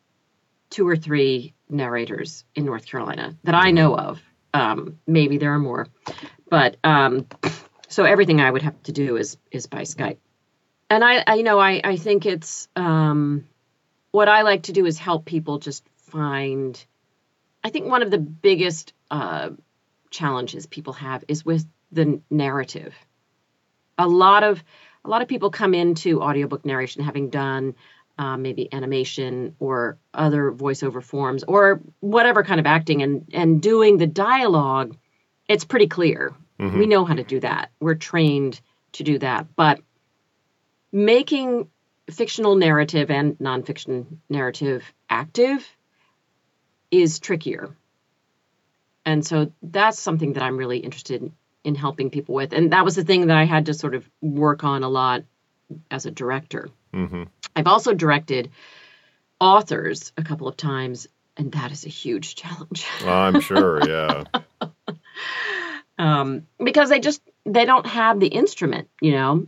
two 0.75 0.89
or 0.89 0.97
three 0.97 1.55
narrators 1.69 2.45
in 2.57 2.65
North 2.65 2.85
Carolina 2.85 3.37
that 3.45 3.55
I 3.55 3.71
know 3.71 3.97
of. 3.97 4.21
Um, 4.53 4.99
maybe 5.07 5.39
there 5.39 5.53
are 5.53 5.59
more, 5.61 5.87
but 6.51 6.77
um, 6.83 7.27
so 7.89 8.03
everything 8.03 8.41
I 8.41 8.51
would 8.51 8.63
have 8.63 8.83
to 8.85 8.93
do 8.93 9.17
is 9.17 9.37
is 9.53 9.67
by 9.67 9.83
Skype. 9.83 10.19
And 10.91 11.05
I, 11.05 11.23
I 11.25 11.35
you 11.35 11.45
know, 11.45 11.61
I 11.61 11.81
I 11.85 11.97
think 11.97 12.27
it's 12.27 12.69
um, 12.75 13.47
what 14.11 14.29
I 14.29 14.43
like 14.43 14.65
to 14.65 14.73
do 14.73 14.85
is 14.85 14.99
help 14.99 15.25
people 15.25 15.59
just 15.59 15.85
find. 15.97 16.85
I 17.63 17.71
think 17.71 17.87
one 17.87 18.03
of 18.03 18.11
the 18.11 18.19
biggest 18.19 18.93
uh, 19.13 19.51
challenges 20.11 20.67
people 20.67 20.95
have 20.95 21.25
is 21.29 21.45
with 21.45 21.65
the 21.93 22.21
narrative. 22.31 22.95
A 23.97 24.09
lot 24.09 24.43
of 24.43 24.63
a 25.05 25.09
lot 25.09 25.23
of 25.23 25.29
people 25.29 25.51
come 25.51 25.73
into 25.73 26.21
audiobook 26.21 26.65
narration 26.65 27.05
having 27.05 27.31
done 27.31 27.77
um, 28.19 28.43
maybe 28.43 28.73
animation 28.73 29.57
or 29.59 29.99
other 30.13 30.53
voiceover 30.53 31.03
forms 31.03 31.43
or 31.45 31.81
whatever 32.01 32.45
kind 32.45 32.61
of 32.61 32.67
acting 32.67 33.03
and 33.03 33.29
and 33.33 33.61
doing 33.61 33.99
the 33.99 34.07
dialogue 34.07 34.97
it's 35.49 35.65
pretty 35.65 35.89
clear. 35.89 36.35
Mhm. 36.59 36.79
we 36.79 36.87
know 36.87 37.05
how 37.05 37.15
to 37.15 37.25
do 37.25 37.41
that. 37.41 37.71
We're 37.81 37.97
trained 37.97 38.61
to 38.93 39.03
do 39.03 39.19
that. 39.19 39.49
But 39.57 39.81
making 40.93 41.69
fictional 42.11 42.55
narrative 42.55 43.11
and 43.11 43.37
nonfiction 43.39 44.07
narrative 44.29 44.85
active 45.11 45.67
is 46.91 47.19
trickier. 47.19 47.77
And 49.05 49.27
so 49.27 49.53
that's 49.63 49.99
something 49.99 50.35
that 50.35 50.43
i'm 50.43 50.57
really 50.57 50.79
interested 50.79 51.23
in, 51.23 51.33
in 51.65 51.75
helping 51.75 52.11
people 52.11 52.35
with. 52.35 52.53
And 52.53 52.73
that 52.73 52.85
was 52.85 52.95
the 52.95 53.05
thing 53.05 53.27
that 53.27 53.37
i 53.37 53.45
had 53.45 53.67
to 53.67 53.75
sort 53.75 53.95
of 53.95 54.09
work 54.21 54.65
on 54.65 54.83
a 54.83 54.89
lot 54.89 55.25
as 55.91 56.07
a 56.07 56.11
director. 56.11 56.69
Hmm 56.93 57.25
I've 57.57 57.67
also 57.67 57.95
directed 57.95 58.51
authors 59.41 60.13
a 60.17 60.23
couple 60.23 60.49
of 60.49 60.57
times, 60.57 61.07
and 61.37 61.53
that 61.53 61.73
is 61.73 61.85
a 61.85 61.89
huge 61.89 62.35
challenge 62.35 62.87
I'm 63.07 63.41
sure. 63.41 63.81
Yeah. 63.89 64.25
um, 65.99 66.47
because 66.63 66.89
they 66.89 67.01
just 67.01 67.23
they 67.45 67.65
don't 67.65 67.87
have 67.87 68.21
the 68.21 68.29
instrument, 68.29 68.89
you 69.01 69.13
know, 69.13 69.47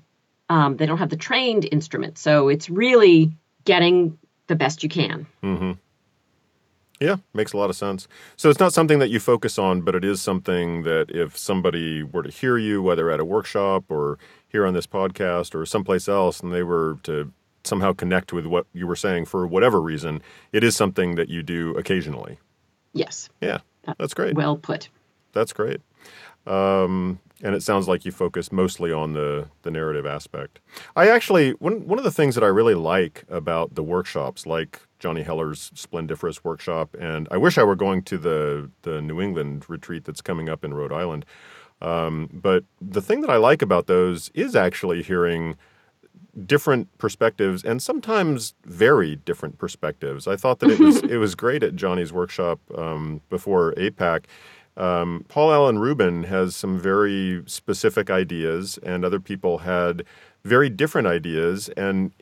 um, 0.49 0.77
they 0.77 0.87
don't 0.87 0.99
have 0.99 1.11
the 1.11 1.17
trained 1.17 1.67
instrument, 1.71 2.19
so 2.19 2.49
it's 2.49 2.71
really 2.71 3.33
getting 3.65 4.19
the 4.47 4.55
best 4.55 4.83
you 4.83 4.89
can. 4.89 5.27
hmm 5.41 5.73
Yeah, 7.01 7.17
makes 7.35 7.53
a 7.53 7.57
lot 7.57 7.71
of 7.71 7.77
sense. 7.77 8.07
So 8.37 8.49
it's 8.49 8.61
not 8.61 8.73
something 8.73 9.01
that 9.01 9.11
you 9.11 9.19
focus 9.19 9.59
on, 9.59 9.81
but 9.81 9.95
it 9.95 10.05
is 10.05 10.21
something 10.23 10.83
that 10.85 11.11
if 11.11 11.37
somebody 11.37 12.03
were 12.03 12.23
to 12.23 12.31
hear 12.31 12.59
you, 12.59 12.81
whether 12.83 13.11
at 13.11 13.19
a 13.21 13.25
workshop 13.25 13.85
or 13.89 14.19
here 14.49 14.65
on 14.67 14.75
this 14.75 14.87
podcast 14.87 15.55
or 15.55 15.67
someplace 15.67 16.09
else, 16.09 16.41
and 16.41 16.53
they 16.53 16.63
were 16.63 16.99
to 17.03 17.33
somehow 17.67 17.93
connect 17.93 18.33
with 18.33 18.47
what 18.47 18.67
you 18.73 18.87
were 18.87 18.97
saying 18.97 19.27
for 19.27 19.47
whatever 19.47 19.81
reason, 19.81 20.23
it 20.53 20.63
is 20.65 20.77
something 20.77 21.15
that 21.17 21.29
you 21.29 21.43
do 21.43 21.77
occasionally. 21.77 22.39
Yes, 22.93 23.29
Yeah, 23.41 23.59
that's 23.99 24.15
great. 24.15 24.35
well 24.35 24.57
put. 24.57 24.89
That's 25.33 25.53
great. 25.53 25.81
Um, 26.47 27.21
and 27.43 27.55
it 27.55 27.63
sounds 27.63 27.87
like 27.89 28.05
you 28.07 28.13
focus 28.13 28.51
mostly 28.51 28.93
on 28.93 29.13
the, 29.13 29.49
the 29.63 29.71
narrative 29.71 30.07
aspect. 30.07 30.61
I 30.95 31.09
actually, 31.09 31.51
one, 31.53 31.87
one 31.87 31.99
of 31.99 32.05
the 32.05 32.11
things 32.11 32.35
that 32.35 32.45
I 32.45 32.47
really 32.47 32.75
like 32.75 33.25
about 33.29 33.75
the 33.75 33.83
workshops, 33.83 34.47
like 34.47 34.81
Johnny 34.99 35.23
Heller's 35.23 35.71
Splendiferous 35.75 36.43
workshop, 36.43 36.97
and 36.99 37.29
I 37.31 37.37
wish 37.37 37.59
I 37.59 37.65
were 37.65 37.77
going 37.77 38.03
to 38.05 38.17
the, 38.17 38.71
the 38.83 39.03
New 39.03 39.21
England 39.21 39.69
retreat 39.69 40.05
that's 40.05 40.23
coming 40.23 40.49
up 40.49 40.65
in 40.65 40.73
Rhode 40.73 40.93
Island. 40.93 41.27
Um, 41.83 42.31
but 42.33 42.65
the 42.81 43.03
thing 43.03 43.21
that 43.21 43.29
I 43.29 43.37
like 43.37 43.61
about 43.61 43.87
those 43.87 44.31
is 44.33 44.57
actually 44.57 45.03
hearing 45.03 45.57
different 46.45 46.97
perspectives 46.99 47.65
and 47.65 47.83
sometimes 47.83 48.55
very 48.65 49.17
different 49.17 49.59
perspectives. 49.59 50.27
I 50.27 50.37
thought 50.37 50.59
that 50.61 50.71
it 50.71 50.81
was 50.81 50.97
it 51.03 51.17
was 51.17 51.35
great 51.35 51.63
at 51.63 51.77
Johnny's 51.77 52.13
workshop 52.13 52.61
um, 52.77 53.21
before 53.31 53.73
APAC. 53.75 54.25
Um, 54.77 55.25
Paul 55.29 55.53
Alan 55.53 55.79
Ruben 55.79 56.25
has 56.25 56.55
some 56.55 56.79
very 56.79 57.43
specific 57.47 58.11
ideas, 58.11 58.79
and 58.83 59.05
other 59.05 59.21
people 59.21 59.59
had 59.59 60.05
very 60.45 60.69
different 60.69 61.09
ideas. 61.09 61.71
And 61.71 62.13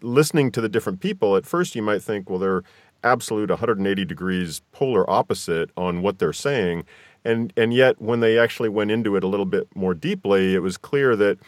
listening 0.00 0.52
to 0.52 0.60
the 0.60 0.68
different 0.68 1.00
people, 1.00 1.36
at 1.36 1.44
first 1.44 1.74
you 1.74 1.82
might 1.82 2.02
think, 2.02 2.30
well, 2.30 2.38
they're 2.38 2.62
absolute 3.02 3.50
180 3.50 4.04
degrees 4.04 4.62
polar 4.72 5.08
opposite 5.10 5.70
on 5.76 6.02
what 6.02 6.18
they're 6.18 6.32
saying. 6.32 6.84
And, 7.24 7.52
and 7.56 7.72
yet, 7.72 8.00
when 8.00 8.20
they 8.20 8.38
actually 8.38 8.68
went 8.68 8.90
into 8.90 9.16
it 9.16 9.24
a 9.24 9.26
little 9.26 9.46
bit 9.46 9.66
more 9.74 9.94
deeply, 9.94 10.54
it 10.54 10.60
was 10.60 10.76
clear 10.76 11.16
that 11.16 11.38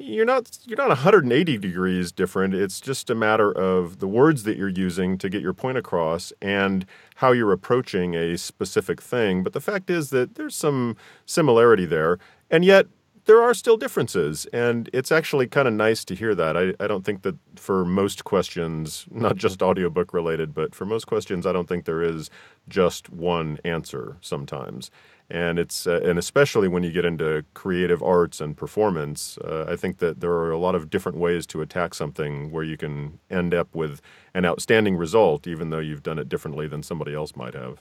you're 0.00 0.24
not 0.24 0.58
you're 0.66 0.78
not 0.78 0.88
180 0.88 1.58
degrees 1.58 2.10
different. 2.10 2.54
It's 2.54 2.80
just 2.80 3.10
a 3.10 3.14
matter 3.14 3.52
of 3.52 3.98
the 3.98 4.08
words 4.08 4.44
that 4.44 4.56
you're 4.56 4.68
using 4.68 5.18
to 5.18 5.28
get 5.28 5.42
your 5.42 5.52
point 5.52 5.76
across 5.78 6.32
and 6.40 6.86
how 7.16 7.32
you're 7.32 7.52
approaching 7.52 8.14
a 8.14 8.38
specific 8.38 9.02
thing. 9.02 9.42
But 9.42 9.52
the 9.52 9.60
fact 9.60 9.90
is 9.90 10.10
that 10.10 10.36
there's 10.36 10.56
some 10.56 10.96
similarity 11.26 11.84
there. 11.84 12.18
And 12.50 12.64
yet 12.64 12.86
there 13.26 13.42
are 13.42 13.52
still 13.52 13.76
differences. 13.76 14.46
And 14.52 14.88
it's 14.92 15.12
actually 15.12 15.46
kind 15.46 15.68
of 15.68 15.74
nice 15.74 16.04
to 16.06 16.14
hear 16.14 16.34
that. 16.34 16.56
I, 16.56 16.72
I 16.82 16.86
don't 16.86 17.04
think 17.04 17.22
that 17.22 17.36
for 17.56 17.84
most 17.84 18.24
questions 18.24 19.06
not 19.10 19.36
just 19.36 19.62
audiobook 19.62 20.12
related 20.14 20.54
but 20.54 20.74
for 20.74 20.86
most 20.86 21.06
questions 21.06 21.46
i 21.46 21.52
don't 21.52 21.68
think 21.68 21.84
there 21.84 22.02
is 22.02 22.30
just 22.68 23.10
one 23.10 23.58
answer 23.64 24.16
sometimes 24.20 24.90
and 25.30 25.58
it's 25.58 25.86
uh, 25.86 26.00
and 26.04 26.18
especially 26.18 26.68
when 26.68 26.82
you 26.82 26.92
get 26.92 27.04
into 27.04 27.44
creative 27.54 28.02
arts 28.02 28.40
and 28.40 28.56
performance 28.56 29.38
uh, 29.44 29.66
i 29.68 29.76
think 29.76 29.98
that 29.98 30.20
there 30.20 30.32
are 30.32 30.50
a 30.50 30.58
lot 30.58 30.74
of 30.74 30.90
different 30.90 31.18
ways 31.18 31.46
to 31.46 31.62
attack 31.62 31.94
something 31.94 32.50
where 32.50 32.64
you 32.64 32.76
can 32.76 33.18
end 33.30 33.54
up 33.54 33.74
with 33.74 34.00
an 34.34 34.44
outstanding 34.44 34.96
result 34.96 35.46
even 35.46 35.70
though 35.70 35.78
you've 35.78 36.02
done 36.02 36.18
it 36.18 36.28
differently 36.28 36.66
than 36.68 36.82
somebody 36.82 37.14
else 37.14 37.36
might 37.36 37.54
have 37.54 37.78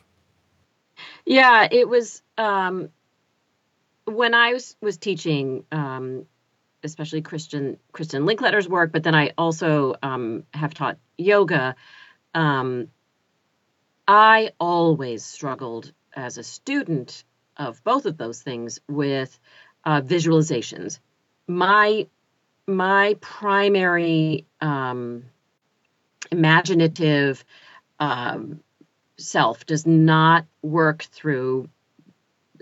Yeah, 1.25 1.67
it 1.71 1.87
was 1.87 2.21
um, 2.37 2.89
when 4.05 4.33
I 4.33 4.53
was 4.53 4.75
was 4.81 4.97
teaching, 4.97 5.65
um, 5.71 6.25
especially 6.83 7.21
Christian 7.21 7.77
Kristin 7.93 8.25
Linklater's 8.25 8.67
work, 8.67 8.91
but 8.91 9.03
then 9.03 9.15
I 9.15 9.31
also 9.37 9.95
um, 10.01 10.43
have 10.53 10.73
taught 10.73 10.97
yoga. 11.17 11.75
Um, 12.33 12.89
I 14.07 14.51
always 14.59 15.23
struggled 15.23 15.93
as 16.15 16.37
a 16.37 16.43
student 16.43 17.23
of 17.59 17.83
both 17.83 18.07
of 18.07 18.17
those 18.17 18.41
things 18.41 18.79
with 18.89 19.39
uh, 19.85 20.01
visualizations. 20.01 20.99
My 21.47 22.07
my 22.67 23.15
primary 23.21 24.45
um, 24.61 25.25
imaginative 26.31 27.43
um, 27.99 28.61
self 29.17 29.65
does 29.65 29.85
not 29.85 30.45
work 30.61 31.03
through 31.03 31.69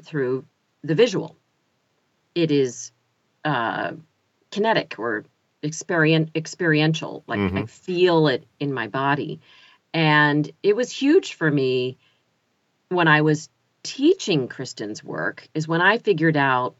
through 0.04 0.46
the 0.84 0.96
visual. 0.96 1.36
It 2.36 2.52
is 2.52 2.92
uh, 3.46 3.94
kinetic 4.52 4.96
or 5.00 5.26
experien- 5.64 6.30
experiential. 6.36 7.24
Like 7.28 7.40
I 7.40 7.64
Mhm. 7.64 7.70
feel 7.70 8.28
it 8.28 8.46
in 8.60 8.74
my 8.74 8.88
body, 8.88 9.42
and 9.94 10.50
it 10.64 10.76
was 10.76 10.92
huge 10.92 11.34
for 11.36 11.50
me 11.52 11.98
when 12.90 13.08
I 13.08 13.22
was 13.22 13.50
teaching 13.88 14.50
Kristin's 14.50 15.02
work. 15.02 15.48
Is 15.54 15.66
when 15.68 15.82
I 15.82 15.98
figured 15.98 16.36
out 16.36 16.76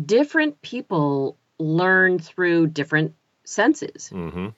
different 0.00 0.62
people 0.62 1.36
learn 1.58 2.20
through 2.20 2.68
different 2.68 3.14
senses. 3.44 4.10
mm-hmm. 4.12 4.48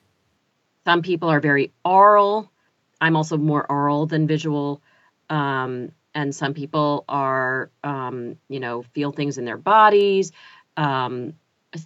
Some 0.85 1.01
people 1.01 1.29
are 1.29 1.39
very 1.39 1.73
oral. 1.83 2.51
I'm 3.01 3.15
also 3.15 3.37
more 3.37 3.65
oral 3.69 4.05
than 4.05 4.27
visual. 4.27 4.81
Um, 5.29 5.91
and 6.13 6.33
some 6.33 6.53
people 6.53 7.03
are, 7.09 7.71
um, 7.83 8.37
you 8.47 8.59
know, 8.59 8.83
feel 8.93 9.11
things 9.11 9.37
in 9.37 9.45
their 9.45 9.57
bodies. 9.57 10.31
Um, 10.77 11.33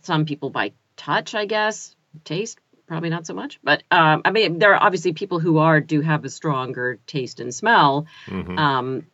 some 0.03 0.26
people 0.26 0.49
by 0.49 0.74
touch, 0.97 1.34
I 1.34 1.45
guess, 1.45 1.95
taste 2.26 2.59
probably 2.88 3.09
not 3.09 3.26
so 3.26 3.34
much. 3.34 3.57
But 3.63 3.84
um, 3.89 4.22
I 4.26 4.32
mean, 4.32 4.59
there 4.59 4.74
are 4.76 4.84
obviously 4.84 5.13
people 5.13 5.39
who 5.39 5.59
are 5.59 5.80
do 5.80 6.01
have 6.01 6.26
a 6.26 6.30
stronger 6.30 6.99
taste 7.07 7.39
and 7.39 7.55
smell. 7.55 8.05
hmm 8.26 8.57
Um, 8.57 9.05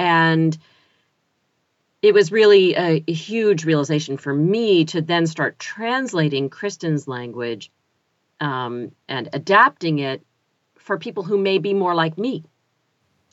and 0.00 0.56
it 2.00 2.14
was 2.14 2.32
really 2.32 2.74
a, 2.74 3.04
a 3.06 3.12
huge 3.12 3.66
realization 3.66 4.16
for 4.16 4.32
me 4.32 4.86
to 4.86 5.02
then 5.02 5.26
start 5.26 5.58
translating 5.58 6.48
Kristin's 6.48 7.06
language 7.06 7.70
um, 8.40 8.92
and 9.06 9.28
adapting 9.34 9.98
it 9.98 10.24
for 10.78 10.98
people 10.98 11.22
who 11.22 11.36
may 11.36 11.58
be 11.58 11.74
more 11.74 11.94
like 11.94 12.16
me, 12.16 12.44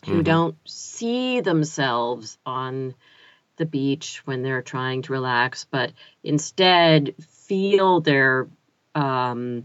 who 0.05 0.19
Mhm. 0.21 0.25
don't 0.25 0.55
see 0.65 1.39
themselves 1.39 2.37
on 2.45 2.93
the 3.55 3.65
beach 3.65 4.21
when 4.25 4.43
they're 4.43 4.61
trying 4.61 5.03
to 5.03 5.13
relax, 5.13 5.65
but 5.71 5.93
instead 6.21 7.15
feel 7.23 8.01
their 8.01 8.49
um, 8.93 9.63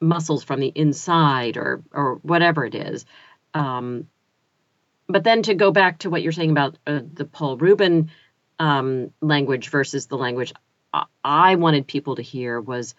muscles 0.00 0.44
from 0.44 0.60
the 0.60 0.72
inside 0.74 1.56
or 1.56 1.82
or 1.92 2.16
whatever 2.16 2.66
it 2.66 2.74
is. 2.74 3.06
Um, 3.54 4.06
but 5.08 5.24
then 5.24 5.42
to 5.42 5.54
go 5.54 5.70
back 5.72 5.98
to 6.00 6.10
what 6.10 6.22
you're 6.22 6.32
saying 6.32 6.50
about 6.50 6.78
uh, 6.86 7.00
the 7.12 7.24
Paul 7.24 7.56
Ruben 7.56 8.10
um, 8.58 9.12
language 9.20 9.70
versus 9.70 10.06
the 10.06 10.16
language 10.18 10.52
I, 10.92 11.04
I 11.24 11.54
wanted 11.56 11.86
people 11.86 12.16
to 12.16 12.22
hear 12.22 12.60
was 12.60 12.94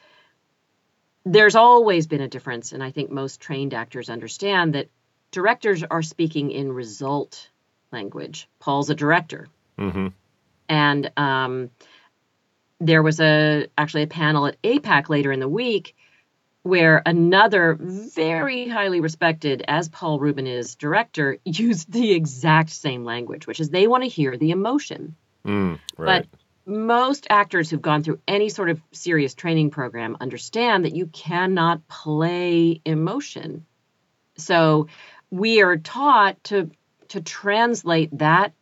there's 1.26 1.55
always 1.55 2.07
been 2.07 2.22
a 2.22 2.28
difference, 2.28 2.72
and 2.72 2.84
I 2.84 2.91
think 2.91 3.12
most 3.12 3.41
trained 3.41 3.74
actors 3.74 4.10
understand 4.10 4.76
that 4.76 4.89
directors 5.32 5.84
are 5.84 6.01
speaking 6.01 6.51
in 6.51 6.72
result 6.72 7.49
language. 7.91 8.47
Paul's 8.60 8.89
a 8.89 8.95
director, 8.95 9.47
hmm 9.78 10.07
and 10.68 11.12
um, 11.18 11.72
there 12.80 13.01
was 13.01 13.20
a 13.20 13.68
actually 13.78 14.03
a 14.03 14.07
panel 14.07 14.45
at 14.45 14.62
APAC 14.62 15.10
later 15.10 15.32
in 15.32 15.39
the 15.39 15.47
week 15.47 15.95
where 16.70 17.02
another 17.06 17.78
very 17.80 18.68
highly 18.68 19.00
respected, 19.00 19.64
as 19.68 19.90
Paul 19.90 20.20
Ruben 20.20 20.48
is, 20.48 20.76
director 20.76 21.38
used 21.46 21.92
the 21.92 22.12
exact 22.12 22.70
same 22.70 23.04
language, 23.04 23.48
which 23.48 23.60
is 23.60 23.70
they 23.70 23.88
want 23.88 24.04
to 24.04 24.10
hear 24.10 24.38
the 24.38 24.52
emotion. 24.52 25.16
Mm, 25.46 25.80
right. 25.98 26.26
Most 26.66 27.26
actors 27.32 27.70
who've 27.70 27.82
gone 27.82 28.04
through 28.04 28.20
any 28.28 28.50
sort 28.50 28.70
of 28.70 28.80
serious 28.92 29.34
training 29.34 29.72
program 29.72 30.18
understand 30.22 30.86
that 30.86 30.96
you 30.96 31.08
cannot 31.08 31.88
play 31.88 32.80
emotion. 32.86 33.66
So 34.38 34.88
we 35.32 35.62
are 35.62 35.78
taught 35.78 36.44
to 36.46 36.70
to 37.10 37.22
translate 37.22 38.16
that 38.20 38.54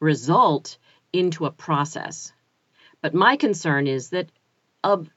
result 0.00 0.78
into 1.12 1.46
a 1.46 1.52
process. 1.52 2.32
But 3.00 3.14
my 3.14 3.36
concern 3.36 3.86
is 3.86 4.10
that 4.10 4.30
of 4.82 5.08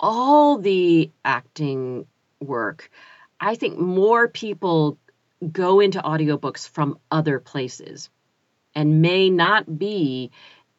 all 0.00 0.58
the 0.58 1.10
acting 1.24 2.06
work, 2.40 2.90
I 3.40 3.54
think 3.54 3.78
more 3.78 4.28
people 4.28 4.98
go 5.52 5.80
into 5.80 6.00
audiobooks 6.00 6.68
from 6.68 6.98
other 7.10 7.38
places 7.38 8.10
and 8.74 9.02
may 9.02 9.30
not 9.30 9.78
be 9.78 10.30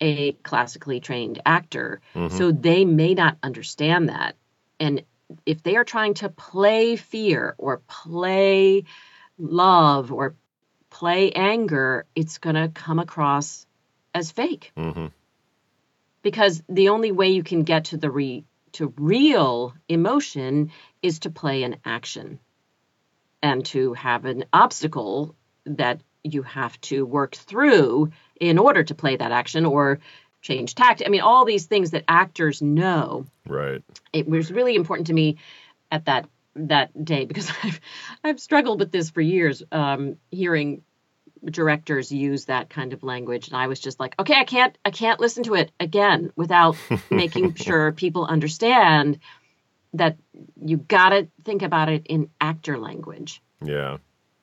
a 0.01 0.33
classically 0.43 0.99
trained 0.99 1.41
actor. 1.45 2.01
Mhm. 2.15 2.31
So 2.31 2.51
they 2.51 2.85
may 2.85 3.13
not 3.13 3.37
understand 3.43 4.09
that. 4.09 4.35
And 4.79 5.03
if 5.45 5.63
they 5.63 5.75
are 5.75 5.83
trying 5.83 6.13
to 6.15 6.29
play 6.29 6.95
fear 6.95 7.55
or 7.57 7.81
play 7.87 8.85
love 9.37 10.11
or 10.11 10.35
play 10.89 11.31
anger, 11.31 12.05
it's 12.15 12.37
going 12.37 12.55
to 12.55 12.69
come 12.69 12.99
across 12.99 13.65
as 14.13 14.31
fake 14.31 14.71
hmm 14.75 15.07
because 16.21 16.61
the 16.67 16.89
only 16.89 17.11
way 17.11 17.29
you 17.29 17.43
can 17.43 17.63
get 17.63 17.85
to 17.85 17.97
the 17.97 18.11
re 18.11 18.43
to 18.73 18.93
real 18.97 19.73
emotion 19.87 20.71
is 21.01 21.19
to 21.19 21.29
play 21.29 21.63
an 21.63 21.77
action 21.85 22.39
and 23.41 23.65
to 23.65 23.93
have 23.93 24.25
an 24.25 24.45
obstacle 24.51 25.35
that 25.65 26.01
you 26.23 26.43
have 26.43 26.79
to 26.81 27.05
work 27.05 27.35
through 27.35 28.11
in 28.39 28.57
order 28.57 28.83
to 28.83 28.95
play 28.95 29.15
that 29.15 29.31
action 29.31 29.65
or 29.65 29.99
change 30.41 30.75
tact. 30.75 31.01
I 31.05 31.09
mean, 31.09 31.21
all 31.21 31.45
these 31.45 31.65
things 31.65 31.91
that 31.91 32.05
actors 32.07 32.61
know. 32.61 33.25
Right. 33.47 33.83
It 34.13 34.27
was 34.27 34.51
really 34.51 34.75
important 34.75 35.07
to 35.07 35.13
me 35.13 35.37
at 35.91 36.05
that 36.05 36.27
that 36.55 37.05
day 37.05 37.25
because 37.25 37.51
I've 37.63 37.79
I've 38.23 38.39
struggled 38.39 38.79
with 38.79 38.91
this 38.91 39.09
for 39.09 39.21
years, 39.21 39.63
um, 39.71 40.17
hearing 40.29 40.83
directors 41.45 42.11
use 42.11 42.45
that 42.45 42.69
kind 42.69 42.93
of 42.93 43.03
language 43.03 43.47
and 43.47 43.57
i 43.57 43.67
was 43.67 43.79
just 43.79 43.99
like 43.99 44.13
okay 44.19 44.35
i 44.35 44.43
can't 44.43 44.77
i 44.85 44.91
can't 44.91 45.19
listen 45.19 45.43
to 45.43 45.55
it 45.55 45.71
again 45.79 46.31
without 46.35 46.75
making 47.09 47.53
sure 47.55 47.91
people 47.91 48.25
understand 48.25 49.19
that 49.93 50.17
you 50.63 50.77
got 50.77 51.09
to 51.09 51.27
think 51.43 51.61
about 51.61 51.89
it 51.89 52.05
in 52.07 52.29
actor 52.41 52.77
language 52.77 53.41
Yeah. 53.63 53.97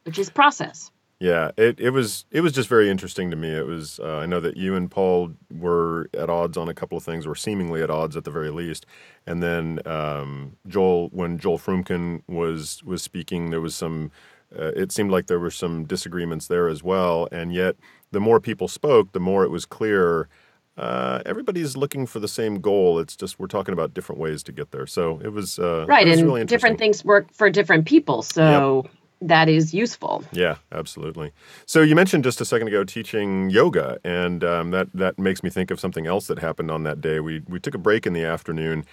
which 0.04 0.18
is 0.18 0.30
process 0.30 0.90
Yeah, 1.18 1.50
it, 1.56 1.80
it 1.80 1.90
was 1.90 2.26
it 2.30 2.42
was 2.42 2.52
just 2.52 2.68
very 2.68 2.90
interesting 2.90 3.30
to 3.30 3.36
me. 3.36 3.48
It 3.48 3.66
was 3.66 3.98
uh, 4.00 4.18
I 4.18 4.26
know 4.26 4.38
that 4.40 4.56
you 4.58 4.74
and 4.76 4.90
Paul 4.90 5.32
were 5.50 6.10
at 6.12 6.28
odds 6.28 6.58
on 6.58 6.68
a 6.68 6.74
couple 6.74 6.98
of 6.98 7.04
things, 7.04 7.26
or 7.26 7.34
seemingly 7.34 7.80
at 7.82 7.88
odds 7.90 8.16
at 8.18 8.24
the 8.24 8.30
very 8.30 8.50
least. 8.50 8.84
And 9.26 9.42
then 9.42 9.80
um, 9.86 10.56
Joel, 10.68 11.08
when 11.12 11.38
Joel 11.38 11.58
Froomkin 11.58 12.20
was 12.28 12.82
was 12.84 13.02
speaking, 13.02 13.48
there 13.50 13.62
was 13.62 13.74
some. 13.74 14.10
Uh, 14.56 14.72
it 14.76 14.92
seemed 14.92 15.10
like 15.10 15.26
there 15.26 15.40
were 15.40 15.50
some 15.50 15.84
disagreements 15.84 16.46
there 16.46 16.68
as 16.68 16.82
well. 16.82 17.28
And 17.32 17.52
yet, 17.52 17.76
the 18.12 18.20
more 18.20 18.40
people 18.40 18.68
spoke, 18.68 19.12
the 19.12 19.20
more 19.20 19.44
it 19.44 19.50
was 19.50 19.64
clear. 19.64 20.28
Uh, 20.76 21.22
everybody's 21.24 21.76
looking 21.76 22.06
for 22.06 22.20
the 22.20 22.28
same 22.28 22.60
goal. 22.60 22.98
It's 22.98 23.16
just 23.16 23.38
we're 23.38 23.46
talking 23.46 23.72
about 23.72 23.94
different 23.94 24.20
ways 24.20 24.42
to 24.44 24.52
get 24.52 24.72
there. 24.72 24.86
So 24.86 25.20
it 25.24 25.32
was 25.32 25.58
uh, 25.58 25.86
right 25.88 26.06
it 26.06 26.10
was 26.10 26.18
and 26.20 26.28
really 26.28 26.44
different 26.44 26.78
things 26.78 27.04
work 27.04 27.32
for 27.32 27.48
different 27.48 27.86
people 27.86 28.22
so 28.22 28.84
that 29.22 29.48
is 29.48 29.72
useful 29.72 30.22
Yeah, 30.32 30.56
absolutely. 30.72 31.32
So 31.64 31.80
you 31.80 31.94
mentioned 31.94 32.24
just 32.24 32.40
a 32.40 32.44
second 32.44 32.68
ago 32.68 32.84
teaching 32.84 33.48
yoga, 33.48 33.98
and 34.04 34.44
um, 34.44 34.70
that 34.72 34.88
that 34.92 35.18
makes 35.18 35.42
me 35.42 35.50
think 35.50 35.70
of 35.70 35.80
something 35.80 36.06
else 36.06 36.26
that 36.26 36.38
happened 36.38 36.70
on 36.70 36.82
that 36.84 37.00
day. 37.00 37.20
We 37.20 37.42
we 37.48 37.58
took 37.58 37.74
a 37.74 37.78
break 37.78 38.06
in 38.06 38.12
the 38.12 38.24
afternoon, 38.24 38.84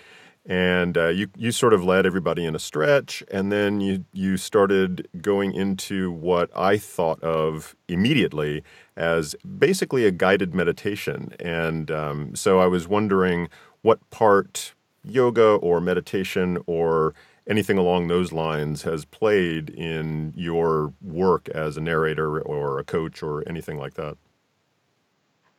and 0.45 0.97
uh, 0.97 1.07
you 1.07 1.27
you 1.37 1.51
sort 1.51 1.73
of 1.73 1.83
led 1.83 2.05
everybody 2.05 2.45
in 2.45 2.55
a 2.55 2.59
stretch, 2.59 3.23
and 3.31 3.51
then 3.51 3.79
you 3.79 4.05
you 4.11 4.37
started 4.37 5.07
going 5.21 5.53
into 5.53 6.11
what 6.11 6.49
I 6.55 6.77
thought 6.77 7.21
of 7.23 7.75
immediately 7.87 8.63
as 8.97 9.35
basically 9.57 10.05
a 10.05 10.11
guided 10.11 10.53
meditation, 10.53 11.33
and 11.39 11.89
um, 11.89 12.35
so 12.35 12.59
I 12.59 12.67
was 12.67 12.87
wondering 12.87 13.49
what 13.81 14.09
part 14.09 14.73
yoga 15.03 15.55
or 15.55 15.79
meditation 15.79 16.57
or 16.65 17.13
anything 17.47 17.77
along 17.77 18.07
those 18.07 18.31
lines 18.31 18.83
has 18.83 19.05
played 19.05 19.69
in 19.69 20.33
your 20.35 20.93
work 21.01 21.49
as 21.49 21.75
a 21.77 21.81
narrator 21.81 22.39
or 22.41 22.79
a 22.79 22.83
coach 22.83 23.21
or 23.21 23.47
anything 23.47 23.77
like 23.77 23.95
that. 23.95 24.17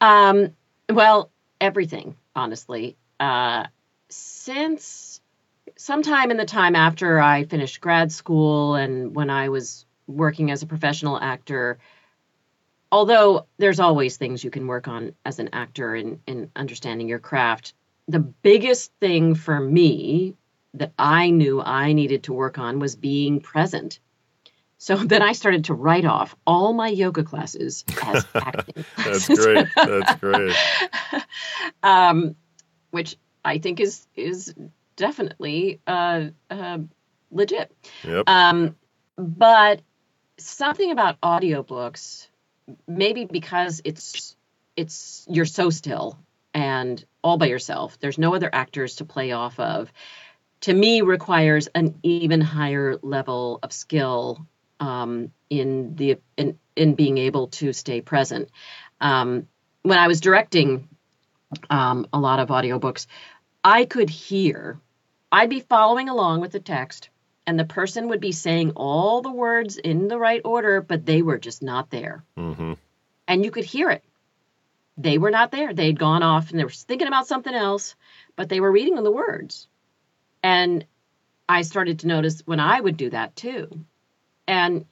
Um, 0.01 0.55
well, 0.91 1.30
everything, 1.61 2.16
honestly. 2.35 2.97
Uh, 3.20 3.66
since 4.15 5.21
sometime 5.77 6.31
in 6.31 6.37
the 6.37 6.45
time 6.45 6.77
after 6.77 7.21
I 7.21 7.45
finished 7.45 7.81
grad 7.81 8.12
school 8.12 8.75
and 8.75 9.15
when 9.15 9.31
I 9.31 9.49
was 9.49 9.87
working 10.07 10.51
as 10.51 10.62
a 10.62 10.67
professional 10.67 11.19
actor, 11.19 11.79
although 12.93 13.47
there's 13.59 13.81
always 13.81 14.17
things 14.17 14.45
you 14.45 14.51
can 14.51 14.67
work 14.67 14.87
on 14.87 15.15
as 15.25 15.39
an 15.39 15.51
actor 15.53 15.97
in, 15.97 16.21
in 16.27 16.51
understanding 16.55 17.09
your 17.09 17.19
craft, 17.19 17.75
the 18.07 18.21
biggest 18.21 18.93
thing 19.01 19.35
for 19.35 19.59
me 19.59 20.37
that 20.75 20.93
I 20.99 21.31
knew 21.31 21.61
I 21.61 21.93
needed 21.93 22.25
to 22.25 22.33
work 22.33 22.59
on 22.59 22.79
was 22.79 22.97
being 22.97 23.41
present. 23.41 24.01
So 24.79 24.97
then 25.12 25.23
I 25.23 25.33
started 25.33 25.65
to 25.67 25.75
write 25.75 26.05
off 26.05 26.37
all 26.47 26.73
my 26.73 26.89
yoga 26.89 27.25
classes 27.25 27.85
as 28.03 28.27
acting. 28.35 28.85
That's 28.99 29.29
great. 29.29 29.69
That's 29.75 30.15
great. 30.21 30.57
um, 31.83 32.37
which 32.91 33.17
I 33.45 33.59
think 33.59 33.80
is 33.80 34.07
is 34.14 34.55
definitely 34.97 35.80
uh, 35.86 36.26
uh, 36.51 36.78
legit. 37.30 37.72
Yep. 38.05 38.28
Um, 38.28 38.76
but 39.16 39.80
something 40.38 40.90
about 40.90 41.20
audiobooks, 41.20 42.28
maybe 42.86 43.24
because 43.24 43.80
it's 43.84 44.36
it's 44.76 45.26
you're 45.28 45.45
so 45.45 45.70
still 45.70 46.18
and 46.53 47.05
all 47.22 47.36
by 47.36 47.47
yourself. 47.47 47.99
There's 47.99 48.18
no 48.18 48.34
other 48.34 48.51
actors 48.53 48.97
to 48.97 49.05
play 49.05 49.32
off 49.32 49.59
of. 49.59 49.92
To 50.62 50.72
me, 50.72 51.03
requires 51.03 51.68
an 51.74 51.99
even 52.03 52.40
higher 52.40 52.99
level 53.03 53.59
of 53.62 53.72
skill 53.72 54.47
um, 54.80 55.30
in 55.51 55.95
the 55.97 56.18
in, 56.36 56.59
in 56.76 56.95
being 56.95 57.18
able 57.18 57.49
to 57.49 57.72
stay 57.72 58.01
present. 58.01 58.51
Um, 59.01 59.49
when 59.82 59.99
I 59.99 60.09
was 60.09 60.20
directing 60.20 60.88
um, 61.68 62.07
a 62.12 62.18
lot 62.18 62.40
of 62.40 62.49
audiobooks, 62.49 63.07
I 63.65 63.87
could 63.87 64.11
hear. 64.11 64.79
I'd 65.33 65.51
be 65.51 65.61
following 65.61 66.09
along 66.11 66.43
with 66.43 66.53
the 66.53 66.61
text, 66.61 67.09
and 67.47 67.59
the 67.59 67.65
person 67.65 68.09
would 68.09 68.21
be 68.21 68.33
saying 68.33 68.73
all 68.77 69.23
the 69.23 69.33
words 69.33 69.79
in 69.79 70.07
the 70.07 70.19
right 70.19 70.43
order, 70.45 70.83
but 70.83 71.07
they 71.07 71.23
were 71.23 71.39
just 71.39 71.62
not 71.62 71.91
there. 71.91 72.25
hmm 72.37 72.75
And 73.27 73.45
you 73.45 73.51
could 73.51 73.65
hear 73.65 73.91
it. 73.91 74.05
They 74.97 75.19
were 75.19 75.31
not 75.31 75.51
there. 75.51 75.75
They'd 75.75 75.99
gone 75.99 76.23
off 76.23 76.51
and 76.51 76.59
they 76.59 76.65
were 76.65 76.71
thinking 76.71 77.09
about 77.09 77.27
something 77.27 77.55
else, 77.55 77.97
but 78.37 78.49
they 78.49 78.61
were 78.61 78.71
reading 78.71 78.95
the 79.03 79.11
words. 79.11 79.67
And 80.43 80.85
I 81.49 81.62
started 81.62 82.01
to 82.01 82.07
notice 82.07 82.43
when 82.47 82.61
I 82.61 82.81
would 82.81 82.97
do 82.97 83.11
that 83.11 83.35
too. 83.35 83.69
And, 84.47 84.87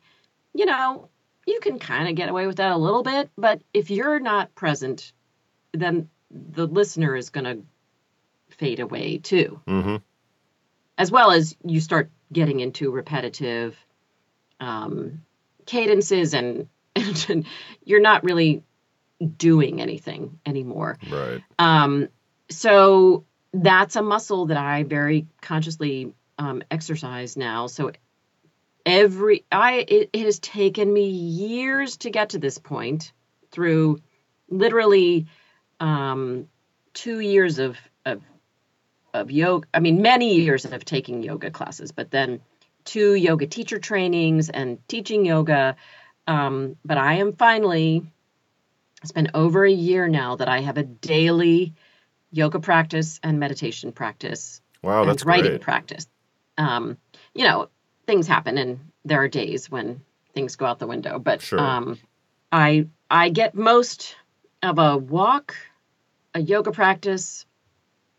you 0.55 0.67
know, 0.67 1.09
you 1.47 1.61
can 1.61 1.79
kind 1.79 2.09
of 2.09 2.17
get 2.17 2.31
away 2.31 2.47
with 2.47 2.57
that 2.57 2.73
a 2.73 2.77
little 2.77 3.03
bit, 3.03 3.31
but 3.37 3.63
if 3.73 3.91
you're 3.91 4.19
not 4.19 4.55
present, 4.55 5.13
then 5.73 6.09
the 6.31 6.67
listener 6.67 7.15
is 7.15 7.31
going 7.31 7.45
to 7.45 7.63
fade 8.53 8.81
away 8.81 9.19
too 9.19 9.61
hmm 9.67 9.97
as 10.99 11.11
well 11.11 11.31
as 11.33 11.57
you 11.65 11.81
start 11.81 12.11
getting 12.33 12.61
into 12.61 12.91
repetitive 12.91 13.77
um, 14.61 15.23
cadences 15.67 16.35
and, 16.35 16.69
and 17.29 17.47
you're 17.85 18.01
not 18.01 18.25
really 18.25 18.63
doing 19.37 19.81
anything 19.81 20.39
anymore. 20.45 20.99
Right. 21.11 21.43
Um, 21.59 22.09
so 22.51 23.25
that's 23.53 23.97
a 23.97 24.03
muscle 24.03 24.47
that 24.47 24.57
I 24.57 24.83
very 24.83 25.27
consciously 25.41 26.15
um, 26.39 26.63
exercise 26.71 27.37
now. 27.37 27.67
So 27.67 27.93
every 28.85 29.45
I 29.53 29.85
it, 29.89 30.11
it 30.13 30.25
has 30.25 30.39
taken 30.39 30.93
me 30.93 31.09
years 31.09 31.99
to 31.99 32.11
get 32.11 32.31
to 32.31 32.39
this 32.39 32.59
point 32.59 33.13
through 33.51 34.01
literally 34.49 35.27
um, 35.81 36.49
two 36.95 37.21
years 37.21 37.59
of 37.59 37.77
of 38.05 38.23
of 39.15 39.31
yoga. 39.31 39.67
I 39.75 39.81
mean, 39.81 40.03
many 40.03 40.35
years 40.37 40.65
of 40.65 40.85
taking 40.85 41.23
yoga 41.23 41.51
classes, 41.51 41.93
but 41.93 42.11
then 42.11 42.41
two 42.85 43.15
yoga 43.15 43.47
teacher 43.47 43.79
trainings 43.79 44.49
and 44.51 44.87
teaching 44.89 45.25
yoga. 45.25 45.77
Um, 46.27 46.77
but 46.85 46.99
I 46.99 47.15
am 47.15 47.33
finally. 47.35 48.07
It's 49.03 49.13
been 49.13 49.33
over 49.35 49.65
a 49.65 49.71
year 49.71 50.07
now 50.07 50.37
that 50.37 50.49
I 50.49 50.61
have 50.61 50.79
a 50.79 50.85
daily 50.85 51.75
yoga 52.31 52.61
practice 52.61 53.19
and 53.23 53.41
meditation 53.41 53.91
practice 53.91 54.61
Wow, 54.83 55.03
and 55.03 55.11
that's 55.11 55.25
writing 55.25 55.53
great. 55.53 55.61
practice. 55.61 56.07
Um, 56.59 56.99
you 57.35 57.45
know, 57.45 57.69
things 58.07 58.27
happen, 58.27 58.59
and 58.59 58.81
there 59.05 59.23
are 59.23 59.29
days 59.29 59.71
when 59.71 60.03
things 60.35 60.57
go 60.57 60.67
out 60.67 60.79
the 60.79 60.87
window. 60.87 61.19
But 61.19 61.43
Sure. 61.43 61.61
um, 61.61 61.99
I 62.51 62.89
I 63.11 63.29
get 63.29 63.55
most 63.55 64.17
of 64.63 64.79
a 64.79 64.97
walk, 64.97 65.55
a 66.35 66.41
yoga 66.41 66.73
practice, 66.73 67.47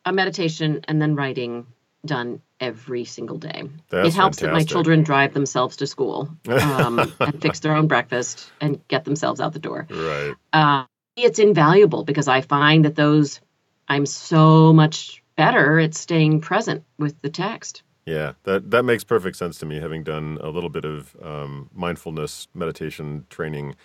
a 0.06 0.14
meditation, 0.14 0.82
and 0.88 1.02
then 1.02 1.16
writing 1.16 1.68
done 2.06 2.42
every 2.60 3.06
single 3.06 3.38
day. 3.38 3.64
That's 3.90 4.10
it 4.10 4.14
helps 4.14 4.40
that 4.40 4.52
my 4.52 4.64
children 4.64 5.04
drive 5.04 5.34
themselves 5.34 5.78
to 5.78 5.88
school 5.88 6.30
um, 6.50 7.14
and 7.20 7.42
fix 7.42 7.60
their 7.62 7.76
own 7.76 7.88
breakfast 7.88 8.52
and 8.60 8.86
get 8.88 9.06
themselves 9.06 9.40
out 9.40 9.54
the 9.54 9.60
door 9.60 9.88
Right. 9.90 10.36
uh, 10.52 10.86
it's 11.16 11.40
invaluable 11.40 12.04
because 12.04 12.28
I 12.28 12.42
find 12.42 12.86
that 12.86 12.96
those 12.96 13.40
I'm 13.88 14.06
so 14.06 14.74
much 14.74 15.22
better 15.36 15.80
at 15.80 15.94
staying 15.94 16.42
present 16.42 16.84
with 16.98 17.22
the 17.22 17.30
text. 17.30 17.84
Yeah, 18.06 18.34
that 18.44 18.72
that 18.72 18.84
makes 18.84 19.04
perfect 19.04 19.38
sense 19.38 19.58
to 19.60 19.66
me. 19.66 19.80
Having 19.80 20.04
done 20.04 20.38
a 20.42 20.50
little 20.50 20.70
bit 20.70 20.86
of 20.86 21.16
um, 21.22 21.70
mindfulness 21.74 22.48
meditation 22.54 23.26
training 23.30 23.76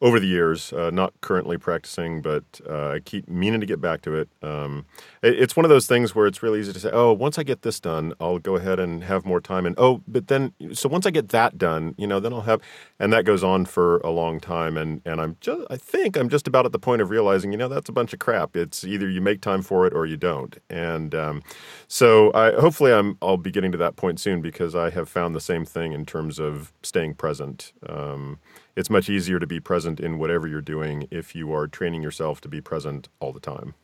over 0.00 0.20
the 0.20 0.28
years, 0.28 0.72
uh, 0.72 0.90
not 0.90 1.12
currently 1.22 1.58
practicing, 1.58 2.22
but 2.22 2.44
uh, 2.68 2.90
I 2.90 3.00
keep 3.00 3.28
meaning 3.28 3.58
to 3.58 3.66
get 3.66 3.80
back 3.80 4.00
to 4.02 4.14
it. 4.14 4.28
Um, 4.42 4.86
it- 5.22 5.38
It's 5.40 5.56
one 5.56 5.64
of 5.64 5.70
those 5.70 5.88
things 5.88 6.14
where 6.14 6.26
it's 6.28 6.40
really 6.40 6.60
easy 6.60 6.72
to 6.72 6.78
say, 6.78 6.90
"Oh, 6.92 7.12
once 7.12 7.36
I 7.36 7.42
get 7.42 7.62
this 7.62 7.80
done, 7.80 8.12
I'll 8.20 8.38
go 8.38 8.54
ahead 8.54 8.78
and 8.78 9.02
have 9.04 9.26
more 9.26 9.40
time." 9.40 9.66
And 9.66 9.74
oh, 9.76 10.02
but 10.06 10.28
then, 10.28 10.52
so 10.72 10.88
once 10.88 11.04
I 11.04 11.10
get 11.10 11.30
that 11.30 11.58
done, 11.58 11.94
you 11.98 12.06
know, 12.06 12.20
then 12.20 12.32
I'll 12.32 12.42
have, 12.42 12.60
and 13.00 13.12
that 13.12 13.24
goes 13.24 13.42
on 13.42 13.64
for 13.64 13.98
a 13.98 14.10
long 14.10 14.38
time. 14.38 14.76
And 14.76 15.00
and 15.04 15.20
I'm 15.20 15.36
just, 15.40 15.62
I 15.68 15.76
think 15.76 16.16
I'm 16.16 16.28
just 16.28 16.46
about 16.46 16.64
at 16.64 16.70
the 16.72 16.78
point 16.78 17.02
of 17.02 17.10
realizing, 17.10 17.50
you 17.50 17.58
know, 17.58 17.68
that's 17.68 17.88
a 17.88 17.92
bunch 17.92 18.12
of 18.12 18.20
crap. 18.20 18.56
It's 18.56 18.84
either 18.84 19.08
you 19.10 19.20
make 19.20 19.40
time 19.40 19.62
for 19.62 19.84
it 19.86 19.92
or 19.94 20.06
you 20.06 20.16
don't. 20.16 20.56
And 20.70 21.12
um, 21.14 21.42
so 21.88 22.30
I 22.34 22.52
hopefully 22.52 22.92
I'm 22.92 23.16
I'll 23.22 23.36
be 23.36 23.50
getting 23.50 23.72
to 23.72 23.78
that 23.78 23.96
point 23.96 24.20
soon 24.20 24.40
because 24.42 24.74
I 24.76 24.90
have 24.90 25.08
found 25.08 25.34
the 25.34 25.40
same 25.40 25.64
thing 25.64 25.92
in 25.92 26.06
terms 26.06 26.38
of 26.38 26.72
staying 26.82 27.14
present. 27.14 27.72
Um, 27.88 28.38
it's 28.76 28.90
much 28.90 29.08
easier 29.08 29.38
to 29.38 29.46
be 29.46 29.60
present 29.60 30.00
in 30.00 30.18
whatever 30.18 30.46
you're 30.46 30.60
doing 30.60 31.08
if 31.10 31.34
you 31.34 31.52
are 31.52 31.66
training 31.66 32.02
yourself 32.02 32.40
to 32.42 32.48
be 32.48 32.60
present 32.60 33.08
all 33.20 33.32
the 33.32 33.40
time. 33.40 33.74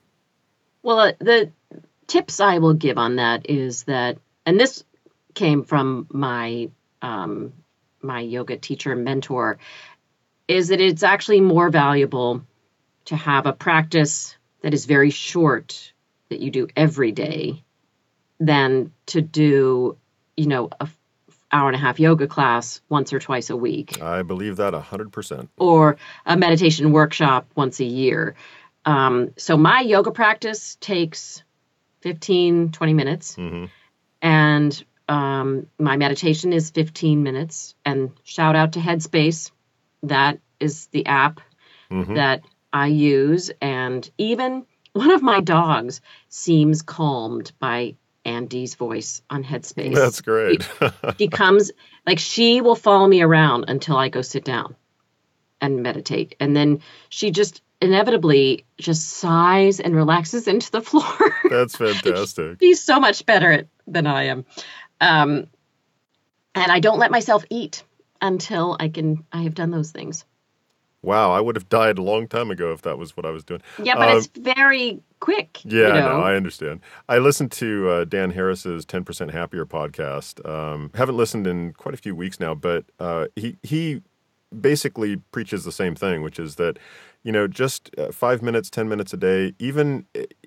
Well, 0.82 1.00
uh, 1.00 1.12
the 1.18 1.50
tips 2.06 2.40
I 2.40 2.58
will 2.58 2.74
give 2.74 2.98
on 2.98 3.16
that 3.16 3.48
is 3.50 3.84
that, 3.84 4.18
and 4.46 4.60
this 4.60 4.84
came 5.34 5.64
from 5.64 6.06
my 6.10 6.70
um, 7.02 7.52
my 8.02 8.20
yoga 8.20 8.56
teacher 8.56 8.94
mentor, 8.94 9.58
is 10.46 10.68
that 10.68 10.80
it's 10.80 11.02
actually 11.02 11.40
more 11.40 11.70
valuable 11.70 12.42
to 13.06 13.16
have 13.16 13.46
a 13.46 13.52
practice 13.52 14.36
that 14.62 14.74
is 14.74 14.86
very 14.86 15.10
short 15.10 15.92
that 16.28 16.40
you 16.40 16.50
do 16.50 16.68
every 16.76 17.12
day 17.12 17.62
than 18.40 18.92
to 19.06 19.20
do, 19.20 19.96
you 20.36 20.46
know, 20.46 20.68
a 20.80 20.88
hour 21.54 21.68
and 21.70 21.76
a 21.76 21.78
half 21.86 21.98
yoga 22.00 22.26
class 22.26 22.80
once 22.88 23.12
or 23.14 23.20
twice 23.20 23.48
a 23.50 23.56
week 23.56 24.02
I 24.02 24.22
believe 24.22 24.56
that 24.56 24.74
100%. 24.74 25.48
or 25.56 25.96
a 26.26 26.36
meditation 26.36 26.90
workshop 26.92 27.42
once 27.54 27.80
a 27.80 27.84
year. 27.84 28.34
Um, 28.84 29.30
so 29.36 29.56
my 29.56 29.80
yoga 29.80 30.10
practice 30.10 30.76
takes 30.80 31.42
15, 32.02 32.72
20 32.72 32.94
minutes, 32.94 33.34
hmm 33.36 33.64
and 34.20 34.84
um, 35.08 35.66
my 35.78 35.96
meditation 35.98 36.52
is 36.54 36.70
15 36.70 37.22
minutes. 37.22 37.74
And 37.84 38.10
shout 38.22 38.56
out 38.56 38.72
to 38.72 38.80
Headspace. 38.80 39.50
That 40.02 40.38
is 40.58 40.86
the 40.88 41.04
app 41.06 41.40
hmm 41.90 42.14
that 42.14 42.42
I 42.72 42.86
use. 42.88 43.50
And 43.60 44.10
even 44.18 44.64
one 44.92 45.10
of 45.10 45.22
my 45.22 45.40
dogs 45.40 46.00
seems 46.28 46.82
calmed 46.82 47.52
by 47.58 47.96
Andy's 48.24 48.74
voice 48.74 49.22
on 49.28 49.44
Headspace. 49.44 49.94
That's 49.94 50.20
great. 50.20 50.68
she 51.18 51.28
comes 51.28 51.70
like 52.06 52.18
she 52.18 52.60
will 52.60 52.76
follow 52.76 53.06
me 53.06 53.22
around 53.22 53.66
until 53.68 53.96
I 53.96 54.08
go 54.08 54.22
sit 54.22 54.44
down 54.44 54.76
and 55.60 55.82
meditate. 55.82 56.34
And 56.40 56.56
then 56.56 56.80
she 57.08 57.30
just 57.30 57.62
inevitably 57.80 58.66
just 58.78 59.08
sighs 59.08 59.80
and 59.80 59.94
relaxes 59.94 60.48
into 60.48 60.70
the 60.70 60.80
floor. 60.82 61.36
That's 61.50 61.76
fantastic. 61.78 62.58
She's 62.60 62.82
so 62.82 63.00
much 63.00 63.26
better 63.26 63.52
at, 63.52 63.68
than 63.86 64.06
I 64.06 64.24
am. 64.24 64.44
Um, 65.00 65.46
and 66.54 66.70
I 66.70 66.80
don't 66.80 66.98
let 66.98 67.10
myself 67.10 67.44
eat 67.50 67.84
until 68.20 68.76
I 68.78 68.88
can 68.88 69.24
I 69.32 69.42
have 69.42 69.54
done 69.54 69.70
those 69.70 69.90
things. 69.90 70.24
Wow, 71.04 71.32
I 71.32 71.40
would 71.40 71.56
have 71.56 71.68
died 71.68 71.98
a 71.98 72.02
long 72.02 72.26
time 72.28 72.50
ago 72.50 72.72
if 72.72 72.82
that 72.82 72.98
was 72.98 73.16
what 73.16 73.26
I 73.26 73.30
was 73.30 73.44
doing. 73.44 73.60
Yeah, 73.82 73.94
but 73.96 74.08
Um, 74.08 74.16
it's 74.18 74.26
very 74.28 75.02
quick. 75.20 75.60
Yeah, 75.64 75.88
you 75.88 75.92
know? 75.94 76.18
no, 76.18 76.20
I 76.22 76.34
understand. 76.34 76.80
I 77.08 77.18
listened 77.18 77.52
to 77.52 77.88
uh, 77.90 78.04
Dan 78.04 78.30
Harris's 78.30 78.84
10% 78.86 79.30
Happier 79.30 79.66
podcast. 79.66 80.44
Um, 80.48 80.90
haven't 80.94 81.16
listened 81.16 81.46
in 81.46 81.72
quite 81.74 81.94
a 81.94 81.98
few 81.98 82.14
weeks 82.14 82.40
now, 82.40 82.54
but 82.54 82.84
uh, 82.98 83.26
he 83.36 83.56
he 83.62 84.02
basically 84.60 85.16
preaches 85.32 85.64
the 85.64 85.72
same 85.72 85.94
thing, 85.94 86.22
which 86.22 86.38
is 86.38 86.56
that 86.56 86.78
you 87.22 87.32
know 87.32 87.46
just 87.46 87.90
uh, 87.98 88.10
five 88.12 88.42
minutes, 88.42 88.70
ten 88.70 88.88
minutes 88.88 89.12
a 89.12 89.16
day, 89.16 89.54
even 89.58 90.06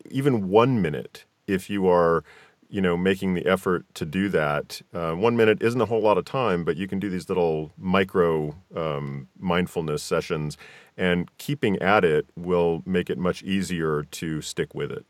even 0.10 0.50
one 0.50 0.82
minute, 0.82 1.26
if 1.48 1.70
you 1.70 1.88
are 1.88 2.24
you 2.70 2.82
know 2.82 2.98
making 2.98 3.34
the 3.34 3.46
effort 3.46 3.86
to 3.96 4.06
do 4.06 4.30
that, 4.30 4.82
uh, 4.94 5.14
one 5.14 5.36
minute 5.38 5.62
isn't 5.62 5.80
a 5.80 5.86
whole 5.86 6.02
lot 6.02 6.18
of 6.18 6.26
time, 6.26 6.64
but 6.64 6.78
you 6.78 6.88
can 6.88 7.00
do 7.00 7.10
these 7.10 7.30
little 7.30 7.72
micro 7.78 8.56
um, 8.76 9.28
mindfulness 9.40 10.04
sessions, 10.04 10.58
and 10.98 11.30
keeping 11.38 11.78
at 11.80 12.04
it 12.04 12.28
will 12.36 12.84
make 12.86 13.10
it 13.10 13.18
much 13.18 13.44
easier 13.44 14.04
to 14.04 14.42
stick 14.42 14.74
with 14.74 14.92
it. 14.92 15.06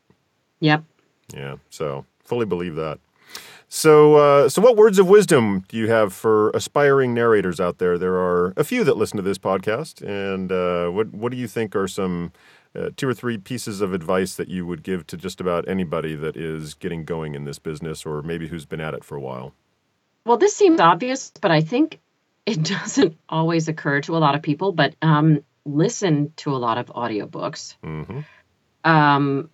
Yep. 0.60 0.84
Yeah, 1.34 1.58
so 1.70 2.06
fully 2.24 2.46
believe 2.46 2.76
that. 2.76 3.00
So, 3.70 4.16
uh, 4.16 4.50
so 4.50 4.62
what 4.62 4.78
words 4.78 4.98
of 4.98 5.10
wisdom 5.10 5.66
do 5.68 5.76
you 5.76 5.90
have 5.90 6.14
for 6.14 6.52
aspiring 6.52 7.14
narrators 7.14 7.60
out 7.60 7.80
there? 7.80 7.98
There 7.98 8.16
are 8.16 8.54
a 8.56 8.64
few 8.64 8.86
that 8.86 8.96
listen 8.96 9.18
to 9.18 9.24
this 9.24 9.38
podcast, 9.38 10.02
and 10.02 10.52
uh, 10.52 10.90
what 10.90 11.14
what 11.14 11.32
do 11.34 11.38
you 11.38 11.48
think 11.48 11.76
are 11.76 11.88
some 11.88 12.32
uh, 12.76 12.90
two 12.96 13.08
or 13.08 13.14
three 13.14 13.38
pieces 13.38 13.82
of 13.82 13.94
advice 13.94 14.36
that 14.36 14.48
you 14.48 14.66
would 14.66 14.84
give 14.84 15.06
to 15.08 15.18
just 15.18 15.42
about 15.42 15.68
anybody 15.68 16.16
that 16.16 16.36
is 16.38 16.74
getting 16.74 17.06
going 17.06 17.36
in 17.36 17.46
this 17.46 17.60
business, 17.60 18.06
or 18.06 18.22
maybe 18.22 18.48
who's 18.48 18.66
been 18.66 18.82
at 18.82 18.94
it 18.94 19.04
for 19.04 19.16
a 19.16 19.22
while? 19.22 19.54
Well, 20.26 20.38
this 20.38 20.56
seems 20.56 20.80
obvious, 20.80 21.32
but 21.42 21.52
I 21.52 21.62
think 21.62 22.00
it 22.46 22.62
doesn't 22.78 23.18
always 23.30 23.68
occur 23.68 24.02
to 24.02 24.18
a 24.18 24.20
lot 24.20 24.36
of 24.36 24.42
people. 24.42 24.72
But 24.72 24.96
um, 25.02 25.44
listen 25.66 26.34
to 26.38 26.52
a 26.52 26.58
lot 26.58 26.78
of 26.78 26.88
audiobooks. 26.88 27.76
hmm 27.84 28.22
um, 28.84 29.50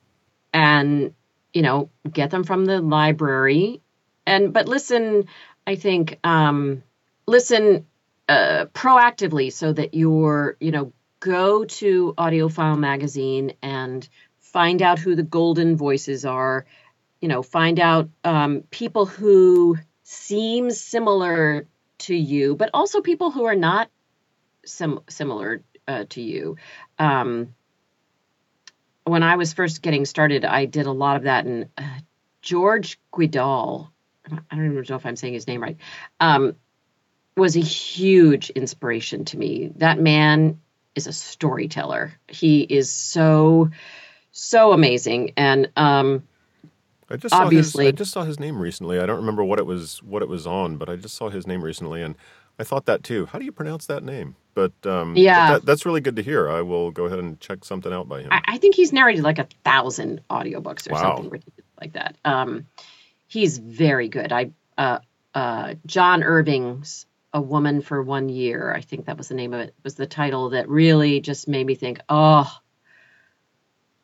and 0.53 1.13
you 1.53 1.61
know 1.61 1.89
get 2.11 2.29
them 2.29 2.43
from 2.43 2.65
the 2.65 2.79
library 2.81 3.81
and 4.25 4.53
but 4.53 4.67
listen 4.67 5.25
i 5.67 5.75
think 5.75 6.19
um, 6.23 6.83
listen 7.27 7.85
uh, 8.29 8.65
proactively 8.73 9.51
so 9.51 9.73
that 9.73 9.93
you're 9.93 10.55
you 10.59 10.71
know 10.71 10.93
go 11.23 11.63
to 11.63 12.13
AudioFile 12.17 12.77
magazine 12.77 13.53
and 13.61 14.07
find 14.41 14.81
out 14.81 14.99
who 14.99 15.15
the 15.15 15.23
golden 15.23 15.77
voices 15.77 16.25
are 16.25 16.65
you 17.23 17.29
know 17.29 17.41
find 17.41 17.79
out 17.79 18.09
um, 18.25 18.63
people 18.69 19.05
who 19.05 19.77
seem 20.03 20.69
similar 20.71 21.65
to 21.99 22.13
you, 22.13 22.53
but 22.53 22.69
also 22.73 22.99
people 22.99 23.31
who 23.31 23.45
are 23.45 23.55
not 23.55 23.89
sim- 24.65 24.99
similar 25.07 25.63
uh, 25.87 26.03
to 26.09 26.21
you. 26.21 26.57
Um, 26.99 27.55
when 29.05 29.23
I 29.23 29.37
was 29.37 29.53
first 29.53 29.81
getting 29.81 30.03
started, 30.03 30.43
I 30.43 30.65
did 30.65 30.85
a 30.85 30.91
lot 30.91 31.15
of 31.15 31.23
that, 31.23 31.45
and 31.45 31.69
uh, 31.77 31.99
George 32.41 32.99
Guidall, 33.13 33.87
I 34.29 34.55
don't 34.57 34.65
even 34.65 34.85
know 34.89 34.95
if 34.97 35.05
I'm 35.05 35.15
saying 35.15 35.33
his 35.33 35.47
name 35.47 35.63
right, 35.63 35.77
um, 36.19 36.57
was 37.37 37.55
a 37.55 37.61
huge 37.61 38.49
inspiration 38.49 39.23
to 39.25 39.37
me. 39.37 39.71
That 39.77 39.97
man 39.97 40.59
is 40.95 41.07
a 41.07 41.13
storyteller. 41.13 42.13
He 42.27 42.61
is 42.61 42.91
so, 42.91 43.69
so 44.31 44.71
amazing, 44.73 45.33
and 45.37 45.69
um, 45.75 46.23
I 47.09 47.17
just 47.17 47.33
saw 47.33 47.43
obviously- 47.43 47.85
his, 47.85 47.93
I 47.93 47.95
just 47.95 48.11
saw 48.11 48.23
his 48.23 48.39
name 48.39 48.59
recently. 48.59 48.99
I 48.99 49.05
don't 49.05 49.17
remember 49.17 49.43
what 49.43 49.59
it 49.59 49.65
was 49.65 50.01
what 50.03 50.21
it 50.21 50.27
was 50.29 50.45
on, 50.47 50.77
but 50.77 50.89
I 50.89 50.95
just 50.95 51.15
saw 51.15 51.29
his 51.29 51.45
name 51.47 51.63
recently, 51.63 52.01
and 52.01 52.15
I 52.59 52.63
thought 52.63 52.85
that 52.85 53.03
too. 53.03 53.25
How 53.27 53.39
do 53.39 53.45
you 53.45 53.51
pronounce 53.51 53.85
that 53.87 54.03
name? 54.03 54.35
But 54.55 54.73
um, 54.85 55.13
but 55.15 55.21
Yeah. 55.21 55.53
that, 55.53 55.65
that's 55.65 55.85
really 55.85 56.01
good 56.01 56.15
to 56.17 56.21
hear. 56.21 56.47
I 56.49 56.61
will 56.61 56.91
go 56.91 57.05
ahead 57.05 57.17
and 57.19 57.39
check 57.39 57.65
something 57.65 57.91
out 57.91 58.07
by 58.07 58.21
him. 58.21 58.29
I, 58.31 58.41
I 58.45 58.57
think 58.59 58.75
he's 58.75 58.93
narrated 58.93 59.23
like 59.23 59.39
a 59.39 59.47
thousand 59.63 60.21
audiobooks 60.29 60.87
or 60.89 60.93
Wow. 60.93 61.01
something 61.15 61.29
ridiculous 61.31 61.65
like 61.81 61.93
that. 61.93 62.15
Um, 62.23 62.67
he's 63.27 63.57
very 63.57 64.09
good. 64.09 64.31
I 64.31 64.51
uh, 64.77 64.99
uh, 65.33 65.73
John 65.87 66.21
Irving's 66.23 67.07
"A 67.33 67.41
Woman 67.41 67.81
for 67.81 68.01
One 68.01 68.29
Year," 68.29 68.73
I 68.73 68.81
think 68.81 69.05
that 69.05 69.17
was 69.17 69.27
the 69.27 69.35
name 69.35 69.53
of 69.53 69.61
it. 69.61 69.75
Was 69.83 69.95
the 69.95 70.05
title 70.05 70.49
that 70.49 70.69
really 70.69 71.19
just 71.19 71.47
made 71.47 71.65
me 71.65 71.75
think, 71.75 71.99
oh, 72.09 72.51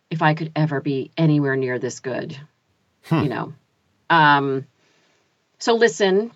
if 0.10 0.22
I 0.22 0.34
could 0.34 0.52
ever 0.56 0.82
be 0.82 1.12
anywhere 1.18 1.56
near 1.56 1.80
this 1.80 2.00
good, 2.00 2.38
you 3.12 3.30
know. 3.30 3.54
Um, 4.10 4.66
so 5.60 5.76
listen, 5.76 6.32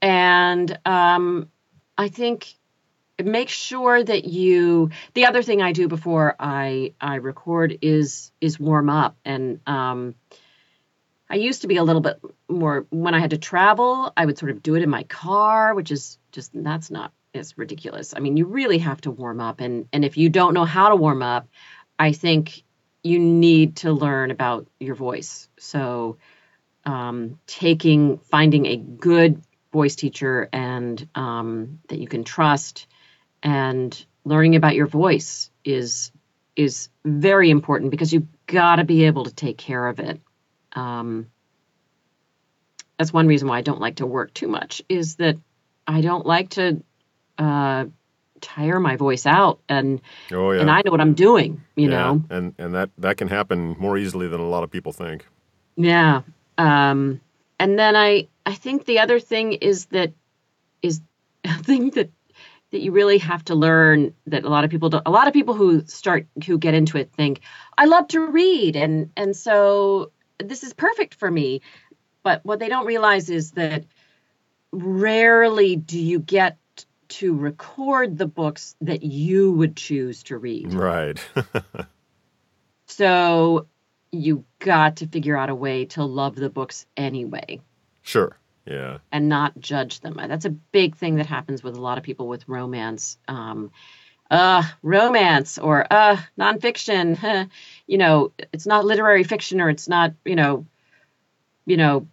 and 0.00 0.78
um, 0.84 1.50
I 1.98 2.08
think 2.08 2.54
make 3.22 3.48
sure 3.48 4.02
that 4.02 4.24
you 4.24 4.90
the 5.14 5.26
other 5.26 5.42
thing 5.42 5.62
i 5.62 5.70
do 5.70 5.86
before 5.86 6.34
i 6.40 6.92
i 7.00 7.14
record 7.14 7.78
is 7.80 8.32
is 8.40 8.58
warm 8.58 8.90
up 8.90 9.16
and 9.24 9.60
um 9.68 10.16
i 11.34 11.36
used 11.36 11.62
to 11.62 11.68
be 11.68 11.76
a 11.76 11.84
little 11.84 12.00
bit 12.00 12.18
more 12.48 12.86
when 12.90 13.14
i 13.14 13.18
had 13.18 13.30
to 13.30 13.38
travel 13.38 14.12
i 14.16 14.24
would 14.24 14.38
sort 14.38 14.50
of 14.50 14.62
do 14.62 14.74
it 14.74 14.82
in 14.82 14.88
my 14.88 15.02
car 15.02 15.74
which 15.74 15.90
is 15.90 16.18
just 16.32 16.50
that's 16.54 16.90
not 16.90 17.12
it's 17.34 17.58
ridiculous. 17.58 18.14
I 18.16 18.20
mean 18.20 18.36
you 18.36 18.46
really 18.46 18.78
have 18.78 19.00
to 19.02 19.10
warm 19.10 19.40
up 19.40 19.60
and 19.60 19.88
and 19.92 20.04
if 20.04 20.16
you 20.16 20.28
don't 20.30 20.54
know 20.54 20.64
how 20.64 20.88
to 20.88 20.96
warm 20.96 21.22
up 21.22 21.48
i 21.98 22.12
think 22.12 22.62
you 23.02 23.18
need 23.18 23.76
to 23.76 23.92
learn 23.92 24.30
about 24.30 24.66
your 24.80 24.94
voice. 24.94 25.48
So 25.58 26.16
um 26.86 27.38
taking 27.46 28.18
finding 28.18 28.66
a 28.66 28.76
good 28.76 29.42
voice 29.72 29.96
teacher 29.96 30.48
and 30.52 31.08
um, 31.16 31.80
that 31.88 31.98
you 31.98 32.06
can 32.06 32.22
trust 32.22 32.86
and 33.42 34.06
learning 34.24 34.54
about 34.54 34.76
your 34.76 34.86
voice 34.86 35.50
is 35.64 36.12
is 36.54 36.88
very 37.04 37.50
important 37.50 37.90
because 37.90 38.12
you've 38.12 38.28
got 38.46 38.76
to 38.76 38.84
be 38.84 39.04
able 39.04 39.24
to 39.24 39.34
take 39.34 39.58
care 39.58 39.88
of 39.88 39.98
it 39.98 40.20
um, 40.74 41.26
that's 42.98 43.12
one 43.12 43.26
reason 43.26 43.48
why 43.48 43.58
i 43.58 43.62
don't 43.62 43.80
like 43.80 43.96
to 43.96 44.06
work 44.06 44.32
too 44.34 44.48
much 44.48 44.82
is 44.88 45.16
that 45.16 45.36
i 45.86 46.00
don't 46.00 46.26
like 46.26 46.50
to 46.50 46.82
uh, 47.38 47.84
tire 48.40 48.78
my 48.78 48.96
voice 48.96 49.26
out 49.26 49.60
and 49.68 50.00
oh 50.32 50.52
yeah, 50.52 50.60
and 50.60 50.70
i 50.70 50.82
know 50.84 50.90
what 50.90 51.00
i'm 51.00 51.14
doing 51.14 51.60
you 51.76 51.90
yeah. 51.90 51.96
know 51.96 52.22
and 52.30 52.54
and 52.58 52.74
that 52.74 52.90
that 52.98 53.16
can 53.16 53.28
happen 53.28 53.76
more 53.78 53.98
easily 53.98 54.28
than 54.28 54.40
a 54.40 54.48
lot 54.48 54.64
of 54.64 54.70
people 54.70 54.92
think. 54.92 55.26
Yeah. 55.76 56.22
Um, 56.58 57.20
and 57.58 57.78
then 57.78 57.96
I 57.96 58.28
I 58.46 58.54
think 58.54 58.84
the 58.84 59.00
other 59.00 59.20
thing 59.20 59.52
is 59.54 59.86
that 59.86 60.12
is 60.82 61.00
a 61.44 61.62
thing 61.62 61.90
that 61.90 62.10
that 62.70 62.80
you 62.80 62.90
really 62.90 63.18
have 63.18 63.44
to 63.44 63.54
learn 63.54 64.14
that 64.26 64.44
a 64.44 64.48
lot 64.48 64.64
of 64.64 64.70
people 64.70 64.88
don't 64.88 65.06
a 65.06 65.10
lot 65.10 65.28
of 65.28 65.32
people 65.32 65.54
who 65.54 65.84
start 65.86 66.26
who 66.46 66.58
get 66.58 66.74
into 66.74 66.98
it 66.98 67.12
think 67.12 67.40
I 67.78 67.84
love 67.86 68.08
to 68.08 68.20
read 68.20 68.76
and 68.76 69.10
and 69.16 69.36
so 69.36 70.10
this 70.38 70.62
is 70.62 70.72
perfect 70.72 71.14
for 71.14 71.30
me. 71.30 71.62
But 72.22 72.44
what 72.44 72.58
they 72.58 72.68
don't 72.68 72.86
realize 72.86 73.28
is 73.28 73.52
that 73.52 73.84
rarely 74.72 75.76
do 75.76 76.00
you 76.00 76.18
get 76.18 76.58
to 77.06 77.36
record 77.36 78.16
the 78.16 78.26
books 78.26 78.74
that 78.80 79.02
you 79.02 79.52
would 79.52 79.76
choose 79.76 80.22
to 80.24 80.38
read. 80.38 80.72
Right. 80.72 81.18
So 82.86 83.66
you 84.12 84.44
got 84.60 84.96
to 84.96 85.08
figure 85.08 85.36
out 85.36 85.50
a 85.50 85.54
way 85.54 85.86
to 85.86 86.04
love 86.04 86.36
the 86.36 86.50
books 86.50 86.86
anyway 86.96 87.60
sure. 88.02 88.38
Yeah. 88.66 88.98
and 89.12 89.28
not 89.28 89.58
judge 89.58 90.00
them. 90.00 90.14
That's 90.16 90.46
a 90.46 90.50
big 90.50 90.96
thing 90.96 91.16
that 91.16 91.26
happens 91.26 91.62
with 91.62 91.76
a 91.76 91.80
lot 91.80 91.98
of 91.98 92.04
people 92.04 92.28
with 92.28 92.48
romance. 92.48 93.18
Um, 93.28 93.72
uh, 94.34 94.64
romance 94.82 95.58
or 95.58 95.86
uh, 95.92 96.16
nonfiction. 96.38 97.16
huh, 97.16 97.46
you 97.86 97.98
know, 97.98 98.32
it's 98.52 98.66
not 98.66 98.84
literary 98.84 99.22
fiction 99.22 99.60
or 99.60 99.70
it's 99.70 99.88
not, 99.88 100.12
you 100.24 100.34
know, 100.34 100.66
you 101.66 101.76
know, 101.76 102.08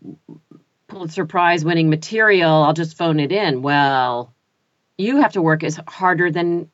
Pulitzer 0.87 1.25
Prize 1.25 1.65
winning 1.65 1.89
material. 1.89 2.51
I'll 2.51 2.73
just 2.73 2.95
phone 2.95 3.19
it 3.19 3.31
in. 3.31 3.63
Well, 3.63 4.35
you 4.99 5.21
have 5.21 5.33
to 5.33 5.41
work 5.41 5.63
as 5.63 5.79
harder 5.87 6.29
than 6.29 6.69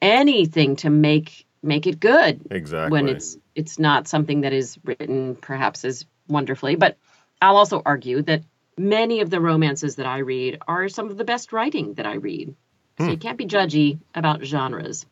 anything 0.00 0.76
to 0.76 0.88
make 0.88 1.46
make 1.62 1.86
it 1.86 2.00
good 2.00 2.46
Exactly. 2.50 2.90
when 2.90 3.08
it's 3.08 3.36
it's 3.54 3.78
not 3.78 4.08
something 4.08 4.42
that 4.42 4.52
is 4.54 4.78
written 4.84 5.36
perhaps 5.36 5.84
as 5.84 6.06
wonderfully 6.26 6.74
but 6.74 6.96
i'll 7.42 7.58
also 7.58 7.82
argue 7.84 8.22
that 8.22 8.42
many 8.78 9.20
of 9.20 9.28
the 9.28 9.42
romances 9.42 9.96
that 9.96 10.06
i 10.06 10.18
read 10.18 10.56
are 10.66 10.88
some 10.88 11.10
of 11.10 11.18
the 11.18 11.24
best 11.24 11.52
writing 11.52 11.92
that 11.94 12.06
i 12.06 12.14
read 12.14 12.54
so 12.98 13.04
Hmm. 13.06 13.10
you 13.12 13.18
can't 13.18 13.38
be 13.38 13.46
judgy 13.46 14.00
about 14.14 14.44
genres 14.44 15.06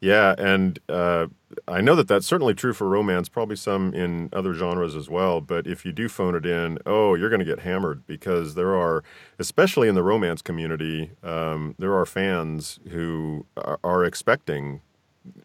Yeah, 0.00 0.34
and 0.38 0.78
uh, 0.88 1.28
I 1.66 1.80
know 1.80 1.94
that 1.96 2.06
that's 2.08 2.26
certainly 2.26 2.54
true 2.54 2.74
for 2.74 2.86
romance, 2.88 3.28
probably 3.30 3.56
some 3.56 3.94
in 3.94 4.28
other 4.32 4.52
genres 4.54 4.94
as 4.94 5.08
well. 5.08 5.40
But 5.40 5.66
if 5.66 5.86
you 5.86 5.92
do 5.92 6.08
phone 6.08 6.34
it 6.36 6.44
in, 6.46 6.78
oh, 6.86 7.14
you're 7.14 7.30
going 7.30 7.40
to 7.40 7.46
get 7.46 7.60
hammered 7.60 8.06
because 8.06 8.54
there 8.56 8.76
are, 8.76 9.02
especially 9.38 9.88
in 9.88 9.94
the 9.94 10.02
romance 10.02 10.42
community, 10.42 11.12
um, 11.22 11.74
there 11.78 11.94
are 11.96 12.04
fans 12.06 12.78
who 12.90 13.46
are, 13.56 13.80
are 13.82 14.04
expecting 14.04 14.82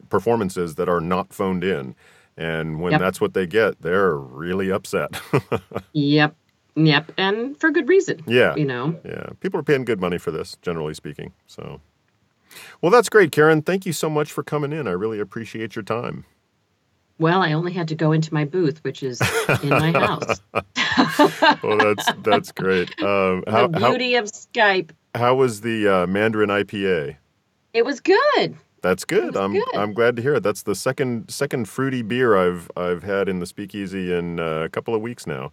performances 0.09 0.75
that 0.75 0.89
are 0.89 1.01
not 1.01 1.33
phoned 1.33 1.63
in. 1.63 1.95
And 2.37 2.81
when 2.81 2.93
Yep. 2.93 2.99
that's 2.99 3.21
what 3.21 3.33
they 3.33 3.47
get, 3.47 3.81
they're 3.81 4.15
really 4.17 4.71
upset. 4.71 5.19
yep 5.93 6.35
yep 6.75 7.11
and 7.17 7.59
for 7.59 7.69
good 7.71 7.89
reason 7.89 8.21
yeah. 8.27 8.55
you 8.55 8.65
know 8.65 8.99
Yeah, 9.03 9.29
people 9.39 9.59
are 9.59 9.63
paying 9.63 9.85
good 9.85 9.99
money 9.99 10.17
for 10.17 10.31
this, 10.31 10.57
generally 10.61 10.93
speaking. 10.93 11.33
So, 11.47 11.81
well, 12.81 12.91
that's 12.91 13.09
great, 13.09 13.31
Karen. 13.31 13.61
Thank 13.61 13.85
you 13.85 13.93
so 13.93 14.09
much 14.09 14.31
for 14.31 14.43
coming 14.43 14.71
in. 14.71 14.87
I 14.87 14.91
really 14.91 15.19
appreciate 15.19 15.75
your 15.75 15.83
time. 15.83 16.25
well 17.19 17.41
i 17.41 17.53
only 17.53 17.73
had 17.73 17.87
to 17.87 17.95
go 17.95 18.11
into 18.11 18.33
my 18.33 18.45
booth 18.45 18.83
which 18.83 19.03
is 19.03 19.21
in 19.63 19.69
my 19.69 19.91
house 19.91 20.41
Well, 21.63 21.77
that's 21.77 22.07
that's 22.23 22.51
great. 22.51 22.89
Um, 23.01 23.43
how, 23.47 23.67
the 23.67 23.79
how 23.79 23.89
beauty 23.89 24.15
of 24.15 24.25
skype 24.25 24.91
how 25.15 25.35
was 25.35 25.61
the 25.61 25.87
uh, 25.87 26.07
Mandarin 26.07 26.49
IPA? 26.49 27.17
it 27.73 27.85
was 27.85 27.99
good 27.99 28.55
That's 28.81 29.05
good. 29.05 29.37
I'm 29.37 29.53
good. 29.53 29.75
I'm 29.75 29.93
glad 29.93 30.15
to 30.15 30.21
hear 30.23 30.33
it. 30.35 30.41
That's 30.43 30.63
the 30.63 30.73
second 30.73 31.29
second 31.29 31.69
fruity 31.69 32.01
beer 32.01 32.35
I've 32.35 32.71
I've 32.75 33.03
had 33.03 33.29
in 33.29 33.39
the 33.39 33.45
Speakeasy 33.45 34.11
in 34.11 34.39
uh, 34.39 34.63
a 34.65 34.69
couple 34.69 34.95
of 34.95 35.01
weeks 35.01 35.27
now. 35.27 35.51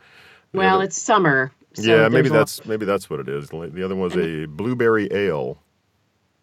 Well 0.53 0.81
it's 0.81 1.01
summer 1.01 1.53
so 1.75 1.83
yeah, 1.83 2.09
maybe 2.09 2.29
that's 2.29 2.65
maybe 2.65 2.85
that's 2.87 3.09
what 3.11 3.21
it 3.21 3.29
is. 3.29 3.51
The 3.51 3.83
other 3.85 3.95
one 3.95 4.01
was 4.01 4.17
a 4.17 4.47
blueberry 4.47 5.09
ale. 5.13 5.59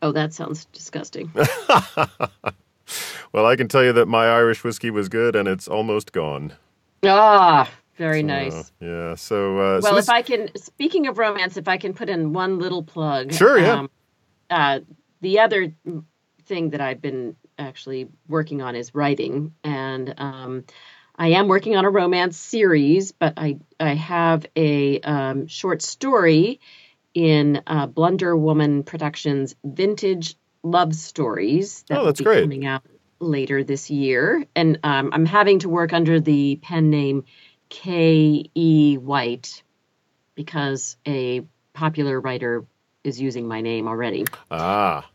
oh 0.01 0.11
that 0.11 0.33
sounds 0.33 0.65
disgusting 0.65 1.31
Well, 3.33 3.45
I 3.45 3.55
can 3.57 3.67
tell 3.67 3.83
you 3.83 3.91
that 3.93 4.05
my 4.07 4.27
Irish 4.27 4.63
whiskey 4.63 4.91
was 4.91 5.09
good, 5.09 5.35
and 5.35 5.47
it's 5.47 5.67
almost 5.67 6.13
gone. 6.13 6.53
ah 7.03 7.69
very 7.97 8.21
Uh, 8.21 8.27
nice 8.27 8.71
yeah. 8.79 9.15
So, 9.15 9.57
uh, 9.57 9.81
so 9.81 9.85
Well, 9.87 9.95
this- 9.95 10.05
if 10.05 10.09
I 10.09 10.21
can, 10.21 10.49
speaking 10.55 11.07
of 11.07 11.17
romance, 11.17 11.57
if 11.57 11.67
I 11.67 11.77
can 11.77 11.93
put 11.93 12.09
in 12.09 12.31
one 12.33 12.59
little 12.59 12.83
plug. 12.83 13.33
Sure, 13.33 13.59
yeah. 13.59 13.73
Um, 13.79 13.89
uh, 14.49 14.79
the 15.21 15.39
other 15.39 15.73
thing 16.45 16.69
that 16.69 16.79
I've 16.81 17.01
been 17.01 17.35
actually 17.57 18.07
working 18.27 18.61
on 18.61 18.75
is 18.75 18.93
writing, 18.93 19.53
and 19.63 20.13
um, 20.17 20.63
I 21.17 21.29
am 21.29 21.47
working 21.47 21.75
on 21.75 21.85
a 21.85 21.89
romance 21.89 22.37
series, 22.37 23.11
but 23.11 23.33
I 23.37 23.59
I 23.79 23.93
have 23.95 24.45
a 24.55 24.99
um, 25.01 25.47
short 25.47 25.81
story 25.81 26.59
in 27.13 27.61
uh, 27.67 27.87
Blunder 27.87 28.35
Woman 28.35 28.83
Productions 28.83 29.55
Vintage 29.63 30.35
Love 30.63 30.93
Stories 30.93 31.83
that 31.89 31.95
Oh, 31.97 31.99
will 32.01 32.05
that's 32.07 32.19
be 32.19 32.25
great. 32.25 32.41
coming 32.41 32.65
out 32.65 32.83
later 33.19 33.63
this 33.63 33.89
year, 33.89 34.45
and 34.55 34.79
um, 34.83 35.11
I'm 35.13 35.25
having 35.25 35.59
to 35.59 35.69
work 35.69 35.93
under 35.93 36.19
the 36.19 36.57
pen 36.61 36.89
name 36.89 37.23
K. 37.69 38.49
E. 38.53 38.97
White 38.97 39.63
because 40.35 40.97
a 41.07 41.41
popular 41.73 42.19
writer 42.19 42.65
is 43.03 43.21
using 43.21 43.47
my 43.47 43.61
name 43.61 43.87
already. 43.87 44.25
ah. 44.51 45.09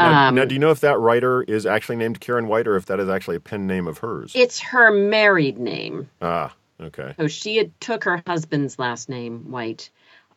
Now, 0.00 0.28
Um, 0.28 0.34
now, 0.34 0.44
do 0.44 0.54
you 0.54 0.58
know 0.58 0.70
if 0.70 0.80
that 0.80 0.98
writer 0.98 1.42
is 1.42 1.66
actually 1.66 1.96
named 1.96 2.20
Karen 2.20 2.48
White, 2.48 2.66
or 2.66 2.76
if 2.76 2.86
that 2.86 2.98
is 3.00 3.08
actually 3.08 3.36
a 3.36 3.40
pen 3.40 3.66
name 3.66 3.86
of 3.86 3.98
hers? 3.98 4.32
It's 4.34 4.58
her 4.60 4.90
married 4.90 5.58
name. 5.58 6.08
ah. 6.22 6.54
Okay. 6.80 7.12
So 7.18 7.28
she 7.28 7.58
had 7.58 7.78
took 7.80 8.04
her 8.04 8.22
husband's 8.26 8.78
last 8.78 9.10
name, 9.10 9.50
White. 9.50 9.90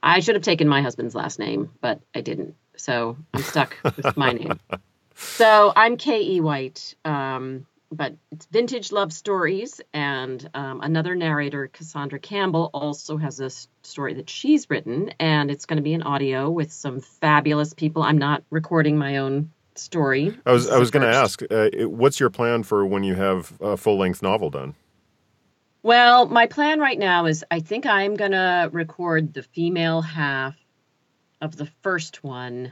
I 0.03 0.19
should 0.19 0.35
have 0.35 0.43
taken 0.43 0.67
my 0.67 0.81
husband's 0.81 1.15
last 1.15 1.39
name, 1.39 1.69
but 1.79 2.01
I 2.13 2.19
didn't. 2.19 2.55
So 2.75 3.15
I'm 3.33 3.43
stuck 3.43 3.77
with 3.83 4.17
my 4.17 4.33
name. 4.33 4.59
So 5.15 5.71
I'm 5.75 5.95
K.E. 5.95 6.41
White, 6.41 6.95
um, 7.05 7.65
but 7.93 8.15
it's 8.31 8.45
Vintage 8.47 8.91
Love 8.91 9.13
Stories. 9.13 9.81
And 9.93 10.49
um, 10.53 10.81
another 10.81 11.15
narrator, 11.15 11.67
Cassandra 11.67 12.19
Campbell, 12.19 12.69
also 12.73 13.17
has 13.17 13.39
a 13.39 13.49
story 13.83 14.15
that 14.15 14.29
she's 14.29 14.69
written. 14.69 15.13
And 15.19 15.51
it's 15.51 15.65
going 15.65 15.77
to 15.77 15.83
be 15.83 15.93
an 15.93 16.03
audio 16.03 16.49
with 16.49 16.71
some 16.71 16.99
fabulous 16.99 17.73
people. 17.73 18.03
I'm 18.03 18.17
not 18.17 18.43
recording 18.49 18.97
my 18.97 19.17
own 19.17 19.51
story. 19.75 20.37
I 20.45 20.51
was 20.51 20.69
I 20.69 20.77
was 20.77 20.91
going 20.91 21.09
to 21.09 21.15
ask, 21.15 21.41
uh, 21.49 21.69
what's 21.87 22.19
your 22.19 22.29
plan 22.29 22.63
for 22.63 22.85
when 22.85 23.03
you 23.03 23.15
have 23.15 23.53
a 23.61 23.77
full 23.77 23.97
length 23.97 24.21
novel 24.21 24.49
done? 24.49 24.75
Well, 25.81 26.27
my 26.27 26.47
plan 26.47 26.79
right 26.79 26.97
now 26.97 27.25
is 27.25 27.43
I 27.51 27.59
think 27.59 27.85
I'm 27.85 28.15
going 28.15 28.31
to 28.31 28.69
record 28.71 29.33
the 29.33 29.43
female 29.43 30.01
half 30.01 30.55
of 31.41 31.57
the 31.57 31.67
first 31.81 32.23
one, 32.23 32.71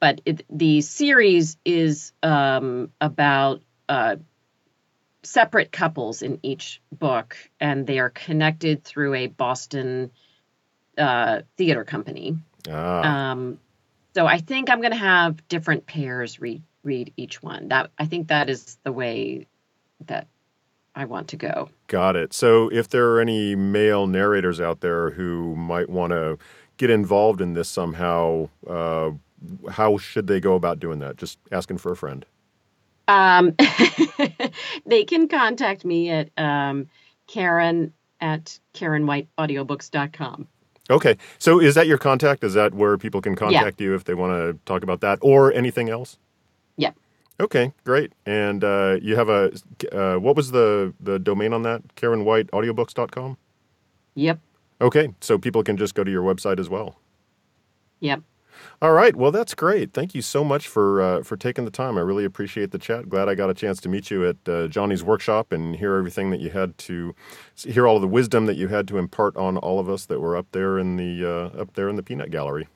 but 0.00 0.20
it, 0.26 0.44
the 0.50 0.82
series 0.82 1.56
is 1.64 2.12
um, 2.22 2.90
about 3.00 3.62
uh, 3.88 4.16
separate 5.22 5.72
couples 5.72 6.22
in 6.22 6.38
each 6.42 6.80
book, 6.90 7.36
and 7.60 7.86
they 7.86 7.98
are 7.98 8.10
connected 8.10 8.84
through 8.84 9.14
a 9.14 9.26
Boston 9.28 10.10
uh, 10.98 11.42
theater 11.56 11.84
company. 11.84 12.36
Ah. 12.68 13.30
Um, 13.30 13.58
so 14.14 14.26
I 14.26 14.38
think 14.38 14.70
I'm 14.70 14.80
going 14.80 14.92
to 14.92 14.98
have 14.98 15.46
different 15.48 15.86
pairs 15.86 16.40
read 16.40 16.62
read 16.84 17.12
each 17.16 17.42
one. 17.42 17.68
That 17.68 17.90
I 17.98 18.06
think 18.06 18.28
that 18.28 18.50
is 18.50 18.76
the 18.82 18.92
way 18.92 19.46
that 20.06 20.26
I 20.94 21.04
want 21.06 21.28
to 21.28 21.36
go. 21.36 21.70
Got 21.86 22.16
it. 22.16 22.32
So 22.32 22.68
if 22.70 22.88
there 22.88 23.10
are 23.10 23.20
any 23.20 23.54
male 23.54 24.06
narrators 24.06 24.60
out 24.60 24.80
there 24.80 25.10
who 25.10 25.54
might 25.56 25.88
want 25.88 26.10
to 26.12 26.38
get 26.76 26.90
involved 26.90 27.40
in 27.40 27.54
this 27.54 27.68
somehow, 27.68 28.48
uh, 28.68 29.12
how 29.70 29.96
should 29.96 30.26
they 30.26 30.40
go 30.40 30.54
about 30.54 30.80
doing 30.80 30.98
that? 30.98 31.16
Just 31.16 31.38
asking 31.50 31.78
for 31.78 31.92
a 31.92 31.96
friend. 31.96 32.26
Um, 33.08 33.54
they 34.86 35.04
can 35.04 35.28
contact 35.28 35.84
me 35.84 36.10
at 36.10 36.30
um, 36.36 36.88
Karen 37.26 37.92
at 38.20 38.58
KarenWhiteAudiobooks.com. 38.74 40.48
Okay. 40.90 41.16
So 41.38 41.60
is 41.60 41.74
that 41.74 41.86
your 41.86 41.98
contact? 41.98 42.44
Is 42.44 42.54
that 42.54 42.74
where 42.74 42.98
people 42.98 43.20
can 43.20 43.34
contact 43.34 43.80
you 43.80 43.94
if 43.94 44.04
they 44.04 44.14
want 44.14 44.32
to 44.32 44.58
talk 44.64 44.82
about 44.82 45.00
that 45.00 45.18
or 45.22 45.52
anything 45.52 45.88
else? 45.88 46.18
Yeah. 46.76 46.92
Okay, 47.40 47.72
great. 47.84 48.12
And 48.26 48.62
uh, 48.62 48.98
you 49.02 49.16
have 49.16 49.28
a 49.28 49.52
uh, 49.92 50.16
what 50.18 50.36
was 50.36 50.50
the 50.50 50.94
the 51.00 51.18
domain 51.18 51.52
on 51.52 51.62
that? 51.62 51.94
KarenWhiteAudiobooks.com. 51.96 53.36
Yep. 54.14 54.38
Okay, 54.80 55.14
so 55.20 55.38
people 55.38 55.62
can 55.62 55.76
just 55.76 55.94
go 55.94 56.04
to 56.04 56.10
your 56.10 56.22
website 56.22 56.58
as 56.58 56.68
well. 56.68 56.96
Yep. 58.00 58.22
All 58.80 58.92
right. 58.92 59.14
Well, 59.14 59.30
that's 59.30 59.54
great. 59.54 59.92
Thank 59.92 60.14
you 60.14 60.22
so 60.22 60.44
much 60.44 60.68
for 60.68 61.00
uh, 61.00 61.22
for 61.22 61.36
taking 61.36 61.64
the 61.64 61.70
time. 61.70 61.96
I 61.96 62.00
really 62.00 62.24
appreciate 62.24 62.70
the 62.70 62.78
chat. 62.78 63.08
Glad 63.08 63.28
I 63.28 63.34
got 63.34 63.50
a 63.50 63.54
chance 63.54 63.80
to 63.82 63.88
meet 63.88 64.10
you 64.10 64.28
at 64.28 64.48
uh, 64.48 64.68
Johnny's 64.68 65.02
workshop 65.02 65.52
and 65.52 65.76
hear 65.76 65.96
everything 65.96 66.30
that 66.30 66.40
you 66.40 66.50
had 66.50 66.76
to 66.78 67.14
hear 67.56 67.86
all 67.86 67.96
of 67.96 68.02
the 68.02 68.08
wisdom 68.08 68.46
that 68.46 68.56
you 68.56 68.68
had 68.68 68.88
to 68.88 68.98
impart 68.98 69.36
on 69.36 69.56
all 69.56 69.78
of 69.78 69.88
us 69.88 70.06
that 70.06 70.20
were 70.20 70.36
up 70.36 70.46
there 70.52 70.78
in 70.78 70.96
the 70.96 71.24
uh, 71.24 71.60
up 71.60 71.74
there 71.74 71.88
in 71.88 71.96
the 71.96 72.02
peanut 72.02 72.30
gallery. 72.30 72.68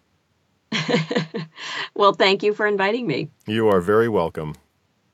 well, 1.95 2.13
thank 2.13 2.43
you 2.43 2.53
for 2.53 2.67
inviting 2.67 3.07
me. 3.07 3.29
You 3.47 3.69
are 3.69 3.81
very 3.81 4.09
welcome. 4.09 4.55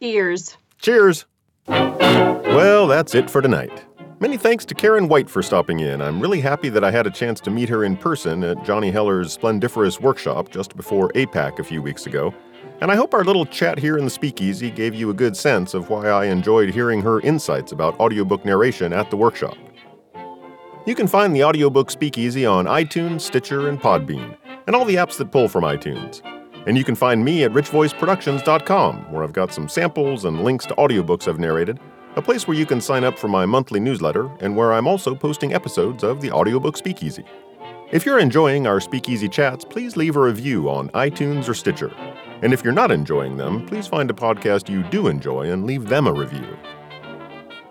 Cheers. 0.00 0.56
Cheers. 0.80 1.26
Well, 1.68 2.86
that's 2.86 3.14
it 3.14 3.30
for 3.30 3.40
tonight. 3.40 3.84
Many 4.22 4.36
thanks 4.36 4.64
to 4.66 4.74
Karen 4.76 5.08
White 5.08 5.28
for 5.28 5.42
stopping 5.42 5.80
in. 5.80 6.00
I'm 6.00 6.20
really 6.20 6.40
happy 6.40 6.68
that 6.68 6.84
I 6.84 6.92
had 6.92 7.08
a 7.08 7.10
chance 7.10 7.40
to 7.40 7.50
meet 7.50 7.68
her 7.68 7.82
in 7.82 7.96
person 7.96 8.44
at 8.44 8.64
Johnny 8.64 8.92
Heller's 8.92 9.36
Splendiferous 9.36 10.00
workshop 10.00 10.48
just 10.48 10.76
before 10.76 11.08
APAC 11.16 11.58
a 11.58 11.64
few 11.64 11.82
weeks 11.82 12.06
ago. 12.06 12.32
And 12.80 12.92
I 12.92 12.94
hope 12.94 13.14
our 13.14 13.24
little 13.24 13.44
chat 13.44 13.80
here 13.80 13.98
in 13.98 14.04
the 14.04 14.10
speakeasy 14.12 14.70
gave 14.70 14.94
you 14.94 15.10
a 15.10 15.12
good 15.12 15.36
sense 15.36 15.74
of 15.74 15.90
why 15.90 16.06
I 16.06 16.26
enjoyed 16.26 16.70
hearing 16.70 17.02
her 17.02 17.18
insights 17.22 17.72
about 17.72 17.98
audiobook 17.98 18.44
narration 18.44 18.92
at 18.92 19.10
the 19.10 19.16
workshop. 19.16 19.56
You 20.86 20.94
can 20.94 21.08
find 21.08 21.34
the 21.34 21.42
audiobook 21.42 21.90
speakeasy 21.90 22.46
on 22.46 22.66
iTunes, 22.66 23.22
Stitcher, 23.22 23.68
and 23.68 23.80
Podbean, 23.80 24.36
and 24.68 24.76
all 24.76 24.84
the 24.84 24.94
apps 24.94 25.16
that 25.18 25.32
pull 25.32 25.48
from 25.48 25.64
iTunes. 25.64 26.22
And 26.68 26.78
you 26.78 26.84
can 26.84 26.94
find 26.94 27.24
me 27.24 27.42
at 27.42 27.50
richvoiceproductions.com, 27.50 29.12
where 29.12 29.24
I've 29.24 29.32
got 29.32 29.52
some 29.52 29.68
samples 29.68 30.24
and 30.26 30.44
links 30.44 30.64
to 30.66 30.76
audiobooks 30.76 31.26
I've 31.26 31.40
narrated, 31.40 31.80
a 32.16 32.22
place 32.22 32.46
where 32.46 32.56
you 32.56 32.66
can 32.66 32.80
sign 32.80 33.04
up 33.04 33.18
for 33.18 33.28
my 33.28 33.46
monthly 33.46 33.80
newsletter, 33.80 34.30
and 34.40 34.54
where 34.56 34.72
I'm 34.72 34.86
also 34.86 35.14
posting 35.14 35.54
episodes 35.54 36.02
of 36.02 36.20
the 36.20 36.30
audiobook 36.30 36.76
Speakeasy. 36.76 37.24
If 37.90 38.04
you're 38.04 38.18
enjoying 38.18 38.66
our 38.66 38.80
Speakeasy 38.80 39.28
chats, 39.28 39.64
please 39.64 39.96
leave 39.96 40.16
a 40.16 40.20
review 40.20 40.68
on 40.68 40.90
iTunes 40.90 41.48
or 41.48 41.54
Stitcher. 41.54 41.90
And 42.42 42.52
if 42.52 42.64
you're 42.64 42.72
not 42.72 42.90
enjoying 42.90 43.36
them, 43.36 43.66
please 43.66 43.86
find 43.86 44.10
a 44.10 44.14
podcast 44.14 44.68
you 44.68 44.82
do 44.84 45.06
enjoy 45.08 45.50
and 45.50 45.64
leave 45.64 45.88
them 45.88 46.06
a 46.06 46.12
review. 46.12 46.58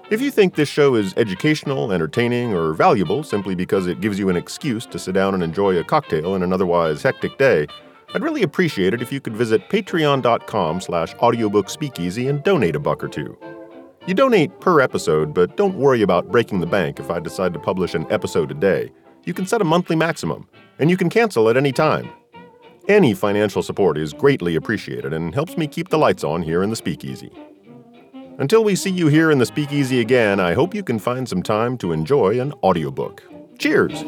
If 0.09 0.21
you 0.21 0.31
think 0.31 0.55
this 0.55 0.69
show 0.69 0.95
is 0.95 1.13
educational, 1.17 1.91
entertaining, 1.91 2.53
or 2.53 2.73
valuable 2.73 3.23
simply 3.23 3.55
because 3.55 3.87
it 3.87 4.01
gives 4.01 4.19
you 4.19 4.29
an 4.29 4.35
excuse 4.35 4.85
to 4.87 4.99
sit 4.99 5.13
down 5.13 5.33
and 5.33 5.43
enjoy 5.43 5.77
a 5.77 5.83
cocktail 5.83 6.35
in 6.35 6.43
an 6.43 6.51
otherwise 6.51 7.03
hectic 7.03 7.37
day, 7.37 7.67
I'd 8.13 8.23
really 8.23 8.43
appreciate 8.43 8.93
it 8.93 9.01
if 9.01 9.11
you 9.11 9.21
could 9.21 9.37
visit 9.37 9.69
patreon.com 9.69 10.81
slash 10.81 11.15
audiobookspeakeasy 11.15 12.29
and 12.29 12.43
donate 12.43 12.75
a 12.75 12.79
buck 12.79 13.03
or 13.03 13.07
two. 13.07 13.37
You 14.07 14.15
donate 14.15 14.59
per 14.59 14.81
episode, 14.81 15.31
but 15.31 15.57
don't 15.57 15.75
worry 15.75 16.01
about 16.01 16.31
breaking 16.31 16.59
the 16.59 16.65
bank 16.65 16.99
if 16.99 17.11
I 17.11 17.19
decide 17.19 17.53
to 17.53 17.59
publish 17.59 17.93
an 17.93 18.11
episode 18.11 18.49
a 18.49 18.55
day. 18.55 18.91
You 19.25 19.33
can 19.35 19.45
set 19.45 19.61
a 19.61 19.63
monthly 19.63 19.95
maximum, 19.95 20.47
and 20.79 20.89
you 20.89 20.97
can 20.97 21.07
cancel 21.07 21.49
at 21.49 21.57
any 21.57 21.71
time. 21.71 22.09
Any 22.87 23.13
financial 23.13 23.61
support 23.61 23.99
is 23.99 24.11
greatly 24.11 24.55
appreciated 24.55 25.13
and 25.13 25.35
helps 25.35 25.55
me 25.55 25.67
keep 25.67 25.89
the 25.89 25.99
lights 25.99 26.23
on 26.23 26.41
here 26.41 26.63
in 26.63 26.71
the 26.71 26.75
Speakeasy. 26.75 27.31
Until 28.39 28.63
we 28.63 28.75
see 28.75 28.89
you 28.89 29.05
here 29.07 29.29
in 29.29 29.37
the 29.37 29.45
Speakeasy 29.45 29.99
again, 29.99 30.39
I 30.39 30.53
hope 30.53 30.73
you 30.73 30.81
can 30.81 30.97
find 30.97 31.29
some 31.29 31.43
time 31.43 31.77
to 31.77 31.91
enjoy 31.91 32.39
an 32.39 32.53
audiobook. 32.63 33.21
Cheers! 33.59 34.01